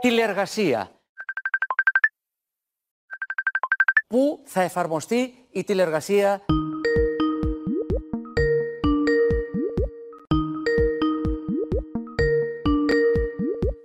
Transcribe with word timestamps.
Τηλεργασία. 0.00 0.90
Πού 4.08 4.42
θα 4.44 4.60
εφαρμοστεί 4.60 5.46
η 5.50 5.64
τηλεργασία 5.64 6.44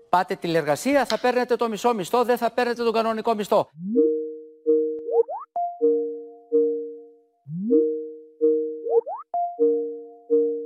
Πάτε 0.10 0.36
τηλεργασία, 0.36 1.06
θα 1.06 1.20
παίρνετε 1.20 1.56
το 1.56 1.70
μισό 1.70 1.94
μισθό, 1.94 2.24
δεν 2.24 2.38
θα 2.38 2.52
παίρνετε 2.52 2.84
τον 2.84 2.94
κανονικό 2.94 3.36
μισθό. 3.36 3.70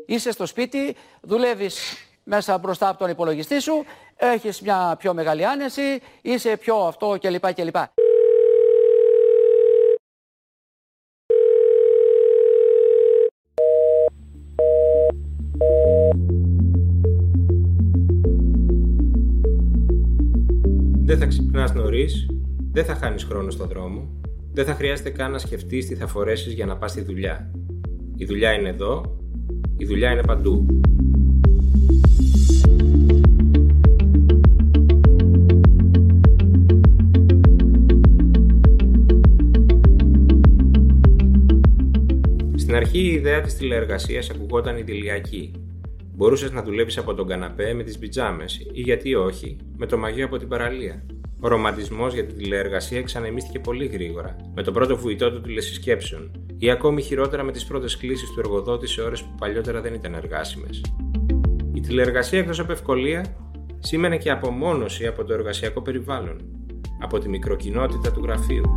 Είσαι 0.06 0.32
στο 0.32 0.46
σπίτι, 0.46 0.96
δουλεύεις 1.22 2.07
μέσα 2.30 2.58
μπροστά 2.58 2.90
από 2.90 3.00
τον 3.00 3.10
υπολογιστή 3.10 3.60
σου, 3.62 3.86
έχεις 4.16 4.62
μια 4.62 4.96
πιο 5.00 5.14
μεγάλη 5.14 5.46
άνεση, 5.46 6.02
είσαι 6.22 6.58
πιο 6.58 6.76
αυτό 6.76 7.18
κλπ. 7.22 7.54
κλπ. 7.54 7.76
Δεν 21.06 21.18
θα 21.18 21.26
ξυπνάς 21.26 21.74
νωρίς, 21.74 22.26
δεν 22.72 22.86
θα 22.86 22.96
χάνεις 22.96 23.24
χρόνο 23.24 23.50
στον 23.50 23.68
δρόμο, 23.68 24.20
δεν 24.54 24.66
θα 24.66 24.74
χρειάζεται 24.74 25.10
καν 25.10 25.32
να 25.32 25.38
σκεφτείς 25.38 25.88
τι 25.88 25.96
θα 25.96 26.08
φορέσεις 26.08 26.54
για 26.54 26.66
να 26.66 26.78
πας 26.78 26.92
στη 26.92 27.02
δουλειά. 27.02 27.52
Η 28.16 28.26
δουλειά 28.26 28.54
είναι 28.54 28.70
εδώ, 28.70 29.18
η 29.78 29.86
δουλειά 29.86 30.12
είναι 30.12 30.24
παντού. 30.24 30.66
Στην 42.56 42.80
αρχή 42.80 43.00
η 43.00 43.14
ιδέα 43.14 43.42
της 43.42 43.56
τηλεεργασίας 43.56 44.30
ακουγόταν 44.30 44.78
ιδηλιακή. 44.78 45.52
Μπορούσες 46.16 46.52
να 46.52 46.64
δουλεύεις 46.64 46.98
από 46.98 47.14
τον 47.14 47.28
καναπέ 47.28 47.74
με 47.74 47.84
τις 47.84 47.98
πιτζάμες 47.98 48.68
ή 48.74 48.82
γιατί 48.82 49.16
όχι, 49.16 49.58
με 49.78 49.86
το 49.86 49.98
μαγείο 49.98 50.26
από 50.26 50.38
την 50.38 50.48
παραλία. 50.48 51.06
Ο 51.40 51.48
ρομαντισμός 51.48 52.14
για 52.14 52.26
την 52.26 52.38
τηλεεργασία 52.38 53.02
ξαναεμίστηκε 53.02 53.60
πολύ 53.60 53.86
γρήγορα, 53.86 54.36
με 54.56 54.64
το 54.64 54.72
πρώτο 54.72 54.98
βουητό 54.98 55.32
των 55.32 55.44
τηλεσυσκέψεων, 55.44 56.32
ή 56.58 56.70
ακόμη 56.70 57.02
χειρότερα 57.02 57.44
με 57.44 57.52
τις 57.52 57.66
πρώτες 57.66 57.98
κλήσεις 57.98 58.30
του 58.30 58.40
εργοδότη 58.40 58.88
σε 58.88 59.02
ώρες 59.02 59.22
που 59.22 59.36
παλιότερα 59.40 59.82
δεν 59.82 59.94
ήταν 59.94 60.14
εργάσιμες. 60.14 60.82
Η 61.78 61.82
τηλεεργασία 61.82 62.40
εκτός 62.40 62.60
από 62.60 62.72
ευκολία 62.72 63.26
σήμαινε 63.80 64.18
και 64.18 64.32
απομόνωση 64.32 65.08
από 65.08 65.24
το 65.24 65.34
εργασιακό 65.34 65.82
περιβάλλον, 65.82 66.42
από 67.02 67.20
τη 67.20 67.30
μικροκοινότητα 67.30 68.12
του 68.12 68.24
γραφείου. 68.24 68.76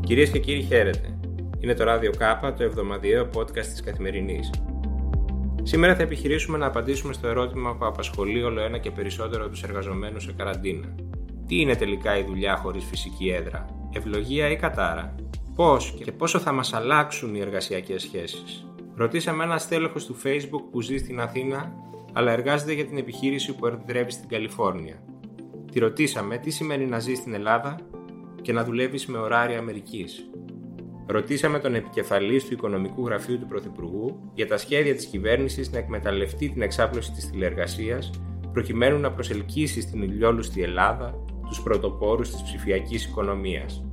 Κυρίες 0.00 0.30
και 0.30 0.38
κύριοι 0.38 0.62
χαίρετε. 0.62 1.18
Είναι 1.58 1.74
το 1.74 1.84
ράδιο 1.84 2.10
Κάπα, 2.18 2.52
το 2.52 2.62
εβδομαδιαίο 2.62 3.28
podcast 3.34 3.66
της 3.66 3.82
Καθημερινής. 3.82 4.50
Σήμερα 5.62 5.94
θα 5.94 6.02
επιχειρήσουμε 6.02 6.58
να 6.58 6.66
απαντήσουμε 6.66 7.12
στο 7.12 7.28
ερώτημα 7.28 7.76
που 7.76 7.84
απασχολεί 7.84 8.42
όλο 8.42 8.60
ένα 8.60 8.78
και 8.78 8.90
περισσότερο 8.90 9.48
τους 9.48 9.62
εργαζομένους 9.62 10.22
σε 10.22 10.32
καραντίνα. 10.32 10.94
Τι 11.46 11.60
είναι 11.60 11.76
τελικά 11.76 12.18
η 12.18 12.24
δουλειά 12.24 12.56
χωρίς 12.56 12.84
φυσική 12.84 13.28
έδρα, 13.28 13.66
ευλογία 13.92 14.50
ή 14.50 14.56
κατάρα, 14.56 15.14
πώς 15.56 15.94
και 16.04 16.12
πόσο 16.12 16.38
θα 16.38 16.52
μας 16.52 16.72
αλλάξουν 16.72 17.34
οι 17.34 17.40
εργασιακές 17.40 18.02
σχέσεις. 18.02 18.66
Ρωτήσαμε 18.94 19.44
ένα 19.44 19.58
στέλεχος 19.58 20.06
του 20.06 20.16
Facebook 20.24 20.62
που 20.70 20.80
ζει 20.80 20.96
στην 20.96 21.20
Αθήνα, 21.20 21.72
αλλά 22.12 22.32
εργάζεται 22.32 22.72
για 22.72 22.84
την 22.86 22.98
επιχείρηση 22.98 23.54
που 23.54 23.66
εδρεύει 23.66 24.10
στην 24.10 24.28
Καλιφόρνια. 24.28 25.02
Τη 25.72 25.78
ρωτήσαμε 25.78 26.38
τι 26.38 26.50
σημαίνει 26.50 26.86
να 26.86 26.98
ζει 26.98 27.14
στην 27.14 27.34
Ελλάδα 27.34 27.78
και 28.42 28.52
να 28.52 28.64
δουλεύεις 28.64 29.06
με 29.06 29.18
ωράρια 29.18 29.58
Αμερικής. 29.58 30.30
Ρωτήσαμε 31.06 31.58
τον 31.58 31.74
επικεφαλής 31.74 32.44
του 32.44 32.52
Οικονομικού 32.52 33.06
Γραφείου 33.06 33.38
του 33.38 33.46
Πρωθυπουργού 33.46 34.30
για 34.34 34.46
τα 34.46 34.56
σχέδια 34.56 34.94
της 34.94 35.06
κυβέρνησης 35.06 35.72
να 35.72 35.78
εκμεταλλευτεί 35.78 36.48
την 36.48 36.62
εξάπλωση 36.62 37.12
της 37.12 37.30
τηλεεργασίας 37.30 38.10
προκειμένου 38.52 38.98
να 38.98 39.12
προσελκύσει 39.12 39.80
στην 39.80 40.02
ηλιόλουστη 40.02 40.62
Ελλάδα 40.62 41.14
τους 41.48 41.62
πρωτοπόρους 41.62 42.30
της 42.30 42.42
ψηφιακής 42.42 43.04
οικονομίας. 43.04 43.84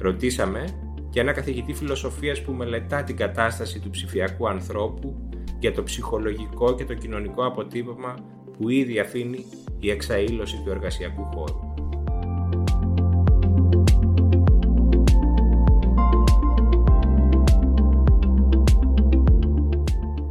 Ρωτήσαμε 0.00 0.64
και 1.10 1.20
ένα 1.20 1.32
καθηγητή 1.32 1.72
φιλοσοφίας 1.74 2.42
που 2.42 2.52
μελετά 2.52 3.02
την 3.02 3.16
κατάσταση 3.16 3.80
του 3.80 3.90
ψηφιακού 3.90 4.48
ανθρώπου 4.48 5.30
για 5.58 5.72
το 5.72 5.82
ψυχολογικό 5.82 6.74
και 6.74 6.84
το 6.84 6.94
κοινωνικό 6.94 7.46
αποτύπωμα 7.46 8.14
που 8.58 8.68
ήδη 8.68 8.98
αφήνει 8.98 9.44
η 9.78 9.90
εξαήλωση 9.90 10.62
του 10.64 10.70
εργασιακού 10.70 11.24
χώρου. 11.24 11.58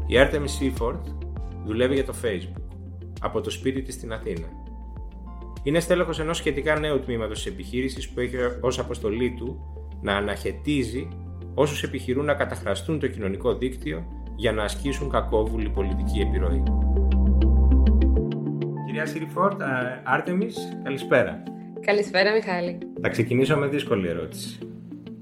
Η 0.07 0.13
Artemis 0.15 0.79
Seaford 0.81 0.99
δουλεύει 1.65 1.93
για 1.93 2.05
το 2.05 2.13
Facebook, 2.23 2.61
από 3.21 3.41
το 3.41 3.49
σπίτι 3.49 3.81
της 3.81 3.93
στην 3.93 4.13
Αθήνα. 4.13 4.58
Είναι 5.63 5.79
στέλεχος 5.79 6.19
ενός 6.19 6.37
σχετικά 6.37 6.79
νέου 6.79 6.99
τμήματος 6.99 7.43
της 7.43 7.51
επιχείρησης 7.51 8.09
που 8.09 8.19
έχει 8.19 8.35
ως 8.61 8.79
αποστολή 8.79 9.33
του 9.37 9.59
να 10.01 10.15
αναχαιτίζει 10.15 11.07
όσους 11.53 11.83
επιχειρούν 11.83 12.25
να 12.25 12.33
καταχραστούν 12.33 12.99
το 12.99 13.07
κοινωνικό 13.07 13.55
δίκτυο 13.55 14.05
για 14.35 14.51
να 14.51 14.63
ασκήσουν 14.63 15.09
κακόβουλη 15.09 15.69
πολιτική 15.69 16.19
επιρροή. 16.19 16.63
Κυρία 18.85 19.05
Σίριφορτ, 19.05 19.61
Άρτεμις, 20.03 20.57
καλησπέρα. 20.83 21.43
Καλησπέρα 21.85 22.31
Μιχάλη. 22.31 22.77
Θα 23.01 23.09
ξεκινήσω 23.09 23.57
με 23.57 23.67
δύσκολη 23.67 24.07
ερώτηση. 24.07 24.59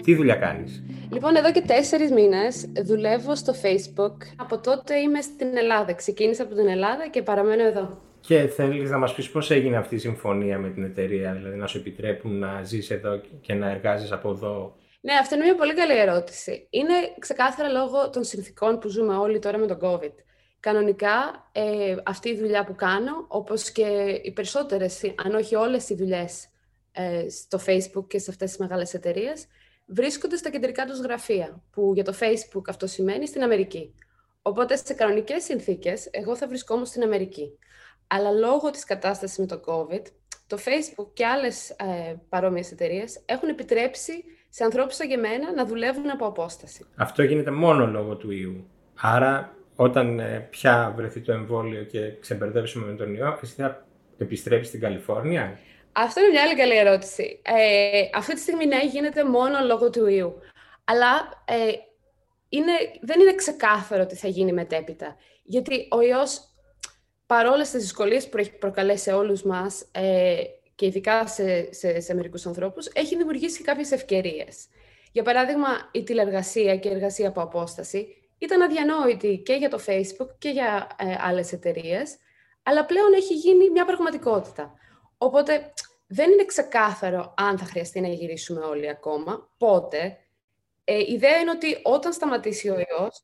Τι 0.04 0.16
δουλειά 0.16 0.36
κάνεις; 0.36 0.84
Λοιπόν, 1.12 1.36
εδώ 1.36 1.52
και 1.52 1.62
τέσσερις 1.62 2.12
μήνες 2.12 2.72
δουλεύω 2.86 3.36
στο 3.36 3.54
Facebook. 3.62 4.16
Από 4.36 4.60
τότε 4.60 4.96
είμαι 4.96 5.22
στην 5.22 5.58
Ελλάδα. 5.58 5.94
Ξεκίνησα 5.94 6.44
από 6.44 6.56
την 6.56 6.68
Ελλάδα 6.68 7.08
και 7.10 7.22
παραμένω 7.22 7.64
εδώ. 7.64 7.98
Και 8.28 8.48
θέλεις 8.48 8.90
να 8.90 8.98
μας 8.98 9.14
πεις 9.14 9.30
πώς 9.30 9.52
έγινε 9.52 9.78
αυτή 9.78 9.96
η 9.96 9.98
συμφωνία 9.98 10.60
με 10.60 10.70
την 10.70 10.84
εταιρεία, 10.84 11.34
δηλαδή 11.34 11.56
να 11.56 11.68
σου 11.68 11.78
επιτρέπουν 11.78 12.40
να 12.40 12.64
ζεις 12.64 12.90
εδώ 12.90 13.22
και 13.42 13.54
να 13.54 13.70
εργάζεσαι 13.70 14.14
από 14.14 14.30
εδώ; 14.30 14.76
Ναι, 15.02 15.14
αυτή 15.14 15.36
είναι 15.36 15.44
μια 15.44 15.56
πολύ 15.56 15.74
καλή 15.74 16.00
ερώτηση. 16.00 16.68
Είναι 16.70 16.94
ξεκάθαρα 17.20 17.70
λόγω 17.70 18.10
των 18.10 18.24
συνθήκων 18.24 18.80
που 18.80 18.88
ζούμε 18.88 19.16
όλοι 19.16 19.40
τώρα 19.40 19.58
με 19.58 19.68
τον 19.68 19.80
COVID. 19.82 20.14
Κανονικά, 20.60 21.50
ε, 21.52 21.96
αυτή 22.04 22.30
η 22.30 22.38
δουλειά 22.38 22.64
που 22.64 22.76
κάνω, 22.76 23.26
όπως 23.28 23.72
και 23.72 24.20
οι 24.24 24.32
περισσότερες, 24.32 25.14
αν 25.26 25.36
όχι 25.36 25.56
όλες 25.56 25.90
οι 25.90 25.96
δουλειές 25.96 26.48
ε, 26.92 27.30
στο 27.30 27.60
Facebook 27.66 28.08
και 28.08 28.20
σε 28.20 28.32
αυτές 28.32 28.50
τις 28.50 28.60
μεγάλες 28.60 28.94
εταιρείες, 28.94 29.48
βρίσκονται 29.86 30.36
στα 30.36 30.50
κεντρικά 30.50 30.86
τους 30.86 31.00
γραφεία, 31.00 31.64
που 31.72 31.92
για 31.94 32.04
το 32.04 32.14
Facebook 32.20 32.64
αυτό 32.68 32.88
σημαίνει 32.88 33.28
στην 33.28 33.44
Αμερική. 33.44 33.94
Οπότε 34.42 34.76
σε 34.76 34.94
κανονικές 34.94 35.44
συνθήκες 35.44 36.08
εγώ 36.12 36.36
θα 36.36 36.48
βρισκόμουν 36.48 36.86
στην 36.86 37.04
Αμερική. 37.04 37.58
Αλλά 38.08 38.32
λόγω 38.32 38.70
της 38.70 38.84
κατάστασης 38.84 39.38
με 39.38 39.46
το 39.46 39.62
COVID, 39.66 40.02
το 40.48 40.58
Facebook 40.66 41.08
και 41.14 41.26
άλλες 41.26 41.70
ε, 41.70 42.16
παρόμοιες 42.30 42.72
εταιρείες 42.72 43.22
έχουν 43.26 43.50
επιτρέψει 43.50 44.24
σε 44.50 44.64
ανθρώπους 44.64 44.96
σαν 44.96 45.08
και 45.08 45.14
εμένα 45.14 45.54
να 45.54 45.66
δουλεύουν 45.66 46.10
από 46.10 46.26
απόσταση. 46.26 46.86
Αυτό 46.96 47.24
γίνεται 47.24 47.52
μόνο 47.52 47.88
λόγω 47.88 48.16
του 48.16 48.32
ιού. 48.32 48.68
Άρα 49.02 49.56
όταν 49.76 50.20
ε, 50.20 50.48
πια 50.50 50.94
βρεθεί 50.96 51.22
το 51.22 51.32
εμβόλιο 51.32 51.84
και 51.84 52.18
ξεμπερδέψουμε 52.20 52.86
με 52.86 52.96
τον 52.96 53.16
ιό, 53.16 53.40
εσύ 53.42 53.54
θα 53.54 53.86
επιστρέψεις 54.18 54.68
στην 54.68 54.80
Καλιφόρνια; 54.80 55.60
Αυτό 55.92 56.20
είναι 56.20 56.30
μια 56.30 56.42
άλλη 56.42 56.56
καλή 56.56 56.78
ερώτηση. 56.78 57.42
Ε, 57.44 58.02
αυτή 58.14 58.34
τη 58.34 58.40
στιγμή 58.40 58.66
ναι, 58.66 58.86
γίνεται 58.92 59.24
μόνο 59.24 59.58
λόγω 59.66 59.90
του 59.90 60.08
ιού. 60.08 60.40
Αλλά 60.84 61.44
ε, 61.46 61.72
είναι, 62.50 62.72
δεν 63.02 63.20
είναι 63.20 63.36
ξεκάθαρο 63.36 64.06
τι 64.06 64.16
θα 64.16 64.28
γίνει 64.28 64.54
μετέπειτα. 64.54 65.16
Γιατί 65.44 65.88
ο 65.92 66.02
ιός, 66.02 66.47
παρόλες 67.28 67.70
τις 67.70 67.82
δυσκολίες 67.82 68.30
που 68.30 68.38
έχει 68.38 68.52
προκαλέσει 68.52 69.04
σε 69.04 69.14
όλους 69.14 69.44
μας, 69.44 69.86
ε, 69.92 70.36
και 70.78 70.86
ειδικά 70.86 71.28
σε, 71.28 71.74
σε, 71.74 72.00
σε 72.00 72.14
μερικούς 72.14 72.46
ανθρώπους, 72.46 72.88
έχει 72.94 73.16
δημιουργήσει 73.16 73.62
κάποιες 73.64 73.92
ευκαιρίες. 73.92 74.68
Για 75.12 75.24
παράδειγμα, 75.24 75.68
η 75.92 76.04
τηλεργασία 76.04 76.78
και 76.78 76.88
η 76.88 76.92
εργασία 76.92 77.28
από 77.28 77.42
απόσταση 77.42 78.16
ήταν 78.38 78.62
αδιανόητη 78.62 79.42
και 79.46 79.54
για 79.54 79.70
το 79.70 79.80
Facebook 79.86 80.30
και 80.38 80.50
για 80.50 80.88
ε, 81.00 81.16
άλλες 81.20 81.54
εταιρείες, 81.54 82.18
αλλά 82.64 82.86
πλέον 82.86 83.14
έχει 83.14 83.34
γίνει 83.34 83.70
μια 83.70 83.86
πραγματικότητα. 83.86 84.74
Οπότε 85.18 85.74
δεν 86.08 86.32
είναι 86.32 86.46
ξεκάθαρο 86.46 87.34
αν 87.38 87.58
θα 87.58 87.66
χρειαστεί 87.66 88.02
να 88.02 88.08
γυρίσουμε 88.08 88.60
όλοι 88.60 88.90
ακόμα, 88.90 89.50
πότε. 89.58 90.18
Ε, 90.84 90.98
η 90.98 91.14
ιδέα 91.14 91.38
είναι 91.38 91.52
ότι 91.52 91.78
όταν 91.84 92.14
σταματήσει 92.14 92.70
ο 92.70 92.76
ιός, 92.76 93.24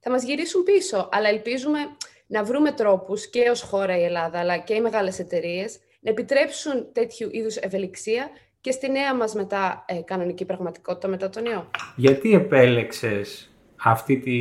θα 0.00 0.10
μας 0.10 0.22
γυρίσουν 0.22 0.62
πίσω, 0.62 1.08
αλλά 1.12 1.28
ελπίζουμε 1.28 1.78
να 2.26 2.44
βρούμε 2.44 2.72
τρόπους 2.72 3.30
και 3.30 3.48
ως 3.50 3.62
χώρα 3.62 3.98
η 3.98 4.04
Ελλάδα, 4.04 4.38
αλλά 4.38 4.58
και 4.58 4.74
οι 4.74 4.80
μεγάλες 4.80 5.18
εταιρείες 5.18 5.78
να 6.00 6.10
επιτρέψουν 6.10 6.92
τέτοιου 6.92 7.28
είδους 7.30 7.56
ευελιξία 7.56 8.28
και 8.60 8.70
στη 8.70 8.90
νέα 8.90 9.14
μας 9.14 9.34
μετά 9.34 9.84
ε, 9.88 9.94
κανονική 9.94 10.44
πραγματικότητα 10.44 11.08
μετά 11.08 11.28
τον 11.28 11.44
ιό. 11.44 11.70
Γιατί 11.96 12.34
επέλεξες 12.34 13.50
αυτή 13.76 14.18
τη, 14.18 14.40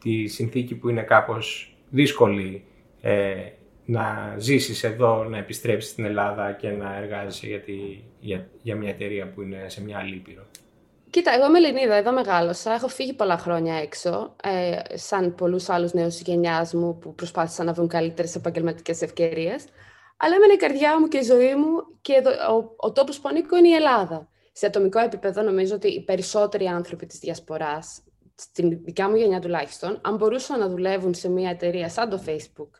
τη 0.00 0.26
συνθήκη 0.26 0.74
που 0.74 0.88
είναι 0.88 1.02
κάπως 1.02 1.76
δύσκολη 1.90 2.64
ε, 3.00 3.34
να 3.84 4.34
ζήσεις 4.38 4.84
εδώ, 4.84 5.24
να 5.24 5.38
επιστρέψεις 5.38 5.90
στην 5.90 6.04
Ελλάδα 6.04 6.52
και 6.52 6.68
να 6.70 6.96
εργάζεσαι 6.96 7.46
για, 7.46 7.62
για, 8.20 8.48
για 8.62 8.76
μια 8.76 8.88
εταιρεία 8.88 9.32
που 9.32 9.42
είναι 9.42 9.64
σε 9.66 9.82
μια 9.82 9.98
άλλη 9.98 10.14
ήπειρο; 10.14 10.46
Κοίτα, 11.12 11.34
εγώ 11.34 11.46
είμαι 11.46 11.58
Ελληνίδα, 11.58 11.94
εδώ 11.94 12.12
μεγάλωσα. 12.12 12.72
Έχω 12.72 12.88
φύγει 12.88 13.12
πολλά 13.12 13.38
χρόνια 13.38 13.74
έξω, 13.74 14.36
ε, 14.42 14.78
σαν 14.96 15.34
πολλούς 15.34 15.68
άλλους 15.68 15.92
νέους 15.92 16.20
γενιάς 16.20 16.74
μου 16.74 16.98
που 16.98 17.14
προσπάθησαν 17.14 17.66
να 17.66 17.72
βρουν 17.72 17.88
καλύτερες 17.88 18.34
επαγγελματικές 18.34 19.02
ευκαιρίες. 19.02 19.64
Αλλά 20.16 20.34
έμενε 20.34 20.52
η 20.52 20.56
καρδιά 20.56 21.00
μου 21.00 21.08
και 21.08 21.18
η 21.18 21.22
ζωή 21.22 21.54
μου 21.54 21.70
και 22.00 22.22
ο, 22.48 22.56
ο, 22.56 22.74
ο 22.76 22.92
τόπος 22.92 23.20
που 23.20 23.28
ανήκω 23.28 23.56
είναι 23.56 23.68
η 23.68 23.72
Ελλάδα. 23.72 24.28
Σε 24.52 24.66
ατομικό 24.66 24.98
επίπεδο 24.98 25.42
νομίζω 25.42 25.74
ότι 25.74 25.88
οι 25.88 26.04
περισσότεροι 26.04 26.66
άνθρωποι 26.66 27.06
της 27.06 27.18
διασποράς, 27.18 28.02
στην 28.34 28.84
δικιά 28.84 29.08
μου 29.08 29.16
γενιά 29.16 29.40
τουλάχιστον, 29.40 30.00
αν 30.04 30.16
μπορούσαν 30.16 30.58
να 30.58 30.68
δουλεύουν 30.68 31.14
σε 31.14 31.28
μια 31.28 31.50
εταιρεία 31.50 31.88
σαν 31.88 32.08
το 32.08 32.22
Facebook 32.26 32.70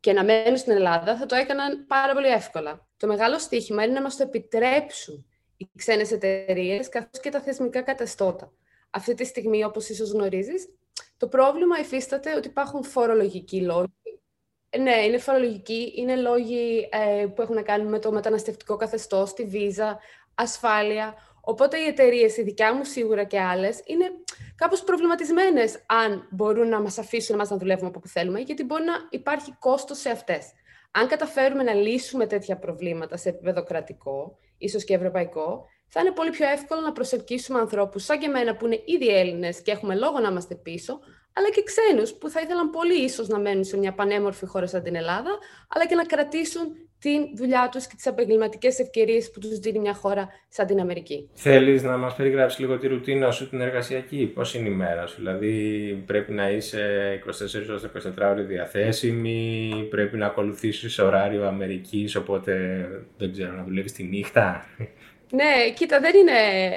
και 0.00 0.12
να 0.12 0.24
μένουν 0.24 0.56
στην 0.56 0.72
Ελλάδα, 0.72 1.16
θα 1.16 1.26
το 1.26 1.34
έκαναν 1.34 1.86
πάρα 1.86 2.12
πολύ 2.12 2.28
εύκολα. 2.28 2.86
Το 2.96 3.06
μεγάλο 3.06 3.38
στοίχημα 3.38 3.84
είναι 3.84 3.92
να 3.92 4.02
μας 4.02 4.16
το 4.16 4.22
επιτρέψουν 4.22 5.27
οι 5.58 5.68
ξένες 5.76 6.12
εταιρείες 6.12 6.88
καθώς 6.88 7.20
και 7.20 7.30
τα 7.30 7.40
θεσμικά 7.40 7.82
καταστώτα. 7.82 8.52
Αυτή 8.90 9.14
τη 9.14 9.24
στιγμή, 9.24 9.64
όπως 9.64 9.88
ίσως 9.88 10.10
γνωρίζεις, 10.10 10.68
το 11.16 11.28
πρόβλημα 11.28 11.78
υφίσταται 11.78 12.36
ότι 12.36 12.48
υπάρχουν 12.48 12.84
φορολογικοί 12.84 13.60
λόγοι. 13.60 13.92
Ναι, 14.78 14.96
είναι 15.04 15.18
φορολογικοί, 15.18 15.92
είναι 15.96 16.16
λόγοι 16.16 16.88
ε, 16.92 17.26
που 17.26 17.42
έχουν 17.42 17.54
να 17.54 17.62
κάνουν 17.62 17.88
με 17.88 17.98
το 17.98 18.12
μεταναστευτικό 18.12 18.76
καθεστώς, 18.76 19.34
τη 19.34 19.44
βίζα, 19.44 19.98
ασφάλεια. 20.34 21.14
Οπότε 21.40 21.78
οι 21.78 21.86
εταιρείες, 21.86 22.36
η 22.36 22.42
δικιά 22.42 22.74
μου 22.74 22.84
σίγουρα 22.84 23.24
και 23.24 23.40
άλλες, 23.40 23.82
είναι 23.84 24.04
κάπως 24.54 24.84
προβληματισμένες 24.84 25.84
αν 25.86 26.28
μπορούν 26.30 26.68
να 26.68 26.80
μας 26.80 26.98
αφήσουν 26.98 27.34
εμά 27.34 27.46
να 27.50 27.56
δουλεύουμε 27.56 27.88
από 27.88 27.98
όπου 27.98 28.08
θέλουμε, 28.08 28.40
γιατί 28.40 28.64
μπορεί 28.64 28.84
να 28.84 28.94
υπάρχει 29.10 29.54
κόστος 29.58 29.98
σε 29.98 30.10
αυτές. 30.10 30.52
Αν 30.90 31.08
καταφέρουμε 31.08 31.62
να 31.62 31.72
λύσουμε 31.72 32.26
τέτοια 32.26 32.58
προβλήματα 32.58 33.16
σε 33.16 33.28
επίπεδο 33.28 33.62
κρατικό, 33.62 34.38
ίσως 34.58 34.84
και 34.84 34.94
ευρωπαϊκό, 34.94 35.66
θα 35.88 36.00
είναι 36.00 36.10
πολύ 36.10 36.30
πιο 36.30 36.48
εύκολο 36.48 36.80
να 36.80 36.92
προσελκύσουμε 36.92 37.58
ανθρώπους 37.58 38.04
σαν 38.04 38.18
και 38.18 38.26
εμένα 38.26 38.56
που 38.56 38.66
είναι 38.66 38.82
ήδη 38.84 39.08
Έλληνες 39.08 39.62
και 39.62 39.70
έχουμε 39.70 39.94
λόγο 39.94 40.18
να 40.18 40.28
είμαστε 40.28 40.54
πίσω, 40.54 40.98
αλλά 41.32 41.50
και 41.50 41.62
ξένους 41.62 42.12
που 42.12 42.30
θα 42.30 42.40
ήθελαν 42.40 42.70
πολύ 42.70 43.04
ίσως 43.04 43.28
να 43.28 43.38
μένουν 43.38 43.64
σε 43.64 43.76
μια 43.76 43.94
πανέμορφη 43.94 44.46
χώρα 44.46 44.66
σαν 44.66 44.82
την 44.82 44.94
Ελλάδα, 44.94 45.38
αλλά 45.68 45.86
και 45.86 45.94
να 45.94 46.04
κρατήσουν 46.04 46.87
τη 46.98 47.10
δουλειά 47.34 47.68
τους 47.72 47.86
και 47.86 47.94
τις 47.96 48.06
επαγγελματικές 48.06 48.78
ευκαιρίες 48.78 49.30
που 49.30 49.40
τους 49.40 49.58
δίνει 49.58 49.78
μια 49.78 49.94
χώρα 49.94 50.28
σαν 50.48 50.66
την 50.66 50.80
Αμερική. 50.80 51.28
Θέλεις 51.32 51.82
να 51.82 51.96
μας 51.96 52.14
περιγράψεις 52.14 52.58
λίγο 52.58 52.78
τη 52.78 52.86
ρουτίνα 52.86 53.30
σου 53.30 53.48
την 53.48 53.60
εργασιακή, 53.60 54.26
πώς 54.26 54.54
είναι 54.54 54.68
η 54.68 54.72
μέρα 54.72 55.06
σου, 55.06 55.16
δηλαδή 55.16 56.02
πρέπει 56.06 56.32
να 56.32 56.50
είσαι 56.50 57.12
24 57.26 57.68
ώρες 57.68 57.82
24 58.18 58.30
ώρες 58.30 58.46
διαθέσιμη, 58.46 59.86
πρέπει 59.90 60.16
να 60.16 60.26
ακολουθήσεις 60.26 60.98
ωράριο 60.98 61.46
Αμερικής, 61.46 62.16
οπότε 62.16 62.52
δεν 63.16 63.32
ξέρω 63.32 63.52
να 63.52 63.62
δουλεύεις 63.64 63.92
τη 63.92 64.02
νύχτα; 64.02 64.66
Ναι, 65.30 65.72
κοίτα, 65.74 66.00
δεν 66.00 66.12
είναι 66.16 66.32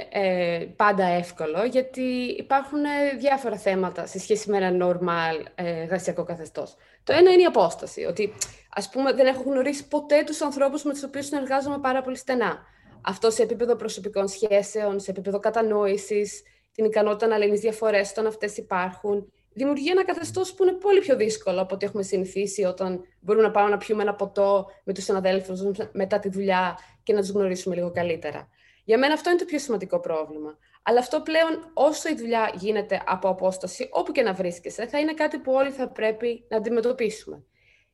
ε, 0.09 0.65
πάντα 0.75 1.05
εύκολο, 1.05 1.63
γιατί 1.71 2.01
υπάρχουν 2.37 2.83
ε, 2.83 3.17
διάφορα 3.17 3.57
θέματα 3.57 4.05
σε 4.05 4.19
σχέση 4.19 4.49
με 4.49 4.57
ένα 4.57 4.85
normal 4.85 5.45
ε, 5.55 5.81
εργασιακό 5.81 6.23
καθεστώς. 6.23 6.75
Το 7.03 7.13
ένα 7.13 7.31
είναι 7.31 7.41
η 7.41 7.45
απόσταση, 7.45 8.03
ότι 8.03 8.33
ας 8.75 8.89
πούμε 8.89 9.13
δεν 9.13 9.25
έχω 9.25 9.43
γνωρίσει 9.45 9.87
ποτέ 9.87 10.23
τους 10.25 10.41
ανθρώπους 10.41 10.83
με 10.83 10.91
τους 10.91 11.03
οποίους 11.03 11.25
συνεργάζομαι 11.25 11.79
πάρα 11.79 12.01
πολύ 12.01 12.17
στενά. 12.17 12.65
Αυτό 13.01 13.29
σε 13.29 13.43
επίπεδο 13.43 13.75
προσωπικών 13.75 14.27
σχέσεων, 14.27 14.99
σε 14.99 15.11
επίπεδο 15.11 15.39
κατανόησης, 15.39 16.43
την 16.71 16.85
ικανότητα 16.85 17.27
να 17.27 17.37
λύνεις 17.37 17.59
διαφορές 17.59 18.09
όταν 18.09 18.27
αυτές 18.27 18.57
υπάρχουν. 18.57 19.31
Δημιουργεί 19.53 19.89
ένα 19.89 20.05
καθεστώς 20.05 20.53
που 20.53 20.63
είναι 20.63 20.73
πολύ 20.73 20.99
πιο 20.99 21.15
δύσκολο 21.15 21.61
από 21.61 21.75
ό,τι 21.75 21.85
έχουμε 21.85 22.03
συνηθίσει 22.03 22.63
όταν 22.63 23.01
μπορούμε 23.19 23.45
να 23.45 23.51
πάμε 23.51 23.69
να 23.69 23.77
πιούμε 23.77 24.01
ένα 24.01 24.15
ποτό 24.15 24.65
με 24.83 24.93
τους 24.93 25.03
συναδέλφους 25.03 25.61
μετά 25.91 26.19
τη 26.19 26.29
δουλειά 26.29 26.77
και 27.03 27.13
να 27.13 27.19
τους 27.19 27.29
γνωρίσουμε 27.29 27.75
λίγο 27.75 27.91
καλύτερα. 27.91 28.49
Για 28.83 28.97
μένα 28.97 29.13
αυτό 29.13 29.29
είναι 29.29 29.39
το 29.39 29.45
πιο 29.45 29.59
σημαντικό 29.59 29.99
πρόβλημα. 29.99 30.57
Αλλά 30.83 30.99
αυτό 30.99 31.21
πλέον, 31.21 31.71
όσο 31.73 32.09
η 32.09 32.15
δουλειά 32.15 32.51
γίνεται 32.55 33.01
από 33.05 33.29
απόσταση, 33.29 33.89
όπου 33.91 34.11
και 34.11 34.21
να 34.21 34.33
βρίσκεσαι, 34.33 34.87
θα 34.87 34.99
είναι 34.99 35.13
κάτι 35.13 35.37
που 35.37 35.51
όλοι 35.51 35.71
θα 35.71 35.87
πρέπει 35.87 36.45
να 36.49 36.57
αντιμετωπίσουμε. 36.57 37.43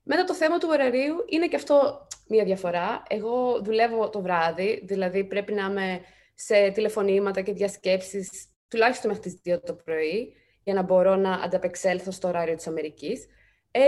Μετά 0.08 0.24
το 0.24 0.34
θέμα 0.34 0.58
του 0.58 0.68
ωραρίου 0.72 1.16
είναι 1.30 1.48
και 1.48 1.56
αυτό 1.56 2.08
μία 2.28 2.44
διαφορά. 2.44 3.04
Εγώ 3.10 3.62
δουλεύω 3.64 4.10
το 4.10 4.22
βράδυ, 4.22 4.82
δηλαδή 4.86 5.24
πρέπει 5.24 5.54
να 5.54 5.66
είμαι 5.66 6.02
σε 6.34 6.70
τηλεφωνήματα 6.70 7.42
και 7.42 7.54
διασκέψεις 7.54 8.30
τουλάχιστον 8.68 9.12
μέχρι 9.12 9.32
τις 9.42 9.56
2 9.56 9.60
το 9.66 9.74
πρωί, 9.74 10.34
για 10.64 10.74
να 10.74 10.82
μπορώ 10.82 11.16
να 11.16 11.32
ανταπεξέλθω 11.32 12.12
στο 12.12 12.28
ωράριο 12.28 12.56
της 12.56 12.68
Αμερικής. 12.68 13.28
Ε, 13.72 13.80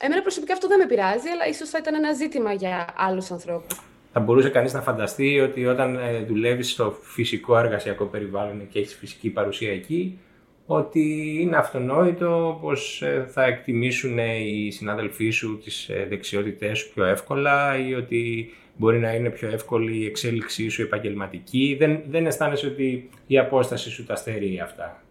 εμένα 0.00 0.22
προσωπικά 0.22 0.52
αυτό 0.52 0.68
δεν 0.68 0.78
με 0.78 0.86
πειράζει, 0.86 1.28
αλλά 1.28 1.46
ίσως 1.46 1.68
θα 1.68 1.78
ήταν 1.78 1.94
ένα 1.94 2.12
ζήτημα 2.12 2.52
για 2.52 2.94
άλλους 2.96 3.30
ανθρώπους 3.30 3.80
θα 4.18 4.24
μπορούσε 4.24 4.50
κανείς 4.50 4.72
να 4.72 4.82
φανταστεί 4.82 5.40
ότι 5.40 5.66
όταν 5.66 5.96
ε, 5.96 6.18
δουλεύεις 6.18 6.70
στο 6.70 6.98
φυσικό 7.02 7.58
εργασιακό 7.58 8.04
περιβάλλον 8.04 8.68
και 8.68 8.78
έχεις 8.78 8.94
φυσική 8.94 9.30
παρουσία 9.30 9.72
εκεί, 9.72 10.18
ότι 10.66 11.36
είναι 11.40 11.56
αυτονόητο 11.56 12.58
πως 12.60 13.02
ε, 13.02 13.26
θα 13.28 13.44
εκτιμήσουν 13.44 14.18
οι 14.18 14.70
συνάδελφοί 14.70 15.30
σου 15.30 15.58
τις 15.58 15.88
ε, 15.88 16.06
δεξιότητές 16.08 16.78
σου 16.78 16.92
πιο 16.94 17.04
εύκολα 17.04 17.78
ή 17.78 17.94
ότι 17.94 18.50
μπορεί 18.76 18.98
να 18.98 19.14
είναι 19.14 19.30
πιο 19.30 19.48
εύκολη 19.48 19.96
η 19.96 20.04
εξέλιξή 20.06 20.68
σου 20.68 20.82
επαγγελματική. 20.82 21.76
Δεν, 21.78 22.02
δεν 22.08 22.26
αισθάνεσαι 22.26 22.66
ότι 22.66 23.10
η 23.26 23.38
απόσταση 23.38 23.90
σου 23.90 24.04
τα 24.04 24.16
στερεί 24.16 24.60
αυτά; 24.60 25.02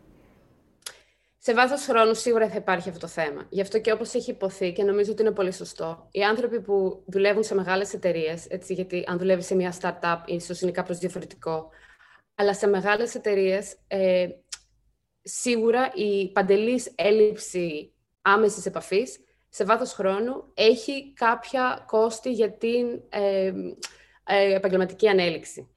Σε 1.37 1.53
βάθος 1.53 1.85
χρόνου 1.85 2.13
σίγουρα 2.13 2.49
θα 2.49 2.55
υπάρχει 2.55 2.89
αυτό 2.89 2.99
το 2.99 3.07
θέμα. 3.07 3.45
Γι' 3.49 3.61
αυτό 3.61 3.79
και 3.79 3.91
όπως 3.91 4.13
έχει 4.13 4.31
υποθεί 4.31 4.71
και 4.73 4.83
νομίζω 4.83 5.11
ότι 5.11 5.21
είναι 5.21 5.31
πολύ 5.31 5.53
σωστό, 5.53 6.07
οι 6.11 6.23
άνθρωποι 6.23 6.61
που 6.61 7.03
δουλεύουν 7.05 7.43
σε 7.43 7.55
μεγάλες 7.55 7.93
εταιρείες, 7.93 8.47
γιατί 8.67 9.03
αν 9.07 9.17
δουλεύεις 9.17 9.45
σε 9.45 9.55
μια 9.55 9.73
startup 9.81 10.17
ίσω 10.25 10.53
είναι 10.61 10.71
κάπως 10.71 10.97
διαφορετικό, 10.97 11.69
αλλά 12.35 12.53
σε 12.53 12.67
μεγάλες 12.67 13.15
εταιρείες 13.15 13.75
ε, 13.87 14.27
σίγουρα 15.27 15.91
η 15.93 16.31
παντελής 16.31 16.91
έλλειψη 16.95 17.93
άμεσης 18.21 18.65
επαφής 18.65 19.19
σε 19.49 19.63
βάθος 19.63 19.93
χρόνου 19.93 20.51
έχει 20.53 21.13
κάποια 21.13 21.83
κόστη 21.87 22.31
για 22.31 22.51
την 22.51 23.01
ε, 23.09 23.51
ε, 24.25 24.53
επαγγελματική 24.53 25.07
ανέλυξη. 25.07 25.69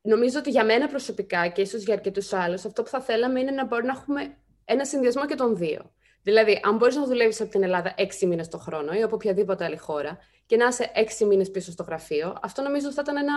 Νομίζω 0.00 0.38
ότι 0.38 0.50
για 0.50 0.64
μένα 0.64 0.88
προσωπικά 0.88 1.48
και 1.48 1.60
ίσως 1.60 1.82
για 1.82 1.94
αρκετούς 1.94 2.32
άλλους, 2.32 2.64
αυτό 2.64 2.82
που 2.82 2.88
θα 2.88 3.00
θέλαμε 3.00 3.40
είναι 3.40 3.50
να 3.50 3.66
μπορούμε 3.66 3.92
να 3.92 3.98
έχουμε 3.98 4.36
ένα 4.64 4.84
συνδυασμό 4.84 5.26
και 5.26 5.34
των 5.34 5.56
δύο. 5.56 5.92
Δηλαδή, 6.22 6.60
αν 6.62 6.76
μπορείς 6.76 6.96
να 6.96 7.06
δουλεύεις 7.06 7.40
από 7.40 7.50
την 7.50 7.62
Ελλάδα 7.62 7.94
έξι 7.96 8.26
μήνες 8.26 8.48
το 8.48 8.58
χρόνο 8.58 8.92
ή 8.92 9.02
από 9.02 9.14
οποιαδήποτε 9.14 9.64
άλλη 9.64 9.76
χώρα 9.76 10.18
και 10.46 10.56
να 10.56 10.66
είσαι 10.66 10.90
έξι 10.94 11.24
μήνες 11.24 11.50
πίσω 11.50 11.70
στο 11.70 11.82
γραφείο, 11.82 12.36
αυτό 12.42 12.62
νομίζω 12.62 12.92
θα 12.92 13.00
ήταν 13.04 13.16
ένα 13.16 13.32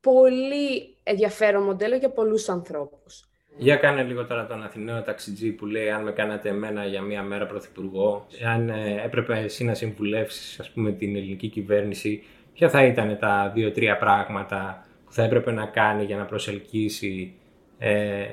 πολύ 0.00 0.98
ενδιαφέρον 1.02 1.62
μοντέλο 1.62 1.96
για 1.96 2.10
πολλούς 2.10 2.48
ανθρώπους. 2.48 3.28
Για 3.56 3.76
κάνε 3.76 4.02
λίγο 4.02 4.26
τώρα 4.26 4.46
τον 4.46 4.62
Αθηναίο 4.62 5.02
ταξιτζή 5.02 5.50
που 5.50 5.66
λέει 5.66 5.90
αν 5.90 6.02
με 6.02 6.12
κάνατε 6.12 6.48
εμένα 6.48 6.84
για 6.84 7.02
μία 7.02 7.22
μέρα 7.22 7.46
πρωθυπουργό, 7.46 8.26
αν 8.46 8.68
ε, 8.68 9.02
έπρεπε 9.04 9.38
εσύ 9.38 9.64
να 9.64 9.74
συμβουλεύσεις 9.74 10.60
ας 10.60 10.70
πούμε 10.70 10.92
την 10.92 11.16
ελληνική 11.16 11.48
κυβέρνηση, 11.48 12.24
ποια 12.54 12.68
θα 12.68 12.84
ήταν 12.84 13.18
τα 13.18 13.50
δύο-τρία 13.54 13.98
πράγματα 13.98 14.86
που 15.04 15.12
θα 15.12 15.22
έπρεπε 15.22 15.52
να 15.52 15.66
κάνει 15.66 16.04
για 16.04 16.16
να 16.16 16.24
προσελκύσει 16.24 17.34
ε, 17.78 18.24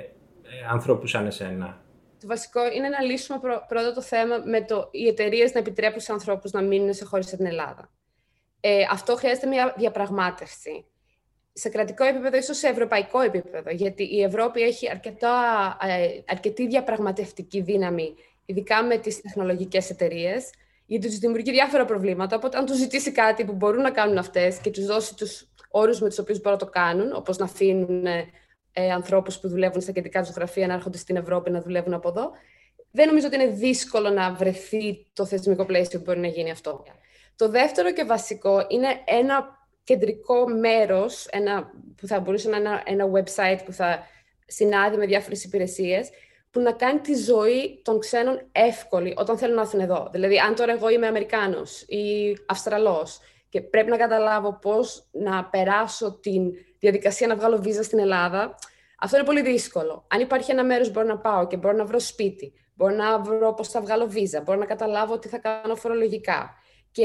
ανθρώπους 0.72 1.10
σαν 1.10 1.25
εσένα; 1.25 1.82
Το 2.22 2.28
βασικό 2.28 2.60
είναι 2.75 2.90
να 2.90 3.01
λύσουμε 3.01 3.40
πρώτα 3.68 3.94
το 3.94 4.01
θέμα 4.01 4.42
με 4.46 4.62
το 4.62 4.90
οι 4.92 5.08
εταιρείες 5.08 5.54
να 5.54 5.60
επιτρέπουν 5.60 6.00
σε 6.00 6.12
ανθρώπους 6.12 6.51
να 6.51 6.62
μείνουν 6.62 6.94
σε 6.94 7.06
χώρες 7.06 7.25
στην 7.25 7.46
Ελλάδα. 7.46 7.90
Ε, 8.60 8.84
αυτό 8.92 9.16
χρειάζεται 9.16 9.48
μια 9.48 9.74
διαπραγμάτευση. 9.78 10.86
Σε 11.53 11.70
κρατικό 11.70 12.03
επίπεδο, 12.03 12.38
ίσως 12.38 12.58
σε 12.58 12.67
ευρωπαϊκό 12.67 13.20
επίπεδο, 13.20 13.70
γιατί 13.70 14.03
η 14.15 14.24
Ευρώπη 14.24 14.62
έχει 14.62 14.89
αρκετά, 14.89 15.34
ε, 15.81 16.08
αρκετή 16.25 16.67
διαπραγματευτική 16.67 17.62
δύναμη, 17.62 18.15
ειδικά 18.46 18.84
με 18.84 18.98
τις 18.98 19.22
τεχνολογικές 19.22 19.89
εταιρείες, 19.89 20.50
γιατί 20.86 21.08
τους 21.08 21.17
δημιουργεί 21.17 21.51
διάφορα 21.51 21.86
προβλήματα. 21.86 22.36
Οπότε, 22.36 22.58
αν 22.58 22.65
τους 22.65 22.77
ζητήσει 22.77 23.12
κάτι 23.12 23.46
που 23.46 23.53
μπορούν 23.53 23.81
να 23.81 23.91
κάνουν 23.91 24.17
αυτές 24.17 24.58
και 24.58 24.70
τους 24.70 24.86
δώσει 24.86 25.15
τους 25.15 25.51
όρους 25.70 26.01
με 26.01 26.08
τους 26.08 26.17
οποίους 26.20 26.38
μπορούν 26.41 26.60
να 26.60 26.65
το 26.65 26.72
κάνουν, 26.72 27.13
όπως 27.15 27.38
να 27.38 27.46
αφήνουν 27.46 28.05
ε, 28.05 28.25
ε, 28.74 28.91
ανθρώπους 28.91 29.39
που 29.39 29.48
δουλεύουν 29.48 29.81
στα 29.81 29.91
κεντρικά 29.91 30.22
τους 30.22 30.29
γραφεία 30.29 30.67
να 30.67 30.74
έρχονται 30.74 30.98
στην 30.98 31.15
Ευρώπη 31.15 31.51
να 31.51 31.62
δουλεύουν 31.62 31.93
από 31.93 32.10
εδώ. 32.10 32.31
Δεν 32.91 33.08
νομίζω 33.08 33.27
ότι 33.27 33.36
είναι 33.36 33.48
δύσκολο 33.48 34.10
να 34.10 34.34
βρεθεί 34.34 35.05
το 35.13 35.25
θεσμικό 35.25 35.65
πλαίσιο 35.65 36.00
που 36.00 36.05
μπορεί 36.05 36.20
να 36.20 36.27
γίνει 36.27 36.51
αυτό. 36.51 36.84
Το 37.36 37.50
δεύτερο 37.50 37.93
και 37.93 38.03
βασικό 38.03 38.65
είναι 38.70 38.88
ένα 39.05 39.61
κεντρικό 39.92 40.48
μέρος, 40.48 41.28
ένα, 41.32 41.72
που 41.98 42.08
θα 42.08 42.20
μπορούσε 42.20 42.50
να 42.50 42.58
είναι 42.58 42.82
ένα, 42.86 43.06
website 43.12 43.60
που 43.66 43.74
θα 43.74 44.04
συνάδει 44.46 44.98
με 44.98 45.06
διάφορες 45.06 45.44
υπηρεσίες, 45.44 46.10
που 46.52 46.60
να 46.60 46.72
κάνει 46.72 47.00
τη 47.00 47.16
ζωή 47.16 47.82
των 47.84 48.00
ξένων 48.00 48.42
εύκολη 48.52 49.14
όταν 49.18 49.38
θέλουν 49.38 49.56
να 49.56 49.62
έρθουν 49.62 49.80
εδώ. 49.80 50.10
Δηλαδή, 50.12 50.40
αν 50.40 50.56
τώρα 50.56 50.74
εγώ 50.74 50.90
είμαι 50.90 51.08
Αμερικάνος 51.08 51.82
ή 51.82 52.38
Αυστραλός 52.48 53.20
και 53.50 53.62
πρέπει 53.62 53.90
να 53.90 53.98
καταλάβω 53.98 54.60
πώς 54.62 55.08
να 55.12 55.46
περάσω 55.46 56.20
την 56.22 56.52
διαδικασία 56.80 57.28
να 57.28 57.36
βγάλω 57.36 57.58
βίζα 57.58 57.84
στην 57.84 58.00
Ελλάδα, 58.00 58.56
αυτό 59.00 59.18
είναι 59.18 59.26
πολύ 59.26 59.42
δύσκολο. 59.42 60.06
Αν 60.08 60.20
υπάρχει 60.20 60.52
ένα 60.52 60.64
μέρος 60.64 60.88
που 60.88 60.94
μπορώ 60.94 61.08
να 61.08 61.18
πάω 61.18 61.48
και 61.48 61.58
μπορώ 61.58 61.76
να 61.76 61.86
βρω 61.86 62.00
σπίτι, 62.00 62.54
μπορώ 62.76 62.96
να 62.96 63.20
βρω 63.20 63.54
πώς 63.54 63.68
θα 63.68 63.82
βγάλω 63.82 64.08
βίζα, 64.08 64.42
μπορώ 64.42 64.60
να 64.60 64.66
καταλάβω 64.66 65.20
τι 65.20 65.28
θα 65.28 65.38
κάνω 65.38 65.76
φορολογικά. 65.76 66.54
Και 66.92 67.04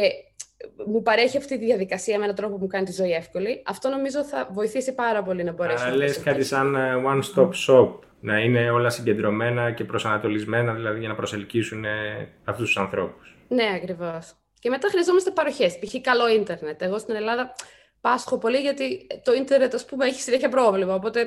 μου 0.86 1.02
παρέχει 1.02 1.36
αυτή 1.36 1.58
τη 1.58 1.64
διαδικασία 1.64 2.18
με 2.18 2.24
έναν 2.24 2.36
τρόπο 2.36 2.54
που 2.54 2.60
μου 2.60 2.66
κάνει 2.66 2.84
τη 2.84 2.92
ζωή 2.92 3.12
εύκολη. 3.12 3.62
Αυτό 3.66 3.88
νομίζω 3.88 4.24
θα 4.24 4.48
βοηθήσει 4.52 4.94
πάρα 4.94 5.22
πολύ 5.22 5.44
να 5.44 5.52
μπορέσει 5.52 5.84
να 5.84 5.94
λες 5.94 6.22
κάτι 6.22 6.44
σαν 6.44 6.74
ε, 6.74 7.02
one-stop 7.06 7.50
shop, 7.66 7.88
να 8.20 8.38
είναι 8.38 8.70
όλα 8.70 8.90
συγκεντρωμένα 8.90 9.72
και 9.72 9.84
προσανατολισμένα, 9.84 10.74
δηλαδή 10.74 10.98
για 10.98 11.08
να 11.08 11.14
προσελκύσουν 11.14 11.84
ε, 11.84 12.28
αυτούς 12.44 12.66
τους 12.66 12.76
ανθρώπους. 12.76 13.36
Ναι, 13.48 13.70
ακριβώς. 13.74 14.34
Και 14.58 14.68
μετά 14.68 14.88
χρειαζόμαστε 14.88 15.30
παροχές, 15.30 15.78
π.χ. 15.78 15.94
καλό 16.00 16.28
ίντερνετ. 16.28 16.82
Εγώ 16.82 16.98
στην 16.98 17.14
Ελλάδα 17.14 17.54
πάσχω 18.00 18.38
πολύ 18.38 18.58
γιατί 18.58 19.06
το 19.22 19.32
ίντερνετ, 19.32 19.74
ας 19.74 19.84
πούμε, 19.84 20.06
έχει 20.06 20.20
συνέχεια 20.20 20.48
πρόβλημα. 20.48 20.94
Οπότε 20.94 21.20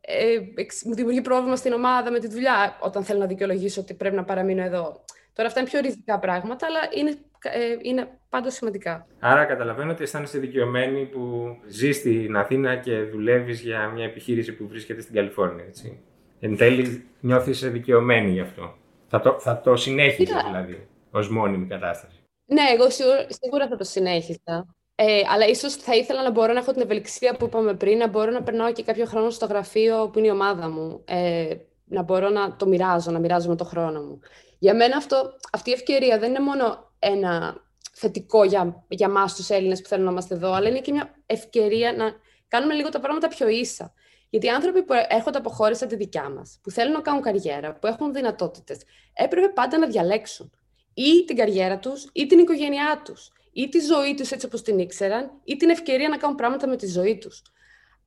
ε, 0.00 0.38
μου 0.84 0.94
δημιουργεί 0.94 1.20
πρόβλημα 1.20 1.56
στην 1.56 1.72
ομάδα 1.72 2.10
με 2.10 2.18
τη 2.18 2.28
δουλειά 2.28 2.78
όταν 2.80 3.04
θέλω 3.04 3.18
να 3.18 3.26
δικαιολογήσω 3.26 3.80
ότι 3.80 3.94
πρέπει 3.94 4.16
να 4.16 4.24
παραμείνω 4.24 4.62
εδώ. 4.62 5.04
Τώρα 5.36 5.48
αυτά 5.48 5.60
είναι 5.60 5.68
πιο 5.68 5.80
ριζικά 5.80 6.18
πράγματα, 6.18 6.66
αλλά 6.66 6.78
είναι, 6.94 7.10
ε, 7.42 7.76
είναι 7.82 8.08
πάντως 8.28 8.54
σημαντικά. 8.54 9.06
Άρα 9.20 9.44
καταλαβαίνω 9.44 9.92
ότι 9.92 10.02
αισθάνεσαι 10.02 10.38
δικαιωμένη 10.38 11.04
που 11.04 11.56
ζεις 11.66 11.96
στην 11.96 12.36
Αθήνα 12.36 12.76
και 12.76 13.02
δουλεύεις 13.02 13.60
για 13.60 13.88
μια 13.88 14.04
επιχείρηση 14.04 14.52
που 14.52 14.68
βρίσκεται 14.68 15.00
στην 15.00 15.14
Καλιφόρνια, 15.14 15.64
έτσι. 15.64 16.00
Εν 16.40 16.56
τέλει 16.56 17.04
νιώθεις 17.20 17.70
δικαιωμένη 17.70 18.30
γι' 18.30 18.40
αυτό. 18.40 18.74
Θα 19.08 19.20
το, 19.20 19.38
θα 19.38 19.60
το 19.60 19.76
συνέχιζες 19.76 20.42
δηλαδή, 20.46 20.88
ως 21.10 21.30
μόνιμη 21.30 21.66
κατάσταση. 21.66 22.16
Ναι, 22.46 22.62
εγώ 22.74 22.90
σίγουρα, 22.90 23.26
σίγουρα 23.28 23.68
θα 23.68 23.76
το 23.76 23.84
συνέχισα. 23.84 24.74
Ε, 24.94 25.20
αλλά 25.32 25.46
ίσως 25.46 25.74
θα 25.74 25.94
ήθελα 25.94 26.22
να 26.22 26.30
μπορώ 26.30 26.52
να 26.52 26.58
έχω 26.58 26.72
την 26.72 26.82
ευελιξία 26.82 27.36
που 27.36 27.44
είπαμε 27.44 27.74
πριν, 27.74 27.98
να 27.98 28.08
μπορώ 28.08 28.30
να 28.30 28.42
περνάω 28.42 28.72
και 28.72 28.82
κάποιο 28.82 29.04
χρόνο 29.04 29.30
στο 29.30 29.46
γραφείο 29.46 30.08
που 30.12 30.18
είναι 30.18 30.28
η 30.28 30.30
ομάδα 30.30 30.70
μου. 30.70 31.02
Ε, 31.04 31.54
να 31.84 32.02
μπορώ 32.02 32.28
να 32.28 32.56
το 32.56 32.66
μοιράζω, 32.66 33.10
να 33.10 33.18
μοιράζω 33.18 33.48
με 33.48 33.56
το 33.56 33.64
χρόνο 33.64 34.00
μου. 34.02 34.20
Για 34.58 34.74
μένα 34.74 34.96
αυτό, 34.96 35.36
αυτή 35.52 35.70
η 35.70 35.72
ευκαιρία 35.72 36.18
δεν 36.18 36.28
είναι 36.30 36.40
μόνο 36.40 36.92
ένα 36.98 37.64
θετικό 37.92 38.44
για, 38.44 38.84
για 38.88 39.06
εμά 39.06 39.24
τους 39.24 39.50
Έλληνες 39.50 39.80
που 39.80 39.88
θέλουν 39.88 40.04
να 40.04 40.10
είμαστε 40.10 40.34
εδώ, 40.34 40.52
αλλά 40.52 40.68
είναι 40.68 40.80
και 40.80 40.92
μια 40.92 41.14
ευκαιρία 41.26 41.92
να 41.92 42.12
κάνουμε 42.48 42.74
λίγο 42.74 42.88
τα 42.88 43.00
πράγματα 43.00 43.28
πιο 43.28 43.48
ίσα. 43.48 43.92
Γιατί 44.30 44.46
οι 44.46 44.50
άνθρωποι 44.50 44.82
που 44.82 44.92
έρχονται 45.08 45.38
από 45.38 45.50
χώρες 45.50 45.78
σαν 45.78 45.88
τη 45.88 45.96
δικιά 45.96 46.30
μας, 46.30 46.58
που 46.62 46.70
θέλουν 46.70 46.92
να 46.92 47.00
κάνουν 47.00 47.22
καριέρα, 47.22 47.74
που 47.74 47.86
έχουν 47.86 48.12
δυνατότητες, 48.12 48.78
έπρεπε 49.12 49.48
πάντα 49.48 49.78
να 49.78 49.86
διαλέξουν 49.86 50.50
ή 50.94 51.24
την 51.24 51.36
καριέρα 51.36 51.78
τους 51.78 52.08
ή 52.12 52.26
την 52.26 52.38
οικογένειά 52.38 53.02
τους 53.04 53.30
ή 53.52 53.68
τη 53.68 53.80
ζωή 53.80 54.14
τους 54.14 54.30
έτσι 54.30 54.46
όπως 54.46 54.62
την 54.62 54.78
ήξεραν, 54.78 55.30
ή 55.44 55.56
την 55.56 55.70
ευκαιρία 55.70 56.08
να 56.08 56.16
κάνουν 56.16 56.36
πράγματα 56.36 56.68
με 56.68 56.76
τη 56.76 56.86
ζωή 56.86 57.18
τους. 57.18 57.42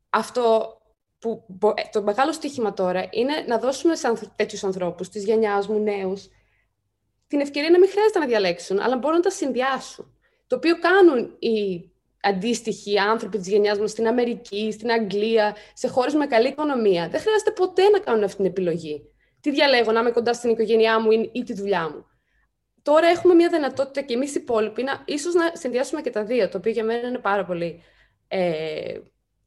Αυτό 0.10 0.74
που 1.20 1.46
ε, 1.76 1.82
το 1.92 2.04
μεγάλο 2.04 2.32
στοίχημα 2.32 2.74
τώρα 2.74 3.08
είναι 3.12 3.34
να 3.48 3.58
δώσουμε 3.58 3.96
σε 3.96 4.32
τέτοιους 4.36 4.64
ανθρώπους, 4.64 5.10
της 5.10 5.24
γενιάς 5.24 5.68
μου, 5.68 5.80
νέους, 5.80 6.30
την 7.30 7.40
ευκαιρία 7.40 7.70
να 7.70 7.80
μην 7.80 7.90
χρειάζεται 7.90 8.20
να 8.20 8.26
διαλέξουν, 8.26 8.80
αλλά 8.80 8.98
μπορούν 8.98 9.18
να 9.18 9.24
τα 9.24 9.30
συνδυάσουν. 9.30 10.14
Το 10.48 10.56
οποίο 10.56 10.76
κάνουν 10.80 11.36
οι 11.40 11.90
αντίστοιχοι 12.22 13.00
άνθρωποι 13.00 13.38
της 13.38 13.48
γενιάς 13.48 13.80
μας 13.80 13.92
στην 13.92 14.08
Αμερική, 14.08 14.72
στην 14.72 14.92
Αγγλία, 14.92 15.56
σε 15.74 15.88
χώρες 15.88 16.14
με 16.14 16.26
καλή 16.26 16.48
οικονομία. 16.48 17.10
Δεν 17.10 17.20
χρειάζεται 17.20 17.52
ποτέ 17.52 17.90
να 17.90 18.00
κάνουν 18.00 18.24
αυτή 18.24 18.38
την 18.38 18.46
επιλογή. 18.46 19.02
Τι 19.42 19.52
διαλέγω, 19.52 19.92
να 19.92 20.00
είμαι 20.00 20.12
κοντά 20.12 20.34
στην 20.34 20.50
οικογένειά 20.50 21.00
μου 21.00 21.10
ή 21.32 21.44
τη 21.44 21.54
δουλειά 21.54 21.90
μου 21.90 22.06
τώρα 22.90 23.08
έχουμε 23.08 23.34
μια 23.34 23.50
δυνατότητα 23.50 24.02
και 24.02 24.14
εμείς 24.14 24.36
οι 24.36 24.40
υπόλοιποι 24.42 24.84
να 24.84 25.04
ίσως 25.06 25.34
να 25.34 25.52
συνδυάσουμε 25.54 26.02
και 26.02 26.10
τα 26.10 26.24
δύο, 26.24 26.50
το 26.50 26.58
οποίο 26.58 26.72
για 26.72 26.84
μένα 26.84 27.08
είναι 27.08 27.18
πάρα 27.18 27.46
πολύ 27.46 27.84
ε, 28.28 29.00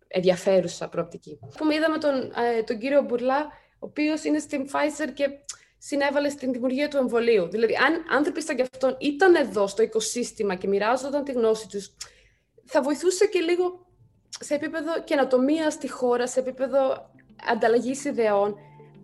ενδιαφέρουσα 0.09 0.89
προοπτική. 0.89 1.39
Πούμε, 1.59 1.75
είδαμε 1.75 1.99
τον, 1.99 2.15
ε, 2.15 2.63
τον 2.63 2.79
κύριο 2.79 3.03
Μπουρλά, 3.03 3.41
ο 3.73 3.87
οποίος 3.87 4.25
είναι 4.25 4.39
στην 4.39 4.67
Pfizer 4.67 5.11
και 5.15 5.29
συνέβαλε 5.89 6.29
στην 6.29 6.53
δημιουργία 6.53 6.89
του 6.89 6.97
εμβολίου. 6.97 7.49
Δηλαδή, 7.49 7.75
αν 7.75 8.17
άνθρωποι 8.17 8.43
σαν 8.43 8.57
και 8.57 8.63
αυτόν 8.63 8.97
ήταν 9.01 9.35
εδώ 9.35 9.67
στο 9.67 9.83
οικοσύστημα 9.83 10.55
και 10.55 10.69
μοιράζονταν 10.69 11.25
τη 11.25 11.33
γνώση 11.33 11.69
τους, 11.69 11.91
θα 12.65 12.83
βοηθούσε 12.83 13.27
και 13.27 13.41
λίγο 13.41 13.87
σε 14.29 14.55
επίπεδο 14.55 15.03
καινοτομία 15.05 15.71
στη 15.71 15.91
χώρα, 15.91 16.27
σε 16.27 16.41
επίπεδο 16.41 17.11
ανταλλαγής 17.51 18.05
ιδεών 18.05 18.57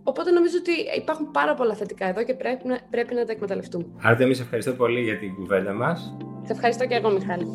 Οπότε 0.08 0.30
νομίζω 0.30 0.56
ότι 0.61 0.73
υπάρχουν 0.97 1.30
πάρα 1.30 1.54
πολλά 1.54 1.75
θετικά 1.75 2.06
εδώ 2.06 2.25
και 2.25 2.35
πρέπει 2.35 2.68
να, 2.68 2.78
πρέπει 2.90 3.14
να 3.14 3.25
τα 3.25 3.32
εκμεταλλευτούμε. 3.32 3.85
Άρα, 4.02 4.23
εμείς 4.23 4.40
ευχαριστώ 4.40 4.73
πολύ 4.73 5.00
για 5.00 5.18
την 5.18 5.35
κουβέντα 5.35 5.73
μας. 5.73 6.16
Σε 6.47 6.52
ευχαριστώ 6.52 6.87
και 6.87 6.94
εγώ, 6.94 7.11
Μιχάλη. 7.11 7.47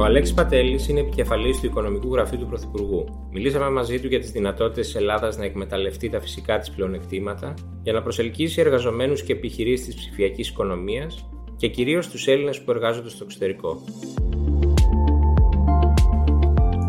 Ο 0.00 0.04
Αλέξης 0.04 0.34
Πατέλης 0.34 0.88
είναι 0.88 1.00
επικεφαλής 1.00 1.60
του 1.60 1.66
Οικονομικού 1.66 2.14
Γραφείου 2.14 2.38
του 2.38 2.46
Πρωθυπουργού. 2.46 3.28
Μιλήσαμε 3.32 3.70
μαζί 3.70 4.00
του 4.00 4.06
για 4.06 4.20
τις 4.20 4.30
δυνατότητες 4.30 4.86
της 4.86 4.94
Ελλάδας 4.94 5.36
να 5.36 5.44
εκμεταλλευτεί 5.44 6.08
τα 6.08 6.20
φυσικά 6.20 6.58
της 6.58 6.70
πλεονεκτήματα 6.70 7.54
για 7.82 7.92
να 7.92 8.02
προσελκύσει 8.02 8.60
εργαζομένους 8.60 9.22
και 9.22 9.32
επιχειρήσεις 9.32 9.86
της 9.86 9.94
ψηφιακής 9.94 10.48
οικονομίας 10.48 11.28
και 11.56 11.68
κυρίως 11.68 12.08
τους 12.08 12.26
Έλληνες 12.26 12.60
που 12.60 12.70
εργάζονται 12.70 13.08
στο 13.08 13.24
εξωτερικό. 13.24 13.84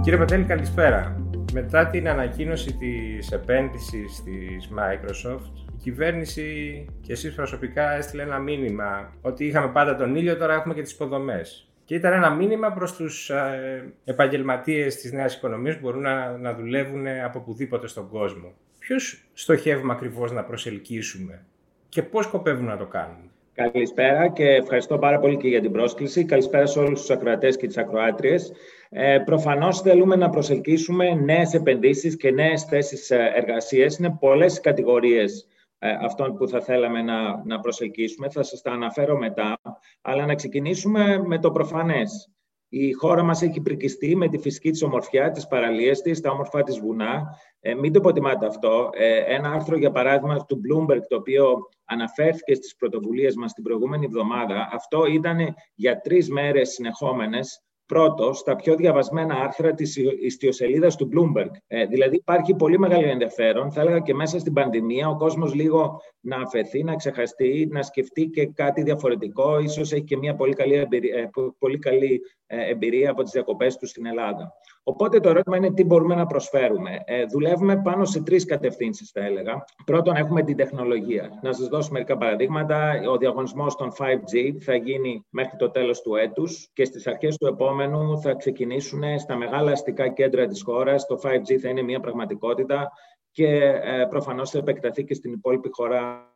Κύριε 0.03 0.19
Πατέλη, 0.19 0.43
καλησπέρα. 0.43 1.25
Μετά 1.53 1.87
την 1.87 2.07
ανακοίνωση 2.07 2.73
της 2.73 3.31
επένδυσης 3.31 4.23
της 4.23 4.69
Microsoft, 4.77 5.71
η 5.73 5.77
κυβέρνηση 5.83 6.85
και 7.01 7.11
εσείς 7.11 7.33
προσωπικά 7.35 7.91
έστειλε 7.91 8.23
ένα 8.23 8.39
μήνυμα 8.39 9.13
ότι 9.21 9.45
είχαμε 9.45 9.67
πάντα 9.67 9.95
τον 9.95 10.15
ήλιο, 10.15 10.37
τώρα 10.37 10.53
έχουμε 10.53 10.73
και 10.73 10.81
τις 10.81 10.91
υποδομές. 10.91 11.65
Και 11.91 11.97
ήταν 11.97 12.13
ένα 12.13 12.29
μήνυμα 12.29 12.71
προς 12.71 12.95
τους 12.95 13.29
ε, 13.29 13.93
επαγγελματίες 14.03 14.95
της 14.95 15.11
νέας 15.11 15.35
οικονομίας 15.35 15.75
που 15.75 15.81
μπορούν 15.81 16.01
να, 16.01 16.37
να 16.37 16.53
δουλεύουν 16.53 17.07
από 17.07 17.39
πουδήποτε 17.39 17.87
στον 17.87 18.09
κόσμο. 18.09 18.53
Ποιους 18.79 19.25
στοχεύουμε 19.33 19.93
ακριβώς 19.93 20.31
να 20.31 20.43
προσελκύσουμε 20.43 21.45
και 21.89 22.03
πώς 22.03 22.25
σκοπεύουμε 22.25 22.71
να 22.71 22.77
το 22.77 22.85
κάνουμε. 22.85 23.29
Καλησπέρα 23.53 24.27
και 24.27 24.43
ευχαριστώ 24.43 24.97
πάρα 24.97 25.19
πολύ 25.19 25.37
και 25.37 25.47
για 25.47 25.61
την 25.61 25.71
πρόσκληση. 25.71 26.25
Καλησπέρα 26.25 26.65
σε 26.65 26.79
όλους 26.79 26.99
τους 26.99 27.09
ακροατές 27.09 27.57
και 27.57 27.67
τις 27.67 27.77
ακροάτριες. 27.77 28.51
Ε, 28.89 29.17
προφανώς 29.25 29.81
θέλουμε 29.81 30.15
να 30.15 30.29
προσελκύσουμε 30.29 31.13
νέες 31.13 31.53
επενδύσεις 31.53 32.17
και 32.17 32.31
νέες 32.31 32.63
θέσεις 32.63 33.11
ε, 33.11 33.31
εργασίας. 33.35 33.97
Είναι 33.97 34.17
πολλές 34.19 34.59
κατηγορίες 34.59 35.41
ε, 35.41 35.50
αυτών 35.81 36.35
που 36.35 36.47
θα 36.47 36.61
θέλαμε 36.61 37.01
να, 37.01 37.45
να 37.45 37.59
προσελκύσουμε. 37.59 38.29
Θα 38.29 38.43
σας 38.43 38.61
τα 38.61 38.71
αναφέρω 38.71 39.17
μετά. 39.17 39.57
Αλλά 40.01 40.25
να 40.25 40.35
ξεκινήσουμε 40.35 41.21
με 41.25 41.39
το 41.39 41.51
προφανές. 41.51 42.31
Η 42.73 42.91
χώρα 42.91 43.23
μας 43.23 43.41
έχει 43.41 43.61
πρικιστεί 43.61 44.15
με 44.15 44.27
τη 44.27 44.37
φυσική 44.37 44.71
της 44.71 44.83
ομορφιά, 44.83 45.31
τις 45.31 45.47
παραλίες 45.47 46.01
της, 46.01 46.21
τα 46.21 46.31
όμορφα 46.31 46.63
της 46.63 46.79
βουνά. 46.79 47.23
Ε, 47.59 47.73
μην 47.73 47.93
το 47.93 47.99
υποτιμάτε 47.99 48.45
αυτό. 48.45 48.89
Ε, 48.93 49.17
ένα 49.17 49.51
άρθρο, 49.51 49.77
για 49.77 49.91
παράδειγμα, 49.91 50.45
του 50.45 50.61
Bloomberg, 50.61 51.01
το 51.07 51.15
οποίο 51.15 51.69
αναφέρθηκε 51.85 52.53
στις 52.53 52.75
πρωτοβουλίες 52.75 53.35
μας 53.35 53.53
την 53.53 53.63
προηγούμενη 53.63 54.05
εβδομάδα, 54.05 54.69
αυτό 54.71 55.05
ήταν 55.05 55.55
για 55.75 55.99
τρεις 55.99 56.29
μέρες 56.29 56.69
συνεχόμενες 56.69 57.63
πρώτος 57.91 58.37
στα 58.37 58.55
πιο 58.55 58.75
διαβασμένα 58.75 59.35
άρθρα 59.35 59.73
της 59.73 59.97
ιστιοσελίδας 60.21 60.95
του 60.95 61.09
Bloomberg. 61.13 61.49
Ε, 61.67 61.85
δηλαδή 61.85 62.15
υπάρχει 62.15 62.55
πολύ 62.55 62.79
μεγάλο 62.79 63.07
ενδιαφέρον. 63.07 63.71
Θα 63.71 63.81
έλεγα 63.81 63.99
και 63.99 64.13
μέσα 64.13 64.39
στην 64.39 64.53
πανδημία 64.53 65.09
ο 65.09 65.15
κόσμος 65.15 65.53
λίγο 65.53 66.01
να 66.19 66.37
αφαιθεί, 66.37 66.83
να 66.83 66.95
ξεχαστεί, 66.95 67.67
να 67.71 67.81
σκεφτεί 67.83 68.25
και 68.25 68.45
κάτι 68.45 68.83
διαφορετικό. 68.83 69.59
Ίσως 69.59 69.91
έχει 69.91 70.03
και 70.03 70.17
μια 70.17 70.35
πολύ 70.35 70.53
καλή 70.53 70.73
εμπειρία, 70.73 71.17
ε, 71.17 71.29
πολύ 71.59 71.77
καλή 71.77 72.21
ε, 72.45 72.69
εμπειρία 72.69 73.11
από 73.11 73.23
τις 73.23 73.31
διακοπές 73.31 73.77
του 73.77 73.87
στην 73.87 74.05
Ελλάδα. 74.05 74.53
Οπότε 74.83 75.19
το 75.19 75.29
ερώτημα 75.29 75.57
είναι 75.57 75.73
τι 75.73 75.83
μπορούμε 75.83 76.15
να 76.15 76.25
προσφέρουμε. 76.25 77.01
Ε, 77.05 77.25
δουλεύουμε 77.25 77.81
πάνω 77.81 78.05
σε 78.05 78.23
τρεις 78.23 78.45
κατευθύνσεις, 78.45 79.11
θα 79.11 79.23
έλεγα. 79.23 79.65
Πρώτον, 79.85 80.15
έχουμε 80.15 80.43
την 80.43 80.57
τεχνολογία. 80.57 81.39
Να 81.41 81.53
σας 81.53 81.67
δώσω 81.67 81.91
μερικά 81.91 82.17
παραδείγματα. 82.17 82.91
Ο 83.09 83.17
διαγωνισμός 83.17 83.75
των 83.75 83.91
5G 83.97 84.57
θα 84.59 84.75
γίνει 84.75 85.25
μέχρι 85.29 85.57
το 85.57 85.71
τέλος 85.71 86.01
του 86.01 86.15
έτους 86.15 86.69
και 86.73 86.85
στις 86.85 87.07
αρχές 87.07 87.37
του 87.37 87.47
επόμενου 87.47 88.21
θα 88.21 88.33
ξεκινήσουν 88.33 89.19
στα 89.19 89.35
μεγάλα 89.35 89.71
αστικά 89.71 90.07
κέντρα 90.07 90.47
της 90.47 90.63
χώρας. 90.63 91.05
Το 91.05 91.19
5G 91.23 91.55
θα 91.55 91.69
είναι 91.69 91.81
μια 91.81 91.99
πραγματικότητα 91.99 92.91
και 93.31 93.47
ε, 93.83 94.05
προφανώς 94.09 94.49
θα 94.49 94.57
επεκταθεί 94.57 95.03
και 95.03 95.13
στην 95.13 95.33
υπόλοιπη 95.33 95.69
χώρα 95.71 96.33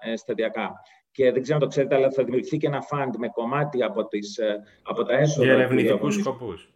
ε, 0.00 0.16
σταδιακά. 0.16 0.72
Και 1.10 1.32
δεν 1.32 1.42
ξέρω 1.42 1.56
αν 1.56 1.62
το 1.62 1.68
ξέρετε, 1.68 1.94
αλλά 1.94 2.10
θα 2.10 2.22
δημιουργηθεί 2.22 2.56
και 2.56 2.66
ένα 2.66 2.82
fund 2.90 3.16
με 3.18 3.28
κομμάτι 3.28 3.82
από, 3.82 4.06
τις, 4.06 4.38
ε, 4.38 4.62
από 4.82 5.04
τα 5.04 5.14
έσοδα. 5.14 5.44
Για 5.44 5.54
ερευνητικούς 5.54 6.14
σκοπούς. 6.14 6.72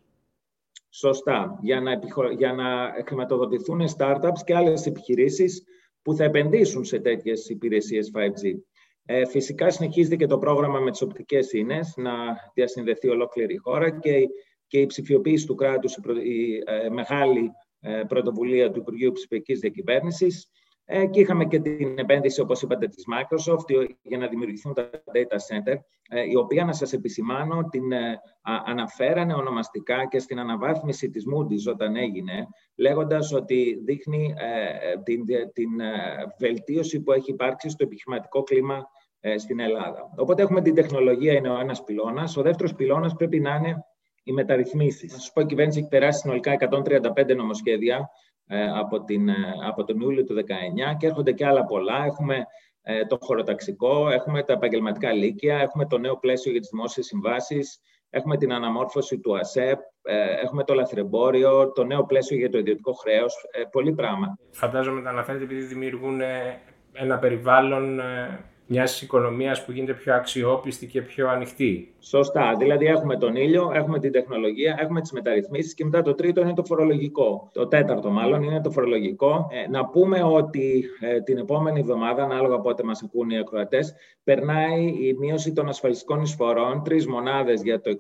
Σωστά. 0.99 1.59
Για 1.63 1.81
να, 1.81 2.01
για 2.37 2.53
να 2.53 2.95
χρηματοδοτηθούν 3.07 3.81
startups 3.97 4.41
και 4.45 4.55
άλλες 4.55 4.87
επιχειρήσεις 4.87 5.63
που 6.03 6.15
θα 6.15 6.25
επενδύσουν 6.25 6.85
σε 6.85 6.99
τέτοιες 6.99 7.49
υπηρεσίες 7.49 8.11
5G. 8.15 8.53
Ε, 9.05 9.27
φυσικά 9.27 9.71
συνεχίζεται 9.71 10.17
και 10.17 10.27
το 10.27 10.39
πρόγραμμα 10.39 10.79
με 10.79 10.91
τις 10.91 11.03
οπτικές 11.03 11.53
ίνες 11.53 11.95
να 11.97 12.13
διασυνδεθεί 12.55 13.09
ολόκληρη 13.09 13.55
η 13.55 13.57
χώρα 13.57 13.99
και, 13.99 14.29
και 14.67 14.79
η 14.79 14.87
ψηφιοποίηση 14.87 15.47
του 15.47 15.55
κράτους, 15.55 15.97
η, 15.97 16.31
η 16.31 16.63
ε, 16.67 16.89
μεγάλη 16.89 17.51
ε, 17.81 18.03
πρωτοβουλία 18.09 18.71
του 18.71 18.79
Υπουργείου 18.79 19.13
Ψηφιακής 19.13 19.59
Διακυβέρνησης. 19.59 20.51
Ε, 20.89 21.07
και 21.07 21.21
είχαμε 21.21 21.45
και 21.45 21.61
την 21.61 21.99
επένδυση, 21.99 22.41
όπως 22.41 22.63
είπατε, 22.63 22.87
της 22.87 23.05
Microsoft 23.13 23.87
για 24.03 24.19
να 24.19 24.27
δημιουργηθούν 24.27 24.75
τα 24.75 24.91
data 24.91 25.37
center, 25.37 25.77
ε, 26.09 26.23
η 26.31 26.37
οποία, 26.37 26.65
να 26.65 26.73
σας 26.73 26.93
επισημάνω, 26.93 27.69
την 27.71 27.93
ε, 27.93 28.21
αναφέρανε 28.65 29.35
ονομαστικά 29.35 30.07
και 30.07 30.19
στην 30.19 30.39
αναβάθμιση 30.39 31.11
της 31.11 31.25
Moody's 31.35 31.73
όταν 31.73 31.97
έγινε, 31.97 32.47
λέγοντας 32.77 33.33
ότι 33.33 33.83
δείχνει 33.85 34.35
την, 35.05 35.25
την 35.53 35.71
βελτίωση 36.39 37.01
που 37.01 37.13
έχει 37.13 37.31
υπάρξει 37.31 37.69
στο 37.69 37.85
επιχειρηματικό 37.85 38.43
κλίμα 38.43 38.87
στην 39.37 39.61
Ελλάδα. 39.61 40.11
Οπότε 40.17 40.43
έχουμε 40.43 40.63
την 40.63 40.75
τεχνολογία, 40.75 41.33
είναι 41.33 41.51
ο 41.51 41.59
ένας 41.59 41.85
πυλώνας. 41.85 42.37
Ο 42.37 42.43
δεύτερος 42.43 42.75
πυλώνας 42.75 43.15
πρέπει 43.15 43.41
να 43.41 43.55
είναι 43.55 43.85
οι 44.23 44.33
μεταρρυθμίσεις. 44.33 45.13
Να 45.13 45.19
σας 45.19 45.33
πω, 45.33 45.41
η 45.41 45.47
κυβέρνηση 45.47 45.79
έχει 45.79 45.89
περάσει 45.89 46.19
συνολικά 46.19 46.53
135 46.53 47.37
νομοσχέδια 47.37 47.97
ε, 47.97 48.01
από, 48.75 49.05
την, 49.05 49.29
ε, 49.29 49.35
από 49.67 49.85
τον 49.85 50.01
Ιούλιο 50.01 50.25
του 50.25 50.35
2019 50.35 50.97
και 50.99 51.07
έρχονται 51.07 51.33
και 51.33 51.47
άλλα 51.47 51.65
πολλά. 51.65 52.05
Έχουμε 52.05 52.47
ε, 52.83 53.05
το 53.05 53.19
χωροταξικό, 53.21 54.09
έχουμε 54.09 54.43
τα 54.43 54.53
επαγγελματικά 54.53 55.13
λύκεια, 55.13 55.59
έχουμε 55.59 55.87
το 55.87 55.99
νέο 55.99 56.17
πλαίσιο 56.19 56.51
για 56.51 56.61
τις 56.61 56.71
δημόσιες 56.71 57.07
συμβάσεις, 57.07 57.81
έχουμε 58.11 58.37
την 58.37 58.53
αναμόρφωση 58.53 59.19
του 59.19 59.39
ΑΣΕΠ, 59.39 59.79
έχουμε 60.43 60.65
το 60.65 60.75
λαθρεμπόριο, 60.75 61.73
το 61.73 61.85
νέο 61.85 62.05
πλαίσιο 62.05 62.37
για 62.37 62.51
το 62.51 62.59
ιδιωτικό 62.59 62.93
χρέος, 62.93 63.35
πολύ 63.71 63.93
πράγμα. 63.93 64.39
Φαντάζομαι 64.51 65.03
τα 65.03 65.11
αναφέρετε 65.11 65.45
επειδή 65.45 65.61
δημιουργούν 65.61 66.21
ένα 66.93 67.19
περιβάλλον 67.19 68.01
μιας 68.67 69.03
οικονομίας 69.03 69.65
που 69.65 69.73
γίνεται 69.73 69.95
πιο 69.95 70.15
αξιόπιστη 70.15 70.87
και 70.87 71.03
πιο 71.03 71.29
ανοιχτή. 71.29 71.95
Σωστά. 72.01 72.55
Δηλαδή, 72.59 72.87
έχουμε 72.87 73.17
τον 73.17 73.37
ήλιο, 73.37 73.71
έχουμε 73.75 73.99
την 73.99 74.13
τεχνολογία, 74.13 74.77
έχουμε 74.81 75.01
τις 75.01 75.13
μεταρρυθμίσεις 75.13 75.75
και 75.75 75.85
μετά 75.85 76.03
το 76.03 76.15
τρίτο 76.15 76.41
είναι 76.41 76.55
το 76.55 76.65
φορολογικό. 76.65 77.51
Το 77.53 77.67
τέταρτο, 77.67 78.11
μάλλον, 78.11 78.43
είναι 78.43 78.61
το 78.61 78.71
φορολογικό. 78.71 79.49
Ε, 79.51 79.71
να 79.71 79.87
πούμε 79.87 80.23
ότι 80.23 80.85
ε, 81.01 81.21
την 81.21 81.39
επόμενη 81.39 81.81
εβδομάδα, 81.81 82.23
ανάλογα 82.23 82.61
πότε 82.61 82.83
μας 82.83 83.03
ακούν 83.03 83.31
οι 83.31 83.39
ακροατές, 83.39 83.95
περνάει 84.25 84.83
η 84.85 85.17
μείωση 85.19 85.53
των 85.53 85.69
ασφαλιστικών 85.69 86.21
εισφορών, 86.21 86.83
τρεις 86.85 87.07
μονάδες 87.07 87.63
για 87.63 87.81
το 87.81 87.91
2021, 87.91 87.95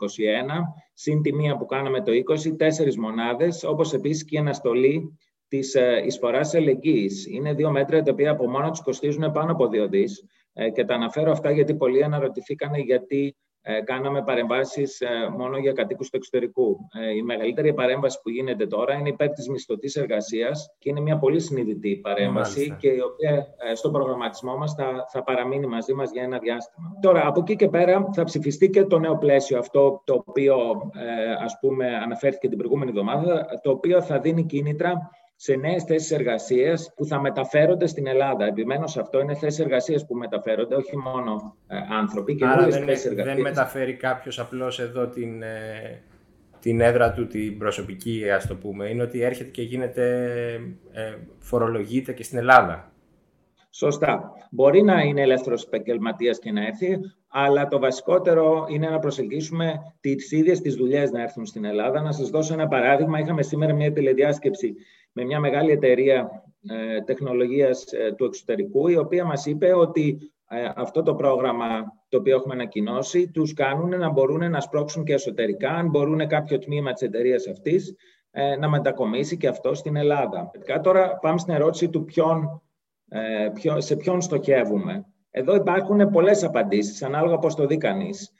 συν 0.94 1.22
τη 1.22 1.32
μία 1.32 1.56
που 1.56 1.66
κάναμε 1.66 2.00
το 2.00 2.12
20, 2.12 2.56
τέσσερις 2.56 2.98
μονάδες, 2.98 3.64
όπως 3.64 3.92
επίσης 3.92 4.24
και 4.24 4.36
η 4.36 4.38
αναστολή 4.38 5.18
της 5.48 5.74
ε, 5.74 6.02
εισφοράς 6.06 6.54
ελεγγύης. 6.54 7.26
Είναι 7.26 7.52
δύο 7.52 7.70
μέτρα 7.70 8.02
τα 8.02 8.12
οποία 8.12 8.30
από 8.30 8.48
μόνο 8.48 8.70
τους 8.70 8.80
κοστίζουν 8.80 9.32
πάνω 9.32 9.52
από 9.52 9.68
δύο 9.68 9.88
δις. 9.88 10.24
Ε, 10.58 10.70
και 10.70 10.84
τα 10.84 10.94
αναφέρω 10.94 11.30
αυτά 11.32 11.50
γιατί 11.50 11.74
πολλοί 11.74 12.04
αναρωτηθήκανε 12.04 12.78
γιατί 12.78 13.36
ε, 13.62 13.80
κάναμε 13.80 14.22
παρεμβάσεις 14.22 15.00
ε, 15.00 15.06
μόνο 15.38 15.58
για 15.58 15.72
κατοίκους 15.72 16.10
του 16.10 16.16
εξωτερικού. 16.16 16.78
Η 17.16 17.22
μεγαλύτερη 17.22 17.74
παρέμβαση 17.74 18.20
που 18.22 18.30
γίνεται 18.30 18.66
τώρα 18.66 18.94
είναι 18.94 19.08
υπέρ 19.08 19.30
της 19.30 19.48
μισθωτής 19.48 19.96
εργασίας 19.96 20.74
και 20.78 20.88
είναι 20.88 21.00
μια 21.00 21.18
πολύ 21.18 21.40
συνειδητή 21.40 21.96
παρέμβαση 21.96 22.76
και 22.78 22.88
η 22.88 23.00
οποία 23.00 23.46
στον 23.74 23.92
προγραμματισμό 23.92 24.56
μας 24.56 24.74
θα, 24.74 25.06
θα 25.12 25.22
παραμείνει 25.22 25.66
μαζί 25.66 25.92
μας 25.92 26.10
για 26.10 26.22
ένα 26.22 26.38
διάστημα. 26.38 26.88
Τώρα, 27.00 27.26
από 27.26 27.40
εκεί 27.40 27.56
και 27.56 27.68
πέρα 27.68 28.08
θα 28.12 28.24
ψηφιστεί 28.24 28.70
και 28.70 28.84
το 28.84 28.98
νέο 28.98 29.18
πλαίσιο 29.18 29.58
αυτό 29.58 30.02
το 30.04 30.24
οποίο 30.26 30.56
ας 31.44 31.58
πούμε 31.60 31.96
αναφέρθηκε 31.96 32.48
την 32.48 32.58
προηγούμενη 32.58 32.90
εβδομάδα, 32.90 33.46
το 33.62 33.70
οποίο 33.70 34.02
θα 34.02 34.18
δίνει 34.18 34.44
κίνητρα 34.44 35.10
σε 35.36 35.54
νέες 35.54 35.82
θέσεις 35.82 36.10
εργασίας 36.10 36.92
που 36.96 37.04
θα 37.06 37.20
μεταφέρονται 37.20 37.86
στην 37.86 38.06
Ελλάδα. 38.06 38.44
Επιμένω 38.44 38.86
σε 38.86 39.00
αυτό, 39.00 39.20
είναι 39.20 39.34
θέσεις 39.34 39.60
εργασίας 39.60 40.06
που 40.06 40.14
μεταφέρονται, 40.14 40.74
όχι 40.74 40.96
μόνο 40.96 41.56
ε, 41.66 41.76
άνθρωποι. 41.90 42.34
Και 42.34 42.46
Άρα 42.46 42.68
δεν, 42.68 42.84
δεν 43.14 43.40
μεταφέρει 43.40 43.94
κάποιος 43.94 44.38
απλώς 44.38 44.80
εδώ 44.80 45.06
την, 45.06 45.42
ε, 45.42 46.02
την 46.60 46.80
έδρα 46.80 47.12
του, 47.12 47.26
την 47.26 47.58
προσωπική, 47.58 48.30
ας 48.30 48.46
το 48.46 48.54
πούμε. 48.56 48.88
Είναι 48.88 49.02
ότι 49.02 49.20
έρχεται 49.20 49.50
και 49.50 49.62
γίνεται, 49.62 50.24
ε, 50.92 51.14
φορολογείται 51.38 52.12
και 52.12 52.22
στην 52.22 52.38
Ελλάδα. 52.38 52.90
Σωστά. 53.70 54.32
Μπορεί 54.50 54.82
να 54.82 55.00
είναι 55.00 55.22
ελεύθερος 55.22 55.64
επαγγελματίας 55.64 56.38
και 56.38 56.52
να 56.52 56.66
έρθει, 56.66 56.98
αλλά 57.28 57.68
το 57.68 57.78
βασικότερο 57.78 58.66
είναι 58.68 58.88
να 58.88 58.98
προσεγγίσουμε 58.98 59.74
τις 60.00 60.32
ίδιες 60.32 60.60
τις 60.60 60.74
δουλειές 60.74 61.10
να 61.10 61.22
έρθουν 61.22 61.46
στην 61.46 61.64
Ελλάδα. 61.64 62.02
Να 62.02 62.12
σας 62.12 62.28
δώσω 62.30 62.52
ένα 62.52 62.68
παράδειγμα. 62.68 63.18
Είχαμε 63.18 63.42
σήμερα 63.42 63.74
μια 63.74 63.92
τηλεδιάσκεψη 63.92 64.74
με 65.16 65.24
μια 65.24 65.40
μεγάλη 65.40 65.70
εταιρεία 65.70 66.42
ε, 66.68 67.00
τεχνολογίας 67.00 67.84
ε, 67.92 68.12
του 68.12 68.24
εξωτερικού, 68.24 68.88
η 68.88 68.96
οποία 68.96 69.24
μας 69.24 69.46
είπε 69.46 69.74
ότι 69.74 70.18
ε, 70.48 70.68
αυτό 70.76 71.02
το 71.02 71.14
πρόγραμμα 71.14 71.66
το 72.08 72.18
οποίο 72.18 72.36
έχουμε 72.36 72.54
ανακοινώσει, 72.54 73.30
τους 73.30 73.52
κάνουν 73.52 73.98
να 73.98 74.10
μπορούν 74.10 74.50
να 74.50 74.60
σπρώξουν 74.60 75.04
και 75.04 75.12
εσωτερικά, 75.12 75.70
αν 75.70 75.88
μπορούν 75.88 76.28
κάποιο 76.28 76.58
τμήμα 76.58 76.92
της 76.92 77.02
εταιρείας 77.02 77.48
αυτής 77.48 77.94
να 78.60 78.68
μετακομίσει 78.68 79.36
και 79.36 79.48
αυτό 79.48 79.74
στην 79.74 79.96
Ελλάδα. 79.96 80.50
Τώρα 80.82 81.18
πάμε 81.18 81.38
στην 81.38 81.54
ερώτηση 81.54 81.88
του 81.88 82.04
ποιον, 82.04 82.62
σε 83.76 83.96
ποιον 83.96 84.20
στοχεύουμε. 84.20 85.06
Εδώ 85.30 85.54
υπάρχουν 85.54 86.10
πολλές 86.10 86.44
απαντήσεις, 86.44 87.02
ανάλογα 87.02 87.38
πώς 87.38 87.54
το 87.54 87.66
δει 87.66 87.76
κανείς. 87.76 88.32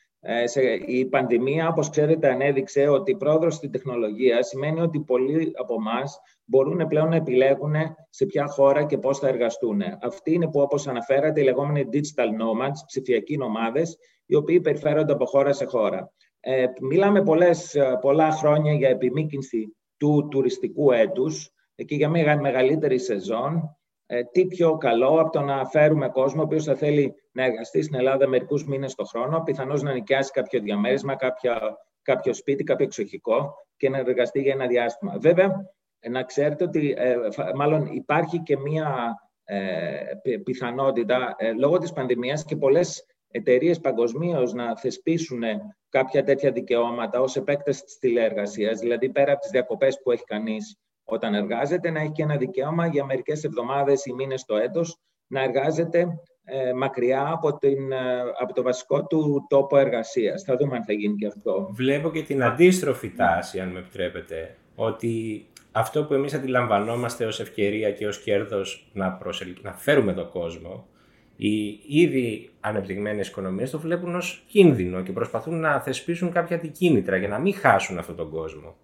Η 0.87 1.05
πανδημία, 1.05 1.69
όπως 1.69 1.91
ξέρετε, 1.91 2.31
ανέδειξε 2.31 2.89
ότι 2.89 3.11
η 3.11 3.17
πρόοδος 3.17 3.55
στην 3.55 3.71
τεχνολογία 3.71 4.43
σημαίνει 4.43 4.81
ότι 4.81 5.01
πολλοί 5.01 5.53
από 5.55 5.75
εμά 5.75 6.03
μπορούν 6.45 6.87
πλέον 6.87 7.09
να 7.09 7.17
επιλέγουν 7.17 7.75
σε 8.11 8.27
ποια 8.27 8.47
χώρα 8.47 8.85
και 8.85 8.99
πώς 8.99 9.19
θα 9.19 9.29
εργαστούν. 9.29 9.83
Αυτοί 10.03 10.33
είναι 10.33 10.49
που, 10.49 10.61
όπως 10.61 10.87
αναφέρατε, 10.87 11.41
οι 11.41 11.45
λεγόμενοι 11.45 11.89
digital 11.93 12.27
nomads, 12.27 12.79
ψηφιακοί 12.87 13.37
νομάδες, 13.37 13.99
οι 14.27 14.35
οποίοι 14.35 14.61
περιφέρονται 14.61 15.13
από 15.13 15.25
χώρα 15.25 15.53
σε 15.53 15.65
χώρα. 15.65 16.13
Ε, 16.41 16.67
μιλάμε 16.81 17.23
πολλές, 17.23 17.77
πολλά 18.01 18.31
χρόνια 18.31 18.73
για 18.73 18.89
επιμήκυνση 18.89 19.77
του 19.97 20.29
τουριστικού 20.31 20.93
έτους 20.93 21.51
και 21.75 21.95
για 21.95 22.09
μια 22.09 22.41
μεγαλύτερη 22.41 22.99
σεζόν. 22.99 23.76
Ε, 24.07 24.23
τι 24.23 24.47
πιο 24.47 24.77
καλό 24.77 25.21
από 25.21 25.31
το 25.31 25.41
να 25.41 25.67
φέρουμε 25.67 26.09
κόσμο 26.09 26.41
ο 26.41 26.45
οποίος 26.45 26.65
θα 26.65 26.75
θέλει 26.75 27.15
να 27.33 27.45
εργαστεί 27.45 27.83
στην 27.83 27.95
Ελλάδα 27.95 28.29
μερικούς 28.29 28.67
μήνες 28.67 28.95
το 28.95 29.05
χρόνο, 29.05 29.43
πιθανώς 29.43 29.83
να 29.83 29.93
νοικιάσει 29.93 30.31
κάποιο 30.31 30.61
διαμέρισμα, 30.61 31.17
κάποιο 32.03 32.35
σπίτι, 32.35 32.65
κάποιο 32.65 32.85
εξοχικό 32.85 33.55
και 33.77 33.89
να 33.89 33.99
εργαστεί 33.99 34.41
για 34.41 34.53
ένα 34.53 34.67
διάστημα. 34.67 35.17
Βέβαια, 35.19 35.71
ε, 36.01 36.09
να 36.09 36.23
ξέρετε 36.23 36.65
ότι 36.65 36.95
ε, 36.99 37.17
μάλλον 37.55 37.87
υπάρχει 37.87 38.43
και 38.43 38.59
μία 38.59 39.15
ε, 39.45 39.99
πιθανότητα 40.45 41.37
λόγω 41.59 41.79
της 41.79 41.93
πανδημίας 41.93 42.45
και 42.45 42.57
πολλές 42.57 43.07
εταιρείες 43.31 43.81
παγκοσμίως 43.81 44.53
να 44.53 44.77
θεσπίσουν 44.77 45.43
κάποια 45.89 46.23
τέτοια 46.23 46.51
δικαιώματα 46.51 47.21
ως 47.21 47.37
επέκταση 47.37 47.85
της 47.85 47.99
τηλεεργασίας, 47.99 48.79
δηλαδή 48.79 49.09
πέρα 49.09 49.33
από 49.33 49.41
τις 49.41 49.51
διακοπές 49.51 50.01
που 50.03 50.11
έχει 50.11 50.25
κανείς 50.25 50.79
όταν 51.09 51.35
εργάζεται, 51.35 51.91
να 51.91 52.01
έχει 52.01 52.13
και 52.13 52.23
ένα 52.23 52.37
δικαίωμα 52.37 52.87
για 52.87 53.05
μερικές 53.05 53.45
εβδομάδες 53.45 54.05
ή 54.07 54.13
μήνες 54.13 54.45
το 54.45 54.57
έτος 54.57 54.99
να 55.27 55.43
εργάζεται 55.43 56.07
μακριά 56.77 57.29
από, 57.33 57.59
την, 57.59 57.95
από 58.41 58.53
το 58.55 58.63
βασικό 58.63 59.07
του 59.07 59.47
τόπο 59.49 59.77
εργασίας. 59.77 60.43
Θα 60.43 60.57
δούμε 60.57 60.77
αν 60.77 60.85
θα 60.85 60.93
γίνει 60.93 61.15
και 61.15 61.27
αυτό. 61.27 61.69
Βλέπω 61.73 62.11
και 62.11 62.23
την 62.23 62.43
αντίστροφη 62.43 63.11
τάση, 63.11 63.61
αν 63.61 63.69
με 63.69 63.79
επιτρέπετε, 63.79 64.57
ότι 64.75 65.47
αυτό 65.73 66.05
που 66.05 66.15
εμείς 66.15 66.35
αντιλαμβανόμαστε 66.35 67.25
ως 67.25 67.41
ευκαιρία 67.41 67.91
και 67.93 68.07
ως 68.07 68.23
κέρδος 68.23 68.91
να, 68.93 69.19
να 69.63 69.73
φέρουμε 69.73 70.13
τον 70.13 70.31
κόσμο, 70.31 70.87
οι 71.37 71.81
ήδη 71.87 72.51
ανεπτυγμένες 72.61 73.29
οικονομίες 73.29 73.71
το 73.71 73.79
βλέπουν 73.79 74.15
ως 74.15 74.45
κίνδυνο 74.49 75.03
και 75.03 75.13
προσπαθούν 75.13 75.61
να 75.61 75.81
θεσπίσουν 75.81 76.33
κάποια 76.33 76.57
αντικίνητρα 76.57 77.17
για 77.17 77.29
να 77.29 77.39
μην 77.39 77.55
χάσουν 77.55 77.99
αυτόν 77.99 78.17
τον 78.17 78.31
κόσμο. 78.31 78.77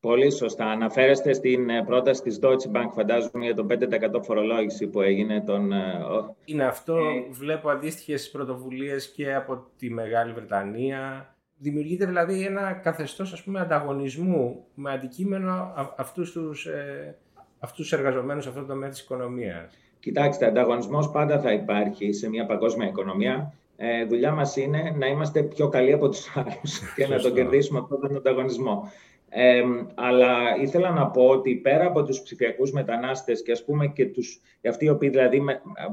Πολύ 0.00 0.32
σωστά. 0.32 0.66
Αναφέρεστε 0.66 1.32
στην 1.32 1.70
ε, 1.70 1.84
πρόταση 1.84 2.22
της 2.22 2.38
Deutsche 2.42 2.76
Bank, 2.76 2.88
φαντάζομαι, 2.94 3.44
για 3.44 3.54
τον 3.54 3.66
5% 3.70 4.22
φορολόγηση 4.22 4.86
που 4.86 5.00
έγινε 5.00 5.40
τον... 5.40 5.72
Ε, 5.72 6.00
Είναι 6.44 6.64
αυτό. 6.64 6.96
Βλέπω 7.30 7.70
αντίστοιχες 7.70 8.30
πρωτοβουλίες 8.30 9.12
και 9.12 9.34
από 9.34 9.66
τη 9.76 9.90
Μεγάλη 9.90 10.32
Βρετανία 10.32 11.34
Δημιουργείται 11.62 12.06
δηλαδή 12.06 12.44
ένα 12.44 12.72
καθεστώς 12.72 13.32
ας 13.32 13.42
πούμε, 13.42 13.60
ανταγωνισμού 13.60 14.64
με 14.74 14.92
αντικείμενο 14.92 15.72
αυτούς 15.96 16.32
τους, 16.32 16.66
ε, 16.66 17.16
αυτούς 17.58 17.88
τους 17.88 17.92
εργαζομένους 17.98 18.42
σε 18.42 18.48
αυτό 18.48 18.60
το 18.60 18.66
τομέα 18.66 18.88
της 18.88 19.00
οικονομίας. 19.00 19.78
Κοιτάξτε, 20.00 20.46
ανταγωνισμός 20.46 21.10
πάντα 21.10 21.40
θα 21.40 21.52
υπάρχει 21.52 22.12
σε 22.12 22.28
μια 22.28 22.46
παγκόσμια 22.46 22.88
οικονομία. 22.88 23.52
Ε, 23.76 24.04
δουλειά 24.04 24.32
μας 24.32 24.56
είναι 24.56 24.94
να 24.98 25.06
είμαστε 25.06 25.42
πιο 25.42 25.68
καλοί 25.68 25.92
από 25.92 26.08
τους 26.08 26.36
άλλους 26.36 26.80
και 26.96 27.06
να 27.06 27.18
τον 27.20 27.34
κερδίσουμε 27.34 27.78
αυτόν 27.78 28.00
τον 28.00 28.16
ανταγωνισμό. 28.16 28.92
Ε, 29.32 29.62
αλλά 29.94 30.56
ήθελα 30.60 30.90
να 30.90 31.10
πω 31.10 31.26
ότι 31.26 31.56
πέρα 31.56 31.86
από 31.86 32.02
τους 32.02 32.22
ψηφιακούς 32.22 32.72
μετανάστες 32.72 33.42
και 33.42 33.52
ας 33.52 33.64
πούμε 33.64 33.86
και 33.86 34.06
τους, 34.06 34.40
αυτοί 34.68 34.84
οι 34.84 34.88
οποίοι 34.88 35.08
δηλαδή 35.08 35.42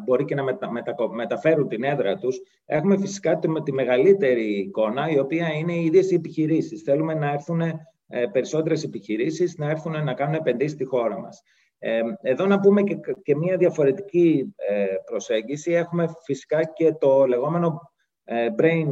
μπορεί 0.05 0.25
και 0.25 0.35
να 0.35 0.43
μετα, 0.43 0.71
μεταφέρουν 1.13 1.67
την 1.67 1.83
έδρα 1.83 2.17
τους, 2.17 2.41
έχουμε 2.65 2.97
φυσικά 2.97 3.39
τη, 3.39 3.61
τη 3.63 3.71
μεγαλύτερη 3.71 4.59
εικόνα, 4.59 5.09
η 5.09 5.19
οποία 5.19 5.53
είναι 5.53 5.73
οι 5.73 5.85
ίδιες 5.85 6.11
οι 6.11 6.15
επιχειρήσεις. 6.15 6.81
Θέλουμε 6.81 7.13
να 7.13 7.31
έρθουν 7.31 7.61
ε, 7.61 8.25
περισσότερες 8.31 8.83
επιχειρήσεις, 8.83 9.57
να 9.57 9.69
έρθουν 9.69 10.03
να 10.03 10.13
κάνουν 10.13 10.35
επενδύσεις 10.35 10.73
στη 10.73 10.83
χώρα 10.83 11.19
μας. 11.19 11.43
Ε, 11.79 12.01
εδώ 12.21 12.45
να 12.45 12.59
πούμε 12.59 12.81
και, 12.81 12.97
και 13.23 13.35
μια 13.35 13.57
διαφορετική 13.57 14.53
ε, 14.55 14.85
προσέγγιση. 15.05 15.71
Έχουμε 15.71 16.07
φυσικά 16.23 16.63
και 16.63 16.93
το 16.93 17.25
λεγόμενο 17.25 17.91
ε, 18.23 18.47
brain 18.57 18.87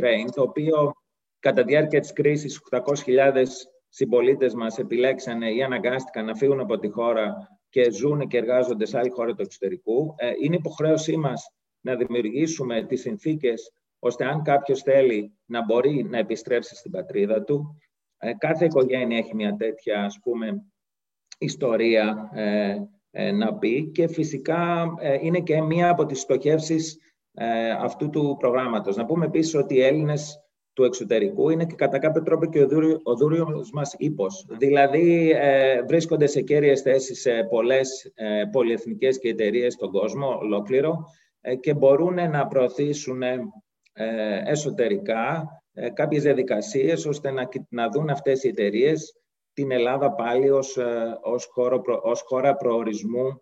drain, 0.00 0.28
το 0.34 0.42
οποίο 0.42 0.92
Κατά 1.46 1.64
τη 1.64 1.68
διάρκεια 1.72 2.00
της 2.00 2.12
κρίσης, 2.12 2.60
800.000 2.70 3.44
συμπολίτες 3.88 4.54
μας 4.54 4.78
επιλέξανε 4.78 5.50
ή 5.50 5.62
αναγκάστηκαν 5.62 6.24
να 6.24 6.34
φύγουν 6.34 6.60
από 6.60 6.78
τη 6.78 6.88
χώρα 6.88 7.34
και 7.68 7.90
ζουν 7.90 8.28
και 8.28 8.36
εργάζονται 8.36 8.86
σε 8.86 8.98
άλλη 8.98 9.10
χώρα 9.10 9.34
του 9.34 9.42
εξωτερικού. 9.42 10.14
Είναι 10.42 10.56
υποχρέωσή 10.56 11.16
μας 11.16 11.50
να 11.80 11.96
δημιουργήσουμε 11.96 12.84
τις 12.84 13.00
συνθήκες 13.00 13.72
ώστε 13.98 14.24
αν 14.24 14.42
κάποιος 14.42 14.82
θέλει 14.82 15.32
να 15.44 15.64
μπορεί 15.64 16.06
να 16.10 16.18
επιστρέψει 16.18 16.76
στην 16.76 16.90
πατρίδα 16.90 17.42
του. 17.42 17.78
Κάθε 18.38 18.64
οικογένεια 18.64 19.18
έχει 19.18 19.34
μια 19.34 19.56
τέτοια, 19.56 20.04
ας 20.04 20.18
πούμε, 20.22 20.64
ιστορία 21.38 22.30
να 23.34 23.54
πει 23.54 23.90
και 23.90 24.08
φυσικά 24.08 24.86
είναι 25.20 25.40
και 25.40 25.62
μία 25.62 25.88
από 25.88 26.06
τις 26.06 26.20
στοχεύσεις 26.20 26.98
αυτού 27.80 28.10
του 28.10 28.36
προγράμματος. 28.38 28.96
Να 28.96 29.04
πούμε 29.04 29.26
επίσης 29.26 29.54
ότι 29.54 29.74
οι 29.74 29.82
Έλληνες 29.82 30.40
του 30.76 30.84
εξωτερικού 30.84 31.50
είναι 31.50 31.64
και 31.64 31.74
κατά 31.74 31.98
κάποιο 31.98 32.22
τρόπο 32.22 32.46
και 32.46 32.66
ο 33.02 33.14
δούριος 33.14 33.70
μας 33.72 33.94
ύπος. 33.98 34.46
Δηλαδή 34.58 35.30
ε, 35.30 35.82
βρίσκονται 35.82 36.26
σε 36.26 36.40
κέρυες 36.40 36.80
θέσεις 36.80 37.20
σε 37.20 37.30
πολλές 37.50 38.12
ε, 38.14 38.42
πολυεθνικές 38.52 39.18
και 39.18 39.28
εταιρείες 39.28 39.72
στον 39.72 39.90
κόσμο 39.90 40.38
ολόκληρο 40.38 41.04
ε, 41.40 41.54
και 41.54 41.74
μπορούν 41.74 42.14
να 42.14 42.46
προωθήσουν 42.46 43.22
ε, 43.22 43.38
εσωτερικά 44.44 45.46
ε, 45.72 45.90
κάποιες 45.90 46.22
διαδικασίες 46.22 47.06
ώστε 47.06 47.30
να, 47.30 47.48
να 47.68 47.88
δουν 47.88 48.10
αυτές 48.10 48.44
οι 48.44 48.48
εταιρείες 48.48 49.20
την 49.52 49.70
Ελλάδα 49.70 50.12
πάλι 50.12 50.50
ως, 50.50 50.78
ως, 51.22 51.44
χώρο, 51.44 51.82
ως 52.02 52.22
χώρα 52.26 52.56
προορισμού 52.56 53.40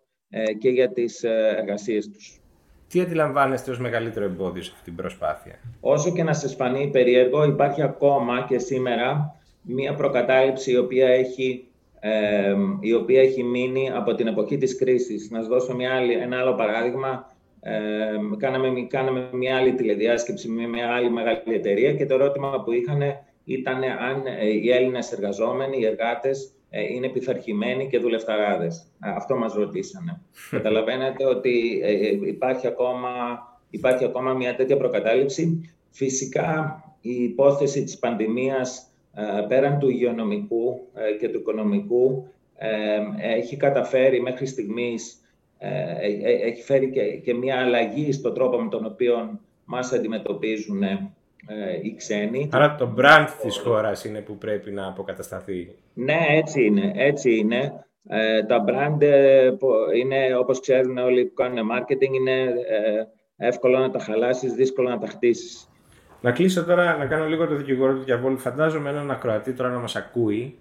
και 0.59 0.69
για 0.69 0.91
τις 0.91 1.23
εργασίες 1.23 2.09
τους. 2.09 2.44
Τι 2.87 3.01
αντιλαμβάνεστε 3.01 3.71
ως 3.71 3.79
μεγαλύτερο 3.79 4.25
εμπόδιο 4.25 4.63
σε 4.63 4.71
αυτή 4.73 4.83
την 4.83 4.95
προσπάθεια; 4.95 5.59
Όσο 5.79 6.11
και 6.11 6.23
να 6.23 6.33
σας 6.33 6.55
φανεί 6.55 6.89
περίεργο, 6.91 7.43
υπάρχει 7.43 7.81
ακόμα 7.81 8.45
και 8.49 8.57
σήμερα 8.57 9.35
μία 9.61 9.93
προκατάληψη 9.93 10.71
η 10.71 10.77
οποία 10.77 11.07
έχει, 11.07 11.67
ε, 11.99 12.55
η 12.79 12.93
οποία 12.93 13.21
έχει 13.21 13.43
μείνει 13.43 13.91
από 13.91 14.15
την 14.15 14.27
εποχή 14.27 14.57
της 14.57 14.77
κρίσης. 14.77 15.29
Να 15.31 15.39
σας 15.39 15.47
δώσω 15.47 15.75
μια 15.75 15.95
άλλη, 15.95 16.13
ένα 16.13 16.39
άλλο 16.39 16.55
παράδειγμα. 16.55 17.33
Ε, 17.61 17.71
κάναμε, 18.37 18.69
κάναμε 18.89 19.29
μια 19.31 19.57
άλλη 19.57 19.73
τηλεδιάσκεψη 19.73 20.49
με 20.49 20.67
μια 20.67 20.89
άλλη 20.89 21.09
μεγάλη 21.09 21.41
εταιρεία 21.45 21.93
και 21.93 22.05
το 22.05 22.13
ερώτημα 22.13 22.63
που 22.63 22.71
είχαν 22.71 23.01
ήταν 23.45 23.83
αν 23.83 24.23
οι 24.63 24.69
Έλληνες 24.69 25.11
εργαζόμενοι, 25.11 25.77
οι 25.77 25.85
εργάτες, 25.85 26.43
ε, 26.43 26.54
είναι 26.69 27.09
πειθαρχημένοι 27.09 27.87
και 27.87 27.99
δουλευταράδες. 27.99 28.87
Αυτό 28.99 29.35
μας 29.35 29.53
ρωτήσανε. 29.53 30.21
Καταλαβαίνετε 30.51 31.25
ότι 31.25 31.81
ε, 31.83 31.91
ε, 31.91 32.27
υπάρχει 32.27 32.67
ακόμα, 32.67 33.09
υπάρχει 33.69 34.05
ακόμα 34.05 34.33
μια 34.33 34.55
τέτοια 34.55 34.77
προκατάληψη. 34.77 35.69
Φυσικά, 35.89 36.83
η 37.01 37.23
υπόθεση 37.23 37.83
της 37.83 37.99
πανδημίας, 37.99 38.89
πέραν 39.47 39.79
του 39.79 39.89
υγειονομικού 39.89 40.87
και 41.19 41.29
του 41.29 41.37
οικονομικού, 41.37 42.27
έχει 43.21 43.57
καταφέρει 43.57 44.21
μέχρι 44.21 44.45
στιγμής, 44.45 45.21
έχει 46.43 46.61
φέρει 46.61 46.91
και 47.23 47.33
μια 47.33 47.59
αλλαγή 47.59 48.11
στον 48.11 48.33
τρόπο 48.33 48.61
με 48.61 48.69
τον 48.69 48.85
οποίο 48.85 49.39
μας 49.65 49.93
αντιμετωπίζουν 49.93 50.83
ε, 51.47 51.79
οι 51.81 51.95
ξένοι. 51.95 52.49
Άρα 52.51 52.75
το 52.75 52.95
brand 52.97 53.27
της 53.41 53.57
χώρας 53.57 54.05
είναι 54.05 54.19
που 54.19 54.37
πρέπει 54.37 54.71
να 54.71 54.87
αποκατασταθεί. 54.87 55.75
Ναι, 55.93 56.17
έτσι 56.29 56.65
είναι. 56.65 56.91
Έτσι 56.95 57.35
είναι. 57.35 57.85
Ε, 58.07 58.43
τα 58.43 58.63
brand 58.67 59.01
ε, 59.01 59.51
είναι, 59.99 60.37
όπως 60.37 60.59
ξέρουν 60.59 60.97
όλοι 60.97 61.25
που 61.25 61.33
κάνουν 61.33 61.69
marketing, 61.71 62.13
είναι 62.13 62.41
ε, 62.41 63.47
εύκολο 63.47 63.77
να 63.77 63.89
τα 63.89 63.99
χαλάσεις, 63.99 64.53
δύσκολο 64.53 64.89
να 64.89 64.97
τα 64.97 65.07
χτίσεις. 65.07 65.69
Να 66.21 66.31
κλείσω 66.31 66.65
τώρα, 66.65 66.97
να 66.97 67.05
κάνω 67.05 67.25
λίγο 67.25 67.47
το 67.47 67.55
δικηγόρο 67.55 67.93
του 67.93 68.03
διαβόλου. 68.03 68.37
Φαντάζομαι 68.37 68.89
έναν 68.89 69.11
ακροατή 69.11 69.53
τώρα 69.53 69.69
να 69.69 69.79
μας 69.79 69.95
ακούει 69.95 70.59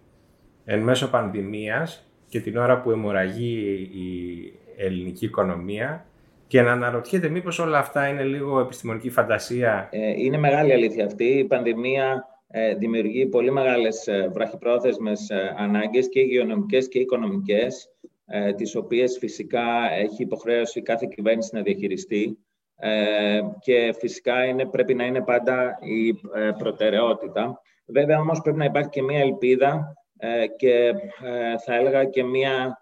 εν 0.65 0.81
μέσω 0.81 1.11
πανδημίας 1.11 2.07
και 2.29 2.41
την 2.41 2.57
ώρα 2.57 2.81
που 2.81 2.91
αιμορραγεί 2.91 3.59
η 3.93 4.53
ελληνική 4.77 5.25
οικονομία 5.25 6.07
και 6.47 6.63
να 6.63 6.73
αναρωτιέται 6.73 7.29
μήπως 7.29 7.59
όλα 7.59 7.79
αυτά 7.79 8.09
είναι 8.09 8.23
λίγο 8.23 8.61
επιστημονική 8.61 9.11
φαντασία. 9.11 9.89
Ε, 9.93 10.11
είναι 10.11 10.39
μεγάλη 10.39 10.73
αλήθεια 10.73 11.05
αυτή. 11.05 11.25
Η 11.25 11.45
πανδημία 11.45 12.27
ε, 12.49 12.75
δημιουργεί 12.75 13.27
πολύ 13.27 13.51
μεγάλες 13.51 14.07
ε, 14.07 14.31
βραχυπρόθεσμες 14.33 15.31
ανάγκες 15.57 16.09
και 16.09 16.21
υγειονομικές 16.21 16.89
και 16.89 16.99
οικονομικές, 16.99 17.89
τις 18.57 18.77
οποίες 18.77 19.17
φυσικά 19.19 19.93
έχει 19.99 20.23
υποχρέωση 20.23 20.83
κάθε 20.83 21.09
κυβέρνηση 21.15 21.51
να 21.53 21.63
διαχειριστεί 21.63 22.39
και 23.61 23.95
φυσικά 23.99 24.45
είναι, 24.45 24.67
πρέπει 24.67 24.95
να 24.95 25.05
είναι 25.05 25.21
πάντα 25.21 25.79
η 25.81 26.15
προτεραιότητα. 26.59 27.61
Βέβαια 27.87 28.19
όμως 28.19 28.41
πρέπει 28.41 28.59
να 28.59 28.65
υπάρχει 28.65 28.89
και 28.89 29.03
μία 29.03 29.21
ελπίδα 29.21 29.95
και 30.57 30.93
θα 31.65 31.75
έλεγα 31.75 32.05
και 32.05 32.25
μία 32.25 32.79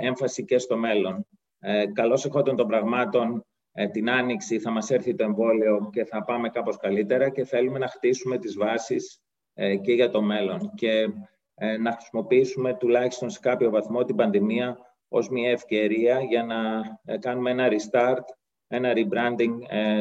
έμφαση 0.00 0.44
και 0.44 0.58
στο 0.58 0.76
μέλλον. 0.76 1.26
Ε, 1.58 1.86
καλώς 1.86 2.24
εχόντων 2.24 2.56
των 2.56 2.66
πραγμάτων, 2.66 3.44
ε, 3.72 3.88
την 3.88 4.10
Άνοιξη 4.10 4.58
θα 4.58 4.70
μας 4.70 4.90
έρθει 4.90 5.14
το 5.14 5.24
εμβόλιο 5.24 5.90
και 5.92 6.04
θα 6.04 6.24
πάμε 6.24 6.48
κάπως 6.48 6.76
καλύτερα 6.76 7.28
και 7.28 7.44
θέλουμε 7.44 7.78
να 7.78 7.88
χτίσουμε 7.88 8.38
τις 8.38 8.56
βάσεις 8.56 9.20
ε, 9.54 9.76
και 9.76 9.92
για 9.92 10.10
το 10.10 10.22
μέλλον 10.22 10.70
και 10.74 11.08
ε, 11.54 11.76
να 11.76 11.92
χρησιμοποιήσουμε 11.92 12.74
τουλάχιστον 12.74 13.30
σε 13.30 13.38
κάποιο 13.42 13.70
βαθμό 13.70 14.04
την 14.04 14.16
πανδημία 14.16 14.78
ως 15.08 15.28
μια 15.28 15.50
ευκαιρία 15.50 16.20
για 16.20 16.44
να 16.44 17.18
κάνουμε 17.18 17.50
ένα 17.50 17.68
restart, 17.68 18.24
ένα 18.66 18.92
rebranding 18.94 19.52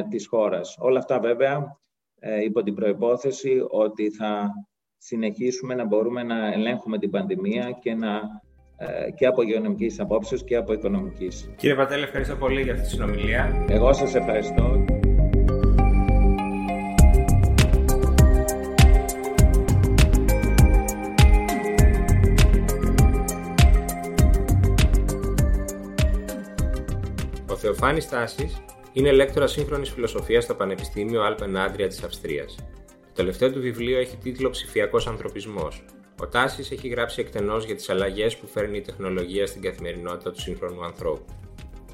της 0.09 0.27
χώρας. 0.27 0.77
Όλα 0.79 0.99
αυτά 0.99 1.19
βέβαια 1.19 1.79
υπό 2.43 2.63
την 2.63 2.75
προϋπόθεση 2.75 3.65
ότι 3.69 4.09
θα 4.09 4.51
συνεχίσουμε 4.97 5.75
να 5.75 5.85
μπορούμε 5.85 6.23
να 6.23 6.53
ελέγχουμε 6.53 6.97
την 6.97 7.09
πανδημία 7.09 7.71
και 7.71 7.93
να 7.93 8.15
ε, 8.15 8.44
και 9.15 9.25
από 9.25 9.41
υγειονομικής 9.41 9.99
απόψεως 9.99 10.43
και 10.43 10.55
από 10.55 10.73
οικονομικής. 10.73 11.49
Κύριε 11.55 11.75
Πατέλη, 11.75 12.03
ευχαριστώ 12.03 12.35
πολύ 12.35 12.61
για 12.61 12.73
αυτή 12.73 12.85
τη 12.85 12.91
συνομιλία. 12.91 13.65
Εγώ 13.69 13.93
σας 13.93 14.15
ευχαριστώ. 14.15 14.85
Ο 27.49 27.55
Θεοφάνης 27.57 28.03
Στάσης 28.03 28.61
είναι 28.93 29.11
λέκτορας 29.11 29.51
σύγχρονης 29.51 29.89
φιλοσοφίας 29.89 30.43
στο 30.43 30.55
Πανεπιστήμιο 30.55 31.21
Alpen 31.27 31.67
Adria 31.67 31.88
της 31.88 32.03
Αυστρίας. 32.03 32.55
Το 32.85 33.11
τελευταίο 33.13 33.51
του 33.51 33.61
βιβλίο 33.61 33.99
έχει 33.99 34.17
τίτλο 34.17 34.49
«Ψηφιακός 34.49 35.07
ανθρωπισμός», 35.07 35.85
ο 36.21 36.28
Τάση 36.28 36.67
έχει 36.71 36.88
γράψει 36.88 37.21
εκτενώς 37.21 37.65
για 37.65 37.75
τις 37.75 37.89
αλλαγές 37.89 38.38
που 38.38 38.47
φέρνει 38.47 38.78
η 38.78 38.82
τεχνολογία 38.82 39.47
στην 39.47 39.62
καθημερινότητα 39.62 40.32
του 40.32 40.41
σύγχρονου 40.41 40.84
ανθρώπου. 40.86 41.25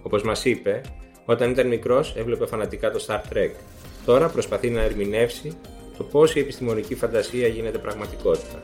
Όπως 0.01 0.23
μας 0.23 0.45
είπε, 0.45 0.81
όταν 1.25 1.51
ήταν 1.51 1.67
μικρός 1.67 2.15
έβλεπε 2.17 2.45
φανατικά 2.45 2.91
το 2.91 3.05
Star 3.07 3.33
Trek. 3.33 3.51
Τώρα 4.05 4.29
προσπαθεί 4.29 4.69
να 4.69 4.81
ερμηνεύσει 4.81 5.57
το 5.97 6.03
πώς 6.03 6.35
η 6.35 6.39
επιστημονική 6.39 6.95
φαντασία 6.95 7.47
γίνεται 7.47 7.77
πραγματικότητα. 7.77 8.61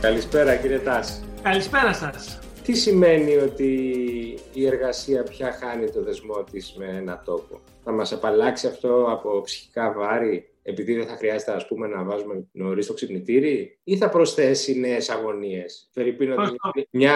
Καλησπέρα 0.00 0.56
κύριε 0.56 0.78
Τάση. 0.78 1.22
Καλησπέρα 1.42 1.92
σας. 1.92 2.38
Τι 2.64 2.74
σημαίνει 2.74 3.36
ότι 3.36 3.72
η 4.52 4.66
εργασία 4.66 5.22
πια 5.22 5.52
χάνει 5.52 5.90
το 5.90 6.02
δεσμό 6.02 6.44
της 6.44 6.74
με 6.78 6.86
ένα 6.86 7.22
τόπο; 7.24 7.60
Θα 7.84 7.92
μας 7.92 8.12
απαλλάξει 8.12 8.66
αυτό 8.66 9.06
από 9.10 9.40
ψυχικά 9.40 9.92
βάρη 9.92 10.48
επειδή 10.62 10.94
δεν 10.94 11.06
θα 11.06 11.16
χρειάζεται 11.16 11.52
ας 11.52 11.66
πούμε, 11.66 11.86
να 11.86 12.04
βάζουμε 12.04 12.46
νωρίς 12.52 12.86
το 12.86 12.94
ξυπνητήρι, 12.94 13.78
ή 13.84 13.96
θα 13.96 14.08
προσθέσει 14.08 14.78
νέες 14.78 15.10
αγωνίες; 15.10 15.90
Φερρυπίνω 15.92 16.34
ότι 16.34 16.88
μια 16.90 17.14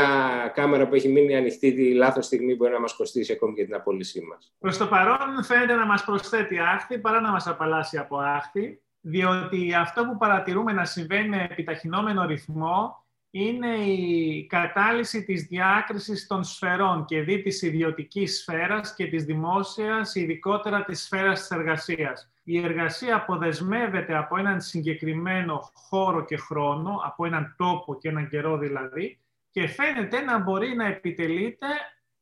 κάμερα 0.55 0.89
που 0.89 0.95
έχει 0.95 1.09
μείνει 1.09 1.37
ανοιχτή 1.37 1.73
τη 1.73 1.95
λάθος 1.95 2.27
στιγμή 2.27 2.55
μπορεί 2.55 2.73
να 2.73 2.81
μας 2.81 2.95
κοστίσει 2.95 3.33
ακόμη 3.33 3.55
και 3.55 3.65
την 3.65 3.75
απόλυσή 3.75 4.21
μας; 4.21 4.55
Προς 4.59 4.77
το 4.77 4.87
παρόν 4.87 5.45
φαίνεται 5.45 5.75
να 5.75 5.87
μας 5.87 6.05
προσθέτει 6.05 6.59
άχθη 6.59 6.99
παρά 6.99 7.21
να 7.21 7.31
μας 7.31 7.47
απαλλάσσει 7.47 7.99
από 7.99 8.17
άχθη, 8.19 8.81
διότι 9.01 9.75
αυτό 9.75 10.05
που 10.05 10.17
παρατηρούμε 10.17 10.73
να 10.73 10.85
συμβαίνει 10.85 11.29
με 11.29 11.49
επιταχυνόμενο 11.51 12.27
ρυθμό 12.27 13.07
είναι 13.31 13.77
η 13.77 14.47
κατάλυση 14.47 15.25
της 15.25 15.43
διάκρισης 15.43 16.27
των 16.27 16.45
σφαιρών 16.45 17.05
και 17.05 17.23
δι 17.23 17.43
της 17.43 17.63
ιδιωτικής 17.63 18.39
σφαίρας 18.41 18.95
και 18.95 19.07
της 19.07 19.25
δημόσιας, 19.25 20.15
ειδικότερα 20.15 20.85
της 20.85 21.03
σφαίρας 21.03 21.39
της 21.39 21.51
εργασίας. 21.51 22.33
Η 22.43 22.59
εργασία 22.59 23.17
αποδεσμεύεται 23.17 24.17
από 24.17 24.39
έναν 24.39 24.61
συγκεκριμένο 24.61 25.71
χώρο 25.75 26.25
και 26.25 26.37
χρόνο, 26.37 27.01
από 27.05 27.27
έναν 27.27 27.55
τόπο 27.59 27.99
και 27.99 28.09
έναν 28.09 28.29
καιρό 28.29 28.59
δηλαδή, 28.59 29.21
και 29.51 29.67
φαίνεται 29.67 30.21
να 30.21 30.39
μπορεί 30.39 30.75
να 30.75 30.87
επιτελείται 30.87 31.67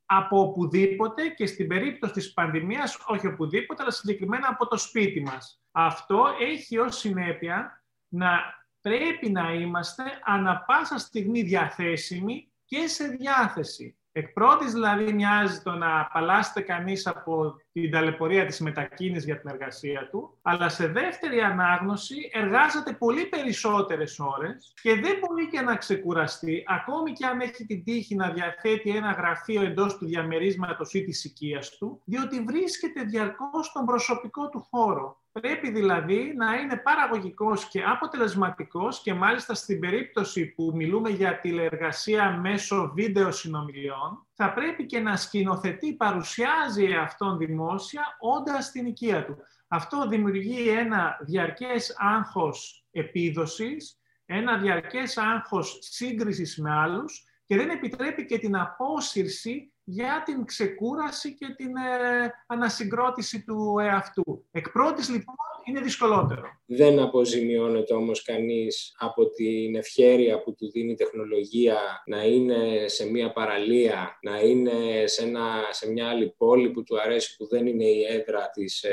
από 0.07 0.41
οπουδήποτε 0.41 1.29
και 1.29 1.47
στην 1.47 1.67
περίπτωση 1.67 2.13
της 2.13 2.33
πανδημίας 2.33 2.99
όχι 3.07 3.27
οπουδήποτε, 3.27 3.83
αλλά 3.83 3.93
συγκεκριμένα 3.93 4.49
από 4.51 4.67
το 4.67 4.77
σπίτι 4.77 5.21
μας. 5.21 5.63
Αυτό 5.73 6.27
έχει 6.41 6.79
ως 6.79 6.97
συνέπεια 6.97 7.83
να 8.09 8.41
πρέπει 8.89 9.31
να 9.31 9.53
είμαστε 9.53 10.03
ανα 10.25 10.65
πάσα 10.67 10.99
στιγμή 10.99 11.43
διαθέσιμοι 11.43 12.49
και 12.65 12.87
σε 12.87 13.07
διάθεση. 13.07 13.97
Εκ 14.13 14.33
πρώτης 14.33 14.73
δηλαδή 14.73 15.13
μοιάζει 15.13 15.63
το 15.63 15.71
να 15.71 16.01
απαλλάσσεται 16.01 16.61
κανείς 16.61 17.07
από 17.07 17.57
την 17.73 17.91
ταλαιπωρία 17.91 18.47
της 18.47 18.61
μετακίνησης 18.61 19.25
για 19.25 19.41
την 19.41 19.51
εργασία 19.51 20.09
του, 20.11 20.39
αλλά 20.43 20.69
σε 20.69 20.87
δεύτερη 20.87 21.41
ανάγνωση 21.41 22.31
εργάζεται 22.33 22.93
πολύ 22.93 23.27
περισσότερες 23.27 24.19
ώρες 24.19 24.73
και 24.83 24.95
δεν 24.95 25.19
μπορεί 25.21 25.49
και 25.49 25.61
να 25.61 25.77
ξεκουραστεί, 25.77 26.65
ακόμη 26.67 27.13
και 27.13 27.27
αν 27.27 27.41
έχει 27.41 27.67
την 27.67 27.85
τύχη 27.85 28.15
να 28.15 28.31
διαθέτει 28.31 28.91
ένα 28.91 29.11
γραφείο 29.11 29.63
εντός 29.63 29.97
του 29.97 30.07
διαμερίσματος 30.07 30.95
ή 30.95 31.05
της 31.05 31.25
οικίας 31.25 31.71
του, 31.71 32.01
διότι 32.05 32.41
βρίσκεται 32.41 33.03
διαρκώς 33.03 33.67
στον 33.67 33.85
προσωπικό 33.85 34.49
του 34.49 34.67
χώρο. 34.71 35.21
Πρέπει 35.41 35.71
δηλαδή 35.71 36.35
να 36.37 36.55
είναι 36.55 36.77
παραγωγικός 36.77 37.69
και 37.69 37.83
αποτελεσματικός 37.83 39.03
και 39.03 39.15
μάλιστα 39.15 39.55
στην 39.55 39.81
περίπτωση 39.81 40.47
που 40.47 40.73
μιλούμε 40.75 41.11
για 41.11 41.41
τηλεργασία 41.41 42.31
μέσω 42.31 42.93
βίντεο 42.95 43.31
συνομιλιών, 43.33 44.27
θα 44.33 44.53
πρέπει 44.53 44.87
και 44.87 45.01
να 45.01 45.17
σκηνοθετεί, 45.17 45.93
παρουσιάζει 45.93 46.93
αυτόν 46.93 47.39
δημόσια, 47.39 48.17
όντας 48.21 48.65
στην 48.65 48.87
οικία 48.87 49.25
του. 49.25 49.37
Αυτό 49.69 50.09
δημιουργεί 50.09 50.69
ένα 50.69 51.19
διαρκές 51.21 51.95
άγχος 51.99 52.87
επίδοσης, 52.91 54.01
ένα 54.27 54.59
διαρκές 54.59 55.17
άγχος 55.17 55.79
σύγκρισης 55.81 56.59
με 56.59 56.71
άλλους 56.71 57.25
και 57.47 57.57
δεν 57.57 57.71
επιτρέπει 57.71 58.25
και 58.25 58.39
την 58.39 58.57
απόσυρση 58.57 59.73
για 59.85 60.23
την 60.25 60.45
ξεκούραση 60.45 61.35
και 61.35 61.55
την 61.57 61.77
ε, 61.77 62.33
ανασυγκρότηση 62.47 63.45
του 63.45 63.79
εαυτού. 63.79 64.47
Εκ 64.51 64.71
πρώτης, 64.71 65.09
λοιπόν, 65.09 65.37
είναι 65.67 65.81
δυσκολότερο. 65.81 66.43
Δεν 66.67 66.99
αποζημιώνεται 66.99 67.95
όμως 67.95 68.23
κανείς 68.23 68.95
από 68.99 69.31
την 69.31 69.77
ευχέρεια 69.77 70.43
που 70.43 70.55
του 70.55 70.71
δίνει 70.71 70.93
η 70.93 70.95
τεχνολογία 70.95 71.79
να 72.07 72.25
είναι 72.25 72.89
σε 72.89 73.11
μια 73.11 73.33
παραλία, 73.33 74.19
να 74.23 74.41
είναι 74.41 75.07
σε, 75.07 75.23
ένα, 75.23 75.45
σε 75.71 75.91
μια 75.91 76.09
άλλη 76.09 76.35
πόλη 76.37 76.71
που 76.71 76.83
του 76.83 77.01
αρέσει, 77.01 77.37
που 77.37 77.47
δεν 77.49 77.67
είναι 77.67 77.85
η 77.85 78.03
έδρα 78.09 78.51
της, 78.55 78.85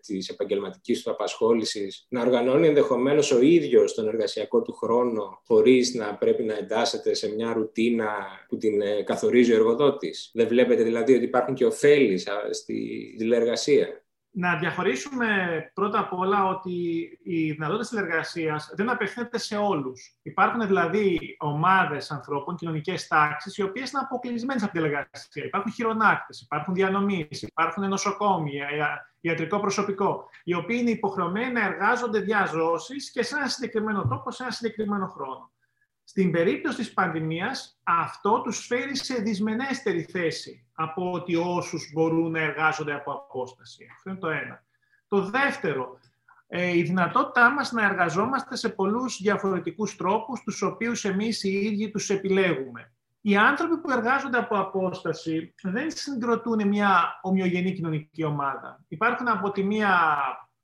της 0.00 0.28
επαγγελματικής 0.28 1.02
του 1.02 1.10
απασχόλησης, 1.10 2.06
να 2.08 2.20
οργανώνει 2.20 2.66
ενδεχομένως 2.66 3.32
ο 3.32 3.40
ίδιος 3.40 3.94
τον 3.94 4.08
εργασιακό 4.08 4.62
του 4.62 4.72
χρόνο, 4.72 5.40
χωρίς 5.46 5.94
να 5.94 6.16
πρέπει 6.16 6.42
να 6.42 6.56
εντάσσεται 6.56 7.14
σε 7.14 7.34
μια 7.34 7.52
ρουτίνα 7.52 8.08
που 8.48 8.56
την 8.56 8.80
ε, 8.80 9.02
καθορίζει 9.02 9.52
ο 9.52 9.54
εργοδότης. 9.54 10.30
Δεν 10.34 10.48
βλέπετε 10.48 10.82
δηλαδή 10.82 11.14
ότι 11.14 11.24
υπάρχουν 11.24 11.54
και 11.54 11.64
ωφέλη 11.64 12.22
στη 12.50 13.14
τηλεργασία 13.18 14.02
να 14.32 14.56
διαχωρίσουμε 14.56 15.26
πρώτα 15.74 15.98
απ' 15.98 16.12
όλα 16.12 16.46
ότι 16.46 16.70
η 17.22 17.52
δυνατότητα 17.52 17.84
συνεργασίας 17.84 18.72
δεν 18.76 18.90
απευθύνεται 18.90 19.38
σε 19.38 19.56
όλους. 19.56 20.18
Υπάρχουν 20.22 20.66
δηλαδή 20.66 21.36
ομάδες 21.38 22.10
ανθρώπων, 22.10 22.56
κοινωνικές 22.56 23.06
τάξεις, 23.06 23.56
οι 23.56 23.62
οποίες 23.62 23.90
είναι 23.90 24.02
αποκλεισμένες 24.04 24.62
από 24.62 24.72
τη 24.72 24.78
εργασία. 24.78 25.44
Υπάρχουν 25.44 25.72
χειρονάκτες, 25.72 26.40
υπάρχουν 26.40 26.74
διανομής, 26.74 27.42
υπάρχουν 27.42 27.88
νοσοκόμοι, 27.88 28.52
ιατρικό 29.20 29.60
προσωπικό, 29.60 30.28
οι 30.44 30.54
οποίοι 30.54 30.78
είναι 30.80 30.90
υποχρεωμένοι 30.90 31.52
να 31.52 31.64
εργάζονται 31.64 32.18
διαζώσεις 32.18 33.10
και 33.10 33.22
σε 33.22 33.36
ένα 33.36 33.48
συγκεκριμένο 33.48 34.06
τόπο, 34.08 34.30
σε 34.30 34.42
ένα 34.42 34.52
συγκεκριμένο 34.52 35.06
χρόνο. 35.06 35.50
Στην 36.10 36.30
περίπτωση 36.30 36.76
της 36.76 36.92
πανδημίας, 36.92 37.80
αυτό 37.82 38.40
τους 38.40 38.66
φέρει 38.66 38.96
σε 38.96 39.14
δυσμενέστερη 39.14 40.02
θέση 40.02 40.66
από 40.74 41.12
ότι 41.12 41.36
όσους 41.36 41.90
μπορούν 41.92 42.30
να 42.30 42.40
εργάζονται 42.40 42.94
από 42.94 43.12
απόσταση. 43.12 43.86
Αυτό 43.96 44.10
είναι 44.10 44.18
το 44.18 44.28
ένα. 44.28 44.64
Το 45.08 45.22
δεύτερο, 45.22 45.98
ε, 46.46 46.76
η 46.76 46.82
δυνατότητά 46.82 47.50
μας 47.50 47.72
να 47.72 47.84
εργαζόμαστε 47.84 48.56
σε 48.56 48.68
πολλούς 48.68 49.20
διαφορετικούς 49.22 49.96
τρόπους, 49.96 50.42
τους 50.42 50.62
οποίους 50.62 51.04
εμείς 51.04 51.42
οι 51.42 51.50
ίδιοι 51.50 51.90
τους 51.90 52.10
επιλέγουμε. 52.10 52.92
Οι 53.20 53.36
άνθρωποι 53.36 53.78
που 53.78 53.90
εργάζονται 53.90 54.38
από 54.38 54.58
απόσταση 54.58 55.54
δεν 55.62 55.90
συγκροτούν 55.90 56.68
μια 56.68 57.18
ομοιογενή 57.22 57.72
κοινωνική 57.72 58.24
ομάδα. 58.24 58.84
Υπάρχουν 58.88 59.28
από 59.28 59.50
τη 59.50 59.62
μία 59.62 60.18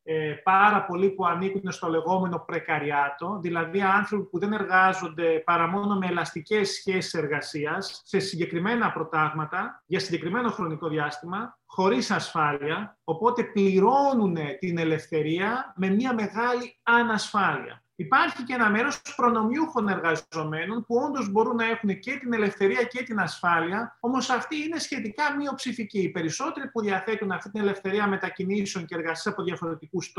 ε, 0.09 0.33
πάρα 0.43 0.85
πολλοί 0.85 1.11
που 1.11 1.27
ανήκουν 1.27 1.73
στο 1.73 1.89
λεγόμενο 1.89 2.45
πρεκαριάτο, 2.47 3.39
δηλαδή 3.43 3.81
άνθρωποι 3.83 4.25
που 4.25 4.39
δεν 4.39 4.53
εργάζονται 4.53 5.43
παρά 5.45 5.67
μόνο 5.67 5.95
με 5.95 6.07
ελαστικές 6.07 6.71
σχέσεις 6.71 7.15
εργασίας, 7.15 8.03
σε 8.05 8.19
συγκεκριμένα 8.19 8.93
προτάγματα, 8.93 9.83
για 9.87 10.01
συγκεκριμένο 10.01 10.51
χρονικό 10.51 10.89
διάστημα, 10.89 11.59
χωρίς 11.67 12.11
ασφάλεια, 12.11 12.99
οπότε 13.05 13.43
πληρώνουν 13.43 14.37
την 14.59 14.79
ελευθερία 14.79 15.73
με 15.77 15.89
μια 15.89 16.15
μεγάλη 16.15 16.79
ανασφάλεια. 16.83 17.83
Υπάρχει 17.99 18.45
και 18.45 18.55
ένα 18.55 18.71
μέρος 18.71 19.03
προνομιούχων 19.17 19.89
εργαζομένων 19.89 20.85
που 20.85 20.97
όντως 20.97 21.31
μπορούν 21.31 21.57
να 21.57 21.65
έχουν 21.65 21.99
και 21.99 22.17
την 22.17 22.33
ελευθερία 22.33 22.83
και 22.83 23.03
την 23.03 23.19
ασφάλεια, 23.19 23.97
όμως 24.01 24.31
αυτή 24.31 24.57
είναι 24.57 24.79
σχετικά 24.79 25.37
μειοψηφική. 25.37 25.99
Οι 25.99 26.09
περισσότεροι 26.09 26.69
που 26.71 26.81
διαθέτουν 26.81 27.33
αυτή 27.33 27.51
την 27.51 27.61
ελευθερία 27.61 28.07
μετακινήσεων 28.07 28.85
και 28.85 28.95
εργασίας 28.95 29.35
από 29.35 29.43
διαφορετικούς 29.43 30.13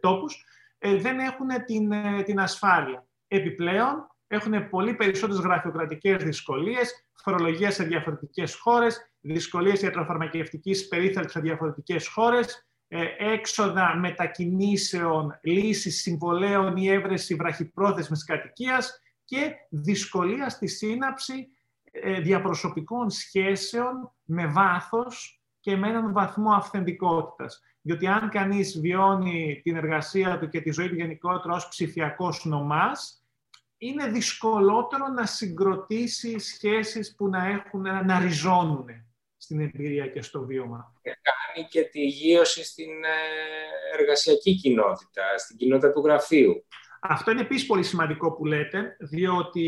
τόπους 0.00 0.44
ε, 0.78 0.96
δεν 0.96 1.18
έχουν 1.18 1.48
την, 1.66 1.92
ε, 1.92 2.22
την 2.22 2.40
ασφάλεια. 2.40 3.06
Επιπλέον, 3.28 4.06
έχουν 4.26 4.68
πολύ 4.68 4.94
περισσότερες 4.94 5.42
γραφειοκρατικές 5.42 6.22
δυσκολίες, 6.22 7.06
φορολογία 7.14 7.70
σε 7.70 7.84
διαφορετικές 7.84 8.54
χώρες, 8.54 9.12
δυσκολίες 9.20 9.82
ιατροφαρμακευτικής 9.82 10.88
περίθαλψης 10.88 11.32
σε 11.32 11.40
διαφορετικές 11.40 12.08
χώρες, 12.08 12.54
ε, 12.54 12.71
έξοδα 13.18 13.96
μετακινήσεων, 13.96 15.38
λύσεις 15.42 16.00
συμβολέων 16.00 16.76
ή 16.76 16.88
έβρεση 16.88 17.34
βραχυπρόθεσμης 17.34 18.24
κατοικίας 18.24 19.00
και 19.24 19.54
δυσκολία 19.68 20.48
στη 20.48 20.66
σύναψη 20.66 21.48
ε, 21.82 22.20
διαπροσωπικών 22.20 23.10
σχέσεων 23.10 24.12
με 24.24 24.46
βάθος 24.46 25.42
και 25.60 25.76
με 25.76 25.88
έναν 25.88 26.12
βαθμό 26.12 26.52
αυθεντικότητας. 26.52 27.60
Διότι 27.80 28.06
αν 28.06 28.28
κανείς 28.28 28.80
βιώνει 28.80 29.60
την 29.62 29.76
εργασία 29.76 30.38
του 30.38 30.48
και 30.48 30.60
τη 30.60 30.70
ζωή 30.70 30.88
του 30.88 30.94
γενικότερα 30.94 31.54
ως 31.54 31.68
ψηφιακός 31.68 32.44
νομάς, 32.44 33.26
είναι 33.76 34.06
δυσκολότερο 34.06 35.08
να 35.08 35.26
συγκροτήσει 35.26 36.38
σχέσεις 36.38 37.14
που 37.14 37.28
να, 37.28 37.46
έχουν, 37.46 37.82
να 37.82 38.18
ριζώνουν 38.18 38.86
στην 39.42 39.60
εμπειρία 39.60 40.06
και 40.06 40.22
στο 40.22 40.44
βίωμα. 40.44 40.94
Κάνει 41.02 41.68
και 41.68 41.82
τη 41.82 42.00
γύρωση 42.00 42.64
στην 42.64 43.04
ε, 43.04 43.98
εργασιακή 43.98 44.54
κοινότητα, 44.54 45.22
στην 45.38 45.56
κοινότητα 45.56 45.92
του 45.92 46.00
γραφείου. 46.00 46.64
Αυτό 47.00 47.30
είναι 47.30 47.40
επίσης 47.40 47.66
πολύ 47.66 47.82
σημαντικό 47.82 48.32
που 48.32 48.44
λέτε, 48.44 48.96
διότι 49.00 49.66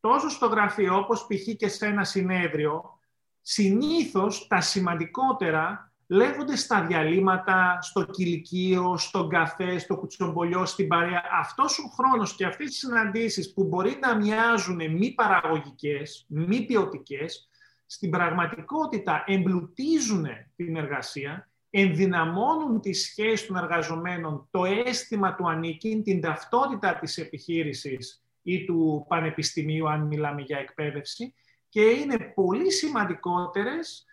τόσο 0.00 0.28
στο 0.28 0.46
γραφείο 0.46 0.96
όπως 0.96 1.26
π.χ. 1.26 1.56
και 1.56 1.68
σε 1.68 1.86
ένα 1.86 2.04
συνέδριο, 2.04 2.98
συνήθως 3.40 4.46
τα 4.46 4.60
σημαντικότερα 4.60 5.92
λέγονται 6.06 6.56
στα 6.56 6.86
διαλύματα, 6.86 7.78
στο 7.80 8.04
κηλικείο, 8.04 8.96
στον 8.96 9.28
καφέ, 9.28 9.78
στο 9.78 9.96
κουτσομπολιό, 9.96 10.66
στην 10.66 10.88
παρέα. 10.88 11.22
Αυτός 11.40 11.78
ο 11.78 11.88
χρόνος 11.88 12.34
και 12.34 12.44
αυτές 12.44 12.68
οι 12.68 12.72
συναντήσεις 12.72 13.52
που 13.52 13.64
μπορεί 13.64 13.98
να 14.00 14.16
μοιάζουν 14.16 14.90
μη 14.90 15.14
παραγωγικές, 15.14 16.24
μη 16.28 16.64
ποιοτικές, 16.64 17.48
στην 17.90 18.10
πραγματικότητα 18.10 19.24
εμπλουτίζουν 19.26 20.26
την 20.56 20.76
εργασία, 20.76 21.50
ενδυναμώνουν 21.70 22.80
τη 22.80 22.92
σχέση 22.92 23.46
των 23.46 23.56
εργαζομένων, 23.56 24.48
το 24.50 24.64
αίσθημα 24.64 25.34
του 25.34 25.48
ανήκειν, 25.48 26.02
την 26.02 26.20
ταυτότητα 26.20 26.98
της 26.98 27.18
επιχείρησης 27.18 28.24
ή 28.42 28.64
του 28.64 29.04
πανεπιστημίου, 29.08 29.88
αν 29.88 30.06
μιλάμε 30.06 30.40
για 30.42 30.58
εκπαίδευση, 30.58 31.34
και 31.68 31.80
είναι 31.80 32.18
πολύ 32.18 32.72
σημαντικότερες 32.72 34.04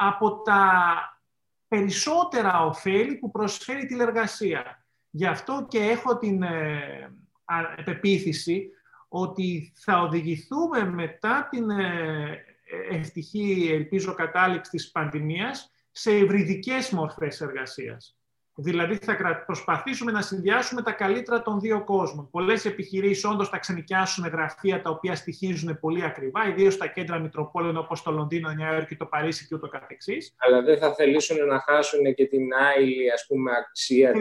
από 0.00 0.42
τα 0.42 0.82
περισσότερα 1.68 2.64
ωφέλη 2.64 3.14
που 3.14 3.30
προσφέρει 3.30 3.86
τη 3.86 4.00
εργασία. 4.00 4.86
Γι' 5.10 5.26
αυτό 5.26 5.66
και 5.68 5.78
έχω 5.78 6.18
την 6.18 6.42
ε, 6.42 7.12
πεποίθηση 7.84 8.70
ότι 9.08 9.72
θα 9.76 10.00
οδηγηθούμε 10.00 10.84
μετά 10.84 11.48
την 11.50 11.70
ε, 11.70 12.47
ευτυχή, 12.90 13.68
ελπίζω, 13.72 14.14
κατάληξη 14.14 14.70
της 14.70 14.90
πανδημίας 14.90 15.70
σε 15.90 16.10
ευρυδικές 16.10 16.90
μορφές 16.90 17.40
εργασίας. 17.40 18.17
Δηλαδή, 18.60 18.96
θα 18.96 19.42
προσπαθήσουμε 19.46 20.12
να 20.12 20.22
συνδυάσουμε 20.22 20.82
τα 20.82 20.92
καλύτερα 20.92 21.42
των 21.42 21.60
δύο 21.60 21.84
κόσμων. 21.84 22.30
Πολλές 22.30 22.64
επιχειρήσεις 22.64 23.24
όντως 23.24 23.48
θα 23.48 23.58
ξενικιάσουν 23.58 24.26
γραφεία 24.26 24.82
τα 24.82 24.90
οποία 24.90 25.14
στοιχίζουν 25.14 25.78
πολύ 25.80 26.04
ακριβά, 26.04 26.48
ιδίως 26.48 26.74
στα 26.74 26.86
κέντρα 26.86 27.18
Μητροπόλεων 27.18 27.76
όπως 27.76 28.02
το 28.02 28.10
Λονδίνο, 28.10 28.52
Νέα 28.52 28.74
Υόρκη, 28.74 28.96
το 28.96 29.06
Παρίσι 29.06 29.46
και 29.46 29.54
ούτω 29.54 29.68
καθεξής. 29.68 30.34
Αλλά 30.36 30.62
δεν 30.62 30.78
θα 30.78 30.94
θελήσουν 30.94 31.46
να 31.46 31.60
χάσουν 31.60 32.14
και 32.14 32.26
την 32.26 32.42
άλλη 32.76 33.12
ας 33.12 33.26
πούμε, 33.28 33.50
αξία 33.56 34.12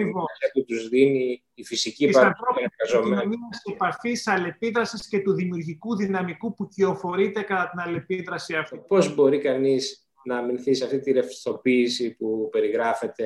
που 0.53 0.65
τους 0.65 0.89
δίνει 0.89 1.43
η 1.53 1.63
φυσική 1.63 2.09
παρουσία 2.09 2.35
των 2.53 2.63
εργαζομένων. 2.77 3.37
Της 3.49 3.73
επαφής 3.73 4.27
αλληλεπίδρασης 4.27 5.07
και 5.07 5.19
του 5.19 5.33
δημιουργικού 5.33 5.95
δυναμικού 5.95 6.53
που 6.53 6.67
κυοφορείται 6.67 7.41
κατά 7.41 7.69
την 7.69 7.79
αλληλεπίδραση 7.79 8.55
αυτή. 8.55 8.81
Πώς 8.87 9.15
μπορεί 9.15 9.37
κανείς 9.37 10.01
να 10.23 10.37
αμυνθεί 10.37 10.73
σε 10.73 10.83
αυτή 10.83 10.99
τη 10.99 11.11
ρευστοποίηση 11.11 12.15
που 12.15 12.49
περιγράφεται 12.51 13.25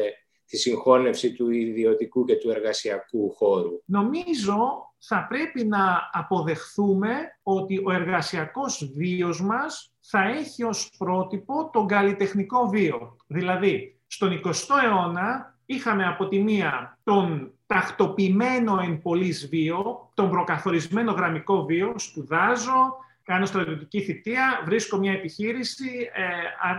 τη 0.52 0.58
συγχώνευση 0.58 1.34
του 1.34 1.50
ιδιωτικού 1.50 2.26
και 2.26 2.36
του 2.36 2.50
εργασιακού 2.50 3.34
χώρου. 3.34 3.82
Νομίζω 3.86 4.58
θα 4.98 5.26
πρέπει 5.30 5.64
να 5.64 6.10
αποδεχθούμε 6.12 7.10
ότι 7.44 7.82
ο 7.86 7.92
εργασιακός 7.92 8.92
βίος 8.96 9.42
μας 9.42 9.94
θα 10.00 10.24
έχει 10.24 10.64
ως 10.64 10.92
πρότυπο 10.98 11.70
τον 11.74 11.88
καλλιτεχνικό 11.88 12.68
βίο. 12.68 13.16
Δηλαδή, 13.28 14.00
στον 14.08 14.42
20ο 14.44 14.76
αιώνα 14.84 15.58
είχαμε 15.66 16.08
από 16.08 16.28
τη 16.28 16.40
μία 16.40 17.00
τον 17.04 17.54
τακτοποιημένο 17.66 18.80
εν 18.84 19.02
πολλής 19.02 19.48
βίο, 19.48 20.12
τον 20.14 20.30
προκαθορισμένο 20.30 21.12
γραμμικό 21.12 21.66
βίο, 21.66 21.94
σπουδάζω, 21.98 22.98
κάνω 23.32 23.46
στρατιωτική 23.46 24.02
θητεία, 24.02 24.62
βρίσκω 24.66 24.98
μια 24.98 25.12
επιχείρηση, 25.12 26.10
ε, 26.14 26.24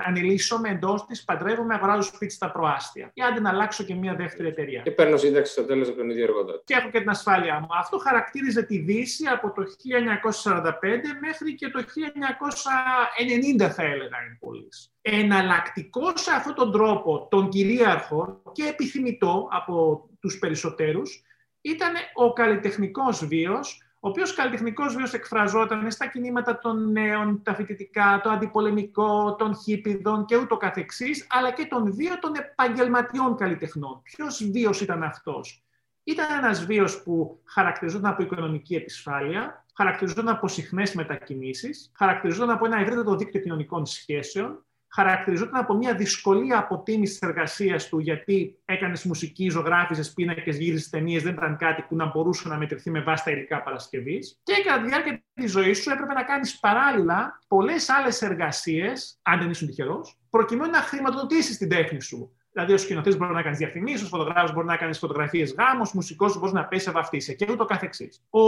ανηλύσσομαι 0.06 0.68
εντός 0.68 1.06
της, 1.06 1.24
παντρεύομαι, 1.24 1.74
αγοράζω 1.74 2.02
σπίτι 2.02 2.32
στα 2.32 2.50
προάστια. 2.50 3.10
Ή 3.14 3.22
άντε 3.22 3.40
να 3.40 3.50
αλλάξω 3.50 3.84
και 3.84 3.94
μια 3.94 4.14
δεύτερη 4.14 4.48
εταιρεία. 4.48 4.80
Και 4.82 4.90
παίρνω 4.90 5.16
σύνταξη 5.16 5.52
στο 5.52 5.64
τέλος 5.64 5.88
από 5.88 5.96
τον 5.96 6.10
ίδιο 6.10 6.22
εργοδότη. 6.22 6.62
Και 6.64 6.74
έχω 6.74 6.90
και 6.90 6.98
την 6.98 7.08
ασφάλειά 7.08 7.60
μου. 7.60 7.66
Αυτό 7.78 7.98
χαρακτήριζε 7.98 8.62
τη 8.62 8.78
Δύση 8.78 9.24
από 9.26 9.52
το 9.52 9.62
1945 9.62 11.14
μέχρι 11.20 11.54
και 11.54 11.68
το 11.68 11.82
1990, 11.82 13.70
θα 13.70 13.82
έλεγα, 13.82 14.16
εν 14.28 14.38
πολλής. 14.40 14.92
Εναλλακτικό 15.00 16.12
σε 16.14 16.30
αυτόν 16.30 16.54
τον 16.54 16.72
τρόπο, 16.72 17.28
τον 17.30 17.48
κυρίαρχο 17.48 18.42
και 18.52 18.64
επιθυμητό 18.64 19.48
από 19.50 20.04
τους 20.20 20.38
περισσότερους, 20.38 21.22
ήταν 21.60 21.92
ο 22.14 22.32
καλλιτεχνικός 22.32 23.26
βίος, 23.26 23.81
ο 24.04 24.08
οποίος 24.08 24.34
καλλιτεχνικός 24.34 24.94
βίος 24.94 25.12
εκφραζόταν 25.12 25.90
στα 25.90 26.06
κινήματα 26.06 26.58
των 26.58 26.92
νέων, 26.92 27.42
τα 27.42 27.54
φοιτητικά, 27.54 28.20
το 28.22 28.30
αντιπολεμικό, 28.30 29.34
των 29.34 29.56
χίπιδων 29.56 30.24
και 30.24 30.36
ούτω 30.36 30.56
καθεξής, 30.56 31.26
αλλά 31.30 31.50
και 31.52 31.66
τον 31.66 31.94
βίο 31.94 32.18
των 32.18 32.32
επαγγελματιών 32.34 33.36
καλλιτεχνών. 33.36 34.02
Ποιος 34.02 34.50
βίος 34.50 34.80
ήταν 34.80 35.02
αυτός; 35.02 35.64
Ήταν 36.04 36.38
ένας 36.38 36.64
βίος 36.64 37.02
που 37.02 37.40
χαρακτηριζόταν 37.44 38.10
από 38.10 38.22
οικονομική 38.22 38.74
επισφάλεια, 38.74 39.64
χαρακτηριζόταν 39.74 40.28
από 40.28 40.48
συχνές 40.48 40.94
μετακινήσεις, 40.94 41.92
χαρακτηριζόταν 41.96 42.50
από 42.50 42.64
ένα 42.66 42.80
ευρύτερο 42.80 43.16
δίκτυο 43.16 43.40
κοινωνικών 43.40 43.86
σχέσεων, 43.86 44.64
χαρακτηριζόταν 44.94 45.60
από 45.60 45.74
μια 45.74 45.94
δυσκολία 45.94 46.58
αποτίμησης 46.58 47.18
τη 47.18 47.26
εργασίας 47.26 47.88
του, 47.88 47.98
γιατί 47.98 48.58
έκανες 48.64 49.04
μουσική, 49.04 49.48
ζωγράφιζες 49.48 50.12
πίνακες, 50.12 50.58
γύριζε 50.58 50.90
ταινίες, 50.90 51.22
δεν 51.22 51.32
ήταν 51.32 51.56
κάτι 51.56 51.82
που 51.88 51.96
να 51.96 52.06
μπορούσε 52.06 52.48
να 52.48 52.56
μετρηθεί 52.56 52.90
με 52.90 53.00
βάση 53.00 53.24
τα 53.24 53.30
υλικά 53.30 53.62
Παρασκευής. 53.62 54.40
Και 54.42 54.62
κατά 54.66 54.82
τη 54.82 54.88
διάρκεια 54.88 55.22
της 55.34 55.50
ζωής 55.50 55.82
σου 55.82 55.90
έπρεπε 55.90 56.12
να 56.12 56.22
κάνεις 56.22 56.58
παράλληλα 56.58 57.40
πολλές 57.48 57.88
άλλες 57.88 58.22
εργασίες, 58.22 59.18
αν 59.22 59.38
δεν 59.38 59.50
ήσουν 59.50 59.68
τυχερός, 59.68 60.18
προκειμένου 60.30 60.70
να 60.70 60.78
χρηματοδοτήσεις 60.78 61.58
την 61.58 61.68
τέχνη 61.68 62.00
σου. 62.00 62.36
Δηλαδή, 62.52 62.72
ο 62.72 62.76
σκηνοθέτης 62.76 63.18
μπορεί 63.18 63.32
να 63.32 63.42
κάνεις 63.42 63.58
διαφημίσεις, 63.58 64.06
ο 64.06 64.08
φωτογράφος 64.08 64.52
μπορεί 64.52 64.66
να 64.66 64.76
κάνεις 64.76 64.98
φωτογραφίες 64.98 65.54
γάμου, 65.58 65.90
μουσικός 65.92 66.38
μπορείς 66.38 66.52
να 66.52 66.64
πέσεις 66.64 66.84
σε 66.84 66.90
βαφτίσια 66.90 67.34
και 67.34 67.46
ούτω 67.50 67.64
καθεξής. 67.64 68.22
Ο 68.30 68.42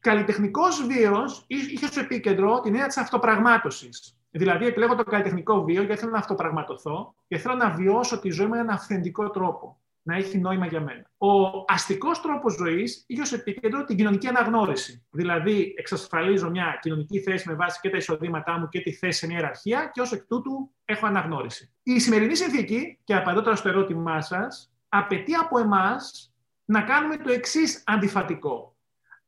καλλιτεχνικός 0.00 0.86
βίο 0.86 1.24
είχε 1.46 1.86
στο 1.86 2.00
επίκεντρο 2.00 2.60
την 2.60 2.72
έννοια 2.72 2.86
της 2.86 2.96
αυτοπραγμάτωσης. 2.96 4.16
Δηλαδή, 4.34 4.66
επιλέγω 4.66 4.94
το 4.94 5.04
καλλιτεχνικό 5.04 5.64
βίο 5.64 5.82
γιατί 5.82 6.00
θέλω 6.00 6.12
να 6.12 6.18
αυτοπραγματοθώ 6.18 7.14
και 7.28 7.38
θέλω 7.38 7.54
να 7.54 7.70
βιώσω 7.70 8.20
τη 8.20 8.30
ζωή 8.30 8.46
με 8.46 8.56
έναν 8.56 8.70
αυθεντικό 8.70 9.30
τρόπο. 9.30 9.76
Να 10.04 10.16
έχει 10.16 10.38
νόημα 10.38 10.66
για 10.66 10.80
μένα. 10.80 11.10
Ο 11.18 11.64
αστικός 11.66 12.20
τρόπος 12.20 12.54
ζωής 12.54 13.04
είχε 13.06 13.20
ω 13.20 13.24
επίκεντρο 13.34 13.84
την 13.84 13.96
κοινωνική 13.96 14.26
αναγνώριση. 14.26 15.06
Δηλαδή, 15.10 15.74
εξασφαλίζω 15.78 16.50
μια 16.50 16.78
κοινωνική 16.80 17.20
θέση 17.20 17.48
με 17.48 17.54
βάση 17.54 17.80
και 17.80 17.90
τα 17.90 17.96
εισοδήματά 17.96 18.58
μου 18.58 18.68
και 18.68 18.80
τη 18.80 18.92
θέση 18.92 19.18
σε 19.18 19.26
μια 19.26 19.36
ιεραρχία 19.36 19.90
και 19.92 20.00
ως 20.00 20.12
εκ 20.12 20.26
τούτου 20.26 20.70
έχω 20.84 21.06
αναγνώριση. 21.06 21.72
Η 21.82 21.98
σημερινή 21.98 22.36
συνθήκη, 22.36 22.98
και 23.04 23.14
απαντώ 23.14 23.42
τώρα 23.42 23.56
στο 23.56 23.68
ερώτημά 23.68 24.20
σας, 24.20 24.72
απαιτεί 24.88 25.34
από 25.34 25.58
εμάς 25.58 26.32
να 26.64 26.82
κάνουμε 26.82 27.16
το 27.16 27.32
εξής 27.32 27.82
αντιφατικό. 27.86 28.76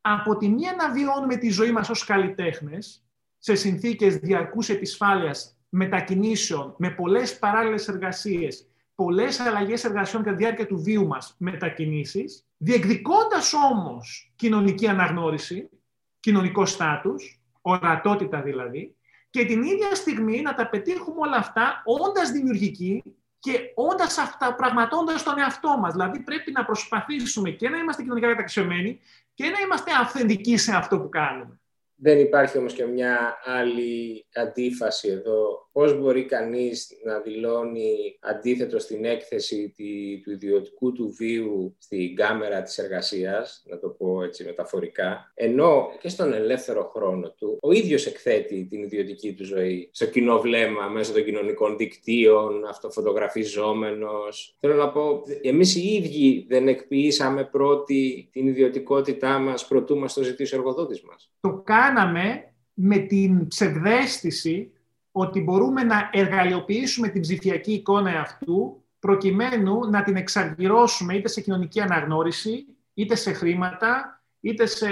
Από 0.01 0.37
τη 0.37 0.49
μία 0.49 0.75
να 0.79 0.90
βιώνουμε 0.90 1.37
τη 1.37 1.51
ζωή 1.51 1.73
μας 1.73 1.88
ως 1.88 2.05
καλλιτέχνες, 2.05 3.04
σε 3.45 3.55
συνθήκες 3.55 4.17
διαρκούς 4.17 4.69
επισφάλειας, 4.69 5.57
μετακινήσεων, 5.69 6.75
με 6.79 6.91
πολλές 6.91 7.39
παράλληλες 7.39 7.89
εργασίες, 7.89 8.69
πολλές 8.95 9.41
αλλαγές 9.41 9.85
εργασιών 9.85 10.23
κατά 10.23 10.37
τη 10.37 10.43
διάρκεια 10.43 10.67
του 10.67 10.83
βίου 10.83 11.07
μας 11.07 11.35
μετακινήσεις, 11.39 12.47
διεκδικώντας 12.57 13.53
όμως 13.53 14.33
κοινωνική 14.37 14.89
αναγνώριση, 14.89 15.69
κοινωνικό 16.21 16.67
στάτους, 16.67 17.41
ορατότητα 17.61 18.43
δηλαδή, 18.43 18.97
και 19.31 19.45
την 19.45 19.63
ίδια 19.63 19.95
στιγμή 19.95 20.41
να 20.41 20.55
τα 20.55 20.69
πετύχουμε 20.69 21.21
όλα 21.21 21.37
αυτά 21.37 21.83
όντας 21.85 22.31
δημιουργικοί 22.31 23.03
και 23.39 23.61
όντας 23.75 24.19
αυτά, 24.19 24.55
πραγματώντας 24.55 25.23
τον 25.23 25.39
εαυτό 25.39 25.79
μας. 25.79 25.93
Δηλαδή, 25.93 26.21
πρέπει 26.21 26.53
να 26.53 26.65
προσπαθήσουμε 26.65 27.51
και 27.51 27.69
να 27.69 27.79
είμαστε 27.79 28.03
κοινωνικά 28.03 28.29
καταξιωμένοι 28.29 29.01
και 29.35 29.45
να 29.45 29.61
είμαστε 29.61 29.91
αυθεντικοί 30.01 30.57
σε 30.57 30.77
αυτό 30.77 31.01
που 31.01 31.09
κάνουμε. 31.09 31.59
Δεν 31.97 32.19
υπάρχει 32.19 32.59
όμως 32.59 32.73
και 32.73 32.87
μια 32.87 33.39
άλλη 33.45 34.27
αντίφαση 34.35 35.09
εδώ. 35.09 35.63
Πώς 35.75 35.99
μπορεί 35.99 36.25
κανείς 36.25 36.91
να 37.05 37.19
δηλώνει 37.19 38.19
αντίθετο 38.21 38.79
στην 38.79 39.05
έκθεση 39.05 39.75
του 40.25 40.31
ιδιωτικού 40.31 40.93
του 40.93 41.15
βίου 41.17 41.77
στην 41.79 42.15
κάμερα 42.15 42.63
της 42.63 42.79
εργασίας, 42.79 43.65
να 43.67 43.79
το 43.79 43.89
πω 43.89 44.23
έτσι 44.23 44.45
μεταφορικά, 44.45 45.33
ενώ 45.35 45.89
και 46.01 46.09
στον 46.09 46.33
ελεύθερο 46.33 46.91
χρόνο 46.95 47.31
του 47.31 47.59
ο 47.63 47.73
ίδιος 47.73 48.07
εκθέτει 48.07 48.67
την 48.71 48.83
ιδιωτική 48.83 49.35
του 49.35 49.45
ζωή 49.45 49.89
στο 49.93 50.07
κοινό 50.07 50.41
βλέμμα, 50.41 50.89
μέσω 50.89 51.13
των 51.13 51.25
κοινωνικών 51.25 51.77
δικτύων, 51.77 52.65
αυτοφωτογραφιζόμενος. 52.65 54.57
Θέλω 54.61 54.75
να 54.75 54.91
πω, 54.91 55.23
εμείς 55.43 55.77
οι 55.77 55.95
ίδιοι 55.95 56.47
δεν 56.49 56.69
εκποιήσαμε 56.69 57.45
πρώτη 57.45 58.29
την 58.33 58.47
ιδιωτικότητά 58.47 59.39
μας 59.39 59.67
προτού 59.67 59.99
μας 59.99 60.15
το 60.15 60.23
ζητήσει 60.23 60.55
ο 60.55 60.59
εργοδότης 60.59 61.03
μας. 61.03 61.33
Το 61.41 61.63
κάναμε 61.65 62.53
με 62.75 62.99
την 62.99 63.47
ψευδέστηση 63.47 64.74
ότι 65.16 65.40
μπορούμε 65.40 65.83
να 65.83 66.11
εργαλειοποιήσουμε 66.12 67.09
την 67.09 67.20
ψηφιακή 67.20 67.72
εικόνα 67.72 68.20
αυτού 68.20 68.85
προκειμένου 68.98 69.90
να 69.90 70.03
την 70.03 70.16
εξαργυρώσουμε 70.16 71.14
είτε 71.14 71.29
σε 71.29 71.40
κοινωνική 71.40 71.81
αναγνώριση, 71.81 72.66
είτε 72.94 73.14
σε 73.14 73.33
χρήματα, 73.33 74.22
είτε 74.40 74.66
σε 74.66 74.88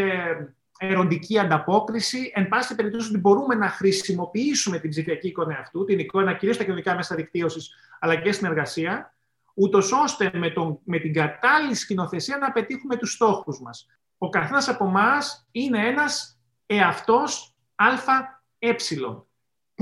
εροντική 0.79 1.39
ανταπόκριση. 1.39 2.33
Εν 2.35 2.49
πάση 2.49 2.75
περιπτώσει, 2.75 3.09
ότι 3.09 3.19
μπορούμε 3.19 3.55
να 3.55 3.69
χρησιμοποιήσουμε 3.69 4.79
την 4.79 4.91
ψηφιακή 4.91 5.29
εικόνα 5.29 5.59
αυτού, 5.59 5.85
την 5.85 5.99
εικόνα 5.99 6.33
κυρίως 6.35 6.55
στα 6.55 6.65
κοινωνικά 6.65 6.95
μέσα 6.95 7.15
δικτύωσης, 7.15 7.75
αλλά 8.01 8.17
και 8.17 8.33
στην 8.33 8.47
εργασία, 8.47 9.15
ούτως 9.55 9.93
ώστε 9.93 10.31
με, 10.35 10.51
τον, 10.51 10.79
με 10.85 10.99
την 10.99 11.13
κατάλληλη 11.13 11.75
σκηνοθεσία 11.75 12.37
να 12.37 12.53
πετύχουμε 12.53 12.97
τους 12.97 13.13
στόχους 13.13 13.61
μας. 13.61 13.87
Ο 14.19 14.29
καθένας 14.29 14.69
από 14.69 14.85
εμάς 14.85 15.47
είναι 15.51 15.87
ένας 15.87 16.39
εαυτός 16.67 17.55
ΑΕ. 17.75 17.97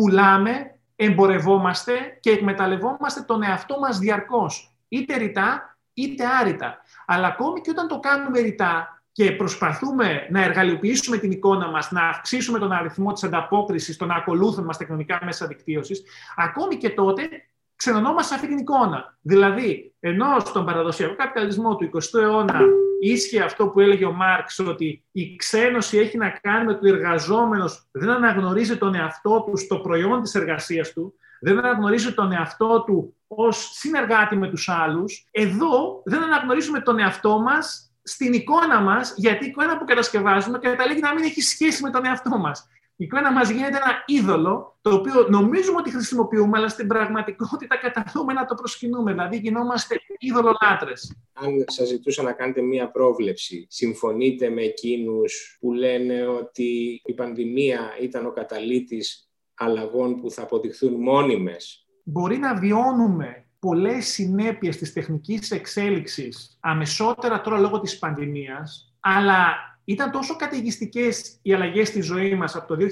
Πουλάμε, 0.00 0.74
εμπορευόμαστε 0.96 1.92
και 2.20 2.30
εκμεταλλευόμαστε 2.30 3.20
τον 3.20 3.42
εαυτό 3.42 3.78
μας 3.78 3.98
διαρκώς, 3.98 4.74
είτε 4.88 5.16
ρητά 5.16 5.76
είτε 5.94 6.24
άρρητα. 6.40 6.82
Αλλά 7.06 7.26
ακόμη 7.26 7.60
και 7.60 7.70
όταν 7.70 7.88
το 7.88 8.00
κάνουμε 8.00 8.40
ρητά 8.40 9.02
και 9.12 9.32
προσπαθούμε 9.32 10.26
να 10.30 10.42
εργαλειοποιήσουμε 10.42 11.16
την 11.16 11.30
εικόνα 11.30 11.68
μας, 11.68 11.90
να 11.90 12.08
αυξήσουμε 12.08 12.58
τον 12.58 12.72
αριθμό 12.72 13.12
της 13.12 13.24
ανταπόκρισης, 13.24 13.96
των 13.96 14.10
ακολούθων 14.10 14.64
μας 14.64 14.76
τεχνολογικά 14.76 15.20
μέσα 15.24 15.46
δικτύωσης, 15.46 16.02
ακόμη 16.36 16.76
και 16.76 16.90
τότε 16.90 17.28
ξενωνόμαστε 17.76 18.34
αυτή 18.34 18.46
την 18.46 18.58
εικόνα. 18.58 19.18
Δηλαδή, 19.20 19.94
ενώ 20.00 20.38
στον 20.38 20.64
παραδοσιακό 20.64 21.14
καπιταλισμό 21.16 21.76
του 21.76 21.90
20ου 21.94 22.20
αιώνα 22.20 22.60
ίσχυε 23.00 23.42
αυτό 23.42 23.68
που 23.68 23.80
έλεγε 23.80 24.04
ο 24.04 24.12
Μάρξ, 24.12 24.58
ότι 24.58 25.04
η 25.12 25.36
ξένωση 25.36 25.98
έχει 25.98 26.16
να 26.16 26.30
κάνει 26.30 26.64
με 26.64 26.72
ότι 26.72 26.90
ο 26.90 26.94
εργαζόμενος 26.94 27.88
δεν 27.90 28.10
αναγνωρίζει 28.10 28.76
τον 28.76 28.94
εαυτό 28.94 29.44
του 29.46 29.56
στο 29.56 29.78
προϊόν 29.78 30.22
της 30.22 30.34
εργασίας 30.34 30.92
του, 30.92 31.14
δεν 31.40 31.58
αναγνωρίζει 31.58 32.14
τον 32.14 32.32
εαυτό 32.32 32.82
του 32.86 33.16
ως 33.26 33.70
συνεργάτη 33.72 34.36
με 34.36 34.48
τους 34.48 34.68
άλλους. 34.68 35.28
Εδώ 35.30 36.02
δεν 36.04 36.22
αναγνωρίζουμε 36.22 36.80
τον 36.80 36.98
εαυτό 36.98 37.38
μας 37.38 37.92
στην 38.02 38.32
εικόνα 38.32 38.80
μας, 38.80 39.14
γιατί 39.16 39.44
η 39.44 39.48
εικόνα 39.48 39.78
που 39.78 39.84
κατασκευάζουμε 39.84 40.58
καταλήγει 40.58 41.00
να 41.00 41.14
μην 41.14 41.24
έχει 41.24 41.40
σχέση 41.40 41.82
με 41.82 41.90
τον 41.90 42.06
εαυτό 42.06 42.38
μας 42.38 42.68
η 43.00 43.04
εικόνα 43.04 43.32
μας 43.32 43.50
γίνεται 43.50 43.76
ένα 43.76 44.02
είδωλο, 44.06 44.78
το 44.80 44.94
οποίο 44.94 45.26
νομίζουμε 45.28 45.78
ότι 45.78 45.90
χρησιμοποιούμε, 45.90 46.58
αλλά 46.58 46.68
στην 46.68 46.86
πραγματικότητα 46.86 47.76
καταλούμε 47.76 48.32
να 48.32 48.44
το 48.44 48.54
προσκυνούμε. 48.54 49.10
Δηλαδή, 49.12 49.36
γινόμαστε 49.36 49.96
είδωλο 50.18 50.56
λάτρες. 50.62 51.16
Αν 51.32 51.64
σας 51.66 51.88
ζητούσα 51.88 52.22
να 52.22 52.32
κάνετε 52.32 52.60
μία 52.62 52.90
πρόβλεψη, 52.90 53.66
συμφωνείτε 53.70 54.48
με 54.48 54.62
εκείνους 54.62 55.56
που 55.60 55.72
λένε 55.72 56.26
ότι 56.26 57.00
η 57.04 57.14
πανδημία 57.14 57.80
ήταν 58.00 58.26
ο 58.26 58.32
καταλήτης 58.32 59.30
αλλαγών 59.54 60.20
που 60.20 60.30
θα 60.30 60.42
αποδειχθούν 60.42 60.94
μόνιμες; 60.94 61.86
Μπορεί 62.04 62.36
να 62.36 62.54
βιώνουμε 62.54 63.46
πολλές 63.58 64.06
συνέπειες 64.06 64.76
της 64.76 64.92
τεχνικής 64.92 65.50
εξέλιξης 65.50 66.58
αμεσότερα 66.60 67.40
τώρα 67.40 67.58
λόγω 67.58 67.80
της 67.80 67.98
πανδημίας, 67.98 68.94
αλλά 69.00 69.69
ήταν 69.84 70.10
τόσο 70.10 70.36
καταιγιστικές 70.36 71.38
οι 71.42 71.54
αλλαγές 71.54 71.88
στη 71.88 72.00
ζωή 72.00 72.34
μας 72.34 72.56
από 72.56 72.66
το 72.66 72.86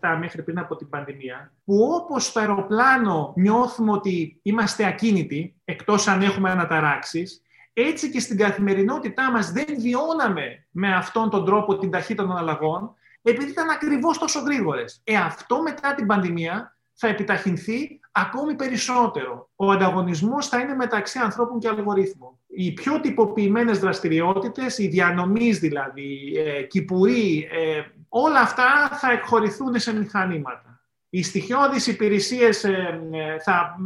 2007 0.00 0.16
μέχρι 0.20 0.42
πριν 0.42 0.58
από 0.58 0.76
την 0.76 0.88
πανδημία, 0.88 1.52
που 1.64 1.88
όπως 2.02 2.26
στο 2.26 2.40
αεροπλάνο 2.40 3.32
νιώθουμε 3.36 3.92
ότι 3.92 4.40
είμαστε 4.42 4.86
ακίνητοι, 4.86 5.54
εκτός 5.64 6.08
αν 6.08 6.22
έχουμε 6.22 6.50
αναταράξεις, 6.50 7.42
έτσι 7.72 8.10
και 8.10 8.20
στην 8.20 8.36
καθημερινότητά 8.36 9.30
μας 9.30 9.52
δεν 9.52 9.66
βιώναμε 9.78 10.66
με 10.70 10.94
αυτόν 10.94 11.30
τον 11.30 11.44
τρόπο 11.44 11.78
την 11.78 11.90
ταχύτητα 11.90 12.26
των 12.26 12.36
αλλαγών, 12.36 12.94
επειδή 13.22 13.50
ήταν 13.50 13.70
ακριβώς 13.70 14.18
τόσο 14.18 14.40
γρήγορες. 14.40 15.00
Ε, 15.04 15.16
αυτό 15.16 15.62
μετά 15.62 15.94
την 15.94 16.06
πανδημία 16.06 16.76
θα 16.92 17.08
επιταχυνθεί 17.08 18.00
ακόμη 18.12 18.54
περισσότερο. 18.54 19.50
Ο 19.56 19.70
ανταγωνισμός 19.70 20.48
θα 20.48 20.58
είναι 20.58 20.74
μεταξύ 20.74 21.18
ανθρώπων 21.18 21.58
και 21.58 21.68
αλγορίθμων. 21.68 22.37
Οι 22.50 22.72
πιο 22.72 23.00
τυποποιημένες 23.00 23.78
δραστηριότητες, 23.78 24.78
οι 24.78 24.88
διανομής 24.88 25.58
δηλαδή, 25.58 26.32
ε, 26.36 26.62
κυπουροί, 26.62 27.48
ε, 27.50 27.82
όλα 28.08 28.40
αυτά 28.40 28.88
θα 29.00 29.12
εκχωρηθούν 29.12 29.78
σε 29.78 29.96
μηχανήματα. 29.96 30.68
Οι 31.10 31.22
στοιχειώδεις 31.22 31.86
υπηρεσίες 31.86 32.64
ε, 32.64 33.00
ε, 33.12 33.38
θα 33.38 33.76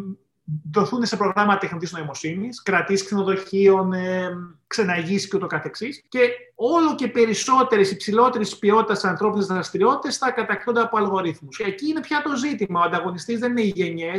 δοθούν 0.73 1.05
σε 1.05 1.17
προγράμματα 1.17 1.59
τεχνητής 1.59 1.93
νοημοσύνης, 1.93 2.63
κρατήσει 2.63 3.05
ξενοδοχείων, 3.05 3.93
ε, 3.93 4.29
ξεναγήσει 4.67 5.29
και 5.29 5.37
ούτω 5.37 5.47
καθεξής. 5.47 6.05
Και 6.09 6.29
όλο 6.55 6.95
και 6.95 7.09
περισσότερε 7.09 7.83
υψηλότερης 7.83 8.59
ποιότητας 8.59 9.05
ανθρώπινες 9.05 9.47
δραστηριότητες 9.47 10.17
θα 10.17 10.31
κατακτώνται 10.31 10.81
από 10.81 10.97
αλγορίθμους. 10.97 11.57
Και 11.57 11.65
εκεί 11.65 11.89
είναι 11.89 12.01
πια 12.01 12.23
το 12.23 12.37
ζήτημα. 12.37 12.81
Ο 12.81 12.83
ανταγωνιστής 12.83 13.39
δεν 13.39 13.51
είναι 13.51 13.61
οι 13.61 13.73
γενιέ, 13.75 14.13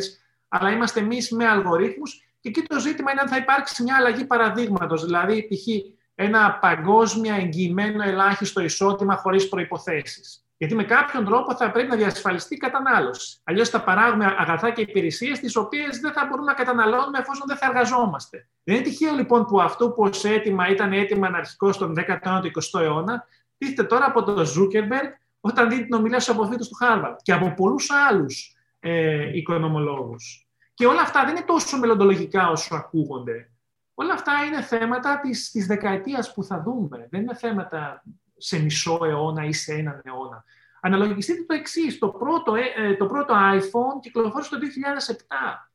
αλλά 0.47 0.71
είμαστε 0.71 0.99
εμείς 0.99 1.31
με 1.31 1.47
αλγορίθμους. 1.47 2.27
Και 2.43 2.49
εκεί 2.49 2.61
το 2.61 2.79
ζήτημα 2.79 3.11
είναι 3.11 3.21
αν 3.21 3.27
θα 3.27 3.37
υπάρξει 3.37 3.83
μια 3.83 3.95
αλλαγή 3.95 4.25
παραδείγματος. 4.25 5.05
Δηλαδή, 5.05 5.47
π.χ. 5.47 5.67
ένα 6.15 6.57
παγκόσμια 6.61 7.35
εγγυημένο 7.35 8.03
ελάχιστο 8.03 8.61
εισόδημα 8.61 9.15
χωρίς 9.15 9.49
προποθέσει. 9.49 10.21
Γιατί 10.57 10.75
με 10.75 10.83
κάποιον 10.83 11.25
τρόπο 11.25 11.55
θα 11.55 11.71
πρέπει 11.71 11.89
να 11.89 11.95
διασφαλιστεί 11.95 12.55
η 12.55 12.57
κατανάλωση. 12.57 13.41
Αλλιώς 13.43 13.69
θα 13.69 13.83
παράγουμε 13.83 14.35
αγαθά 14.37 14.71
και 14.71 14.81
υπηρεσίες, 14.81 15.39
τις 15.39 15.55
οποίες 15.55 15.99
δεν 15.99 16.11
θα 16.11 16.25
μπορούμε 16.25 16.47
να 16.47 16.53
καταναλώνουμε 16.53 17.17
εφόσον 17.17 17.47
δεν 17.47 17.57
θα 17.57 17.65
εργαζόμαστε. 17.65 18.47
Δεν 18.63 18.75
είναι 18.75 18.83
τυχαίο 18.83 19.13
λοιπόν 19.13 19.45
που 19.45 19.61
αυτό 19.61 19.89
που 19.89 20.03
ως 20.03 20.23
αίτημα 20.23 20.67
ήταν 20.69 20.93
έτοιμα 20.93 21.27
αναρχικός 21.27 21.75
στον 21.75 21.93
19ο 21.97 22.41
20ο 22.41 22.81
αιώνα, 22.81 23.27
τίθεται 23.57 23.83
τώρα 23.83 24.05
από 24.05 24.23
τον 24.23 24.45
Ζούκερμπεργκ 24.45 25.11
όταν 25.39 25.69
δει 25.69 25.83
στην 25.83 25.93
ομιλία 25.93 26.19
στους 26.19 26.35
αποφοίτους 26.35 26.67
του 26.67 26.75
Χάρβαρντ 26.75 27.19
και 27.21 27.33
από 27.33 27.53
πολλούς 27.53 27.91
άλλους 27.91 28.55
ε, 28.79 29.37
οικονομολόγους. 29.37 30.42
Και 30.73 30.85
όλα 30.85 31.01
αυτά 31.01 31.25
δεν 31.25 31.35
είναι 31.35 31.45
τόσο 31.45 31.77
μελλοντολογικά 31.77 32.49
όσο 32.49 32.75
ακούγονται. 32.75 33.49
Όλα 33.93 34.13
αυτά 34.13 34.33
είναι 34.47 34.61
θέματα 34.61 35.19
της, 35.19 35.51
της 35.51 35.65
δεκαετίας 35.65 36.33
που 36.33 36.43
θα 36.43 36.61
δούμε. 36.61 37.07
Δεν 37.11 37.21
είναι 37.21 37.35
θέματα 37.35 38.03
σε 38.37 38.59
μισό 38.59 38.99
αιώνα 39.03 39.43
ή 39.43 39.53
σε 39.53 39.73
έναν 39.73 40.01
αιώνα. 40.05 40.43
Αναλογιστείτε 40.81 41.43
το 41.43 41.53
εξής. 41.53 41.99
Το, 41.99 42.07
πρώτο, 42.09 42.55
ε, 42.55 42.61
ε, 42.75 42.95
το 42.95 43.05
πρώτο 43.05 43.33
iPhone 43.33 43.99
κυκλοφόρησε 44.01 44.49
το 44.49 44.57
2007. 44.57 45.15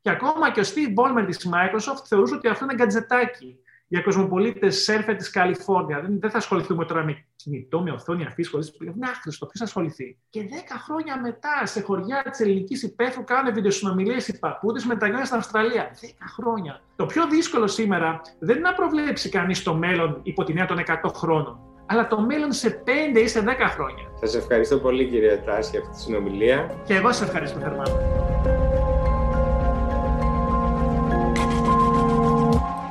Και 0.01 0.11
ακόμα 0.11 0.51
και 0.51 0.61
ο 0.61 0.63
Steve 0.63 0.95
Ballmer 0.95 1.25
της 1.27 1.49
Microsoft 1.53 2.05
θεωρούσε 2.07 2.35
ότι 2.35 2.49
αυτό 2.49 2.65
είναι 2.65 2.75
γκατζετάκι 2.75 3.59
για 3.89 4.01
κοσμοπολίτες 4.01 4.83
σέρφερ 4.83 5.17
της 5.17 5.31
Καλιφόρνια. 5.31 6.01
Δεν, 6.01 6.21
δεν 6.21 6.31
θα 6.31 6.39
ασχοληθούμε 6.39 6.85
τώρα 6.85 7.05
με 7.05 7.25
κινητό, 7.37 7.83
με 7.83 7.91
οθόνη 7.91 8.25
αφής, 8.25 8.51
Είναι 8.81 9.09
άχρηστο. 9.09 9.47
Ποιος 9.47 9.59
θα 9.59 9.65
ασχοληθεί; 9.65 10.19
Και 10.31 10.41
δέκα 10.41 10.79
χρόνια 10.79 11.21
μετά, 11.21 11.67
σε 11.67 11.81
χωριά 11.81 12.25
της 12.31 12.41
ελληνικής 12.41 12.83
υπαίθρου, 12.83 13.25
κάνουν 13.25 13.55
βιντεοσυνομιλίες 13.55 14.29
οι 14.29 14.39
παππούδες 14.39 14.85
μεταγνώριζαν 14.85 15.27
στην 15.27 15.39
Αυστραλία. 15.39 15.91
Δέκα 16.01 16.27
χρόνια. 16.27 16.81
Το 16.97 17.07
πιο 17.07 17.27
δύσκολο 17.29 17.67
σήμερα 17.67 18.21
δεν 18.39 18.57
είναι 18.57 18.69
να 18.69 18.75
προβλέψει 18.75 19.29
κανείς 19.29 19.63
το 19.63 19.75
μέλλον 19.75 20.21
υπό 20.23 20.45
την 20.45 20.59
έννοια 20.59 20.85
των 20.85 21.11
100 21.11 21.11
χρόνων 21.15 21.61
αλλά 21.91 22.07
το 22.07 22.21
μέλλον 22.21 22.53
σε 22.53 22.83
5 23.15 23.19
ή 23.19 23.29
σε 23.29 23.45
10 23.47 23.47
χρόνια. 23.75 24.11
Σας 24.21 24.35
ευχαριστώ 24.35 24.79
πολύ 24.79 25.07
κύριε 25.07 25.37
Τάση 25.37 25.71
για 25.71 25.81
αυτή 25.81 25.93
τη 25.93 26.01
συνομιλία. 26.01 26.83
Και 26.85 26.95
εγώ 26.95 27.13
σας 27.13 27.21
ευχαριστώ 27.21 27.59
θερμά. 27.59 27.83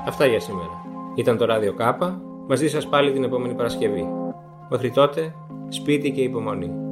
Αυτά 0.07 0.25
για 0.25 0.39
σήμερα. 0.39 0.76
Ήταν 1.17 1.37
το 1.37 1.45
Ράδιο 1.45 1.73
Κάπα. 1.73 2.21
Μαζί 2.47 2.69
σας 2.69 2.87
πάλι 2.87 3.11
την 3.11 3.23
επόμενη 3.23 3.53
Παρασκευή. 3.53 4.07
Μέχρι 4.69 4.91
τότε, 4.91 5.33
σπίτι 5.69 6.11
και 6.11 6.21
υπομονή. 6.21 6.86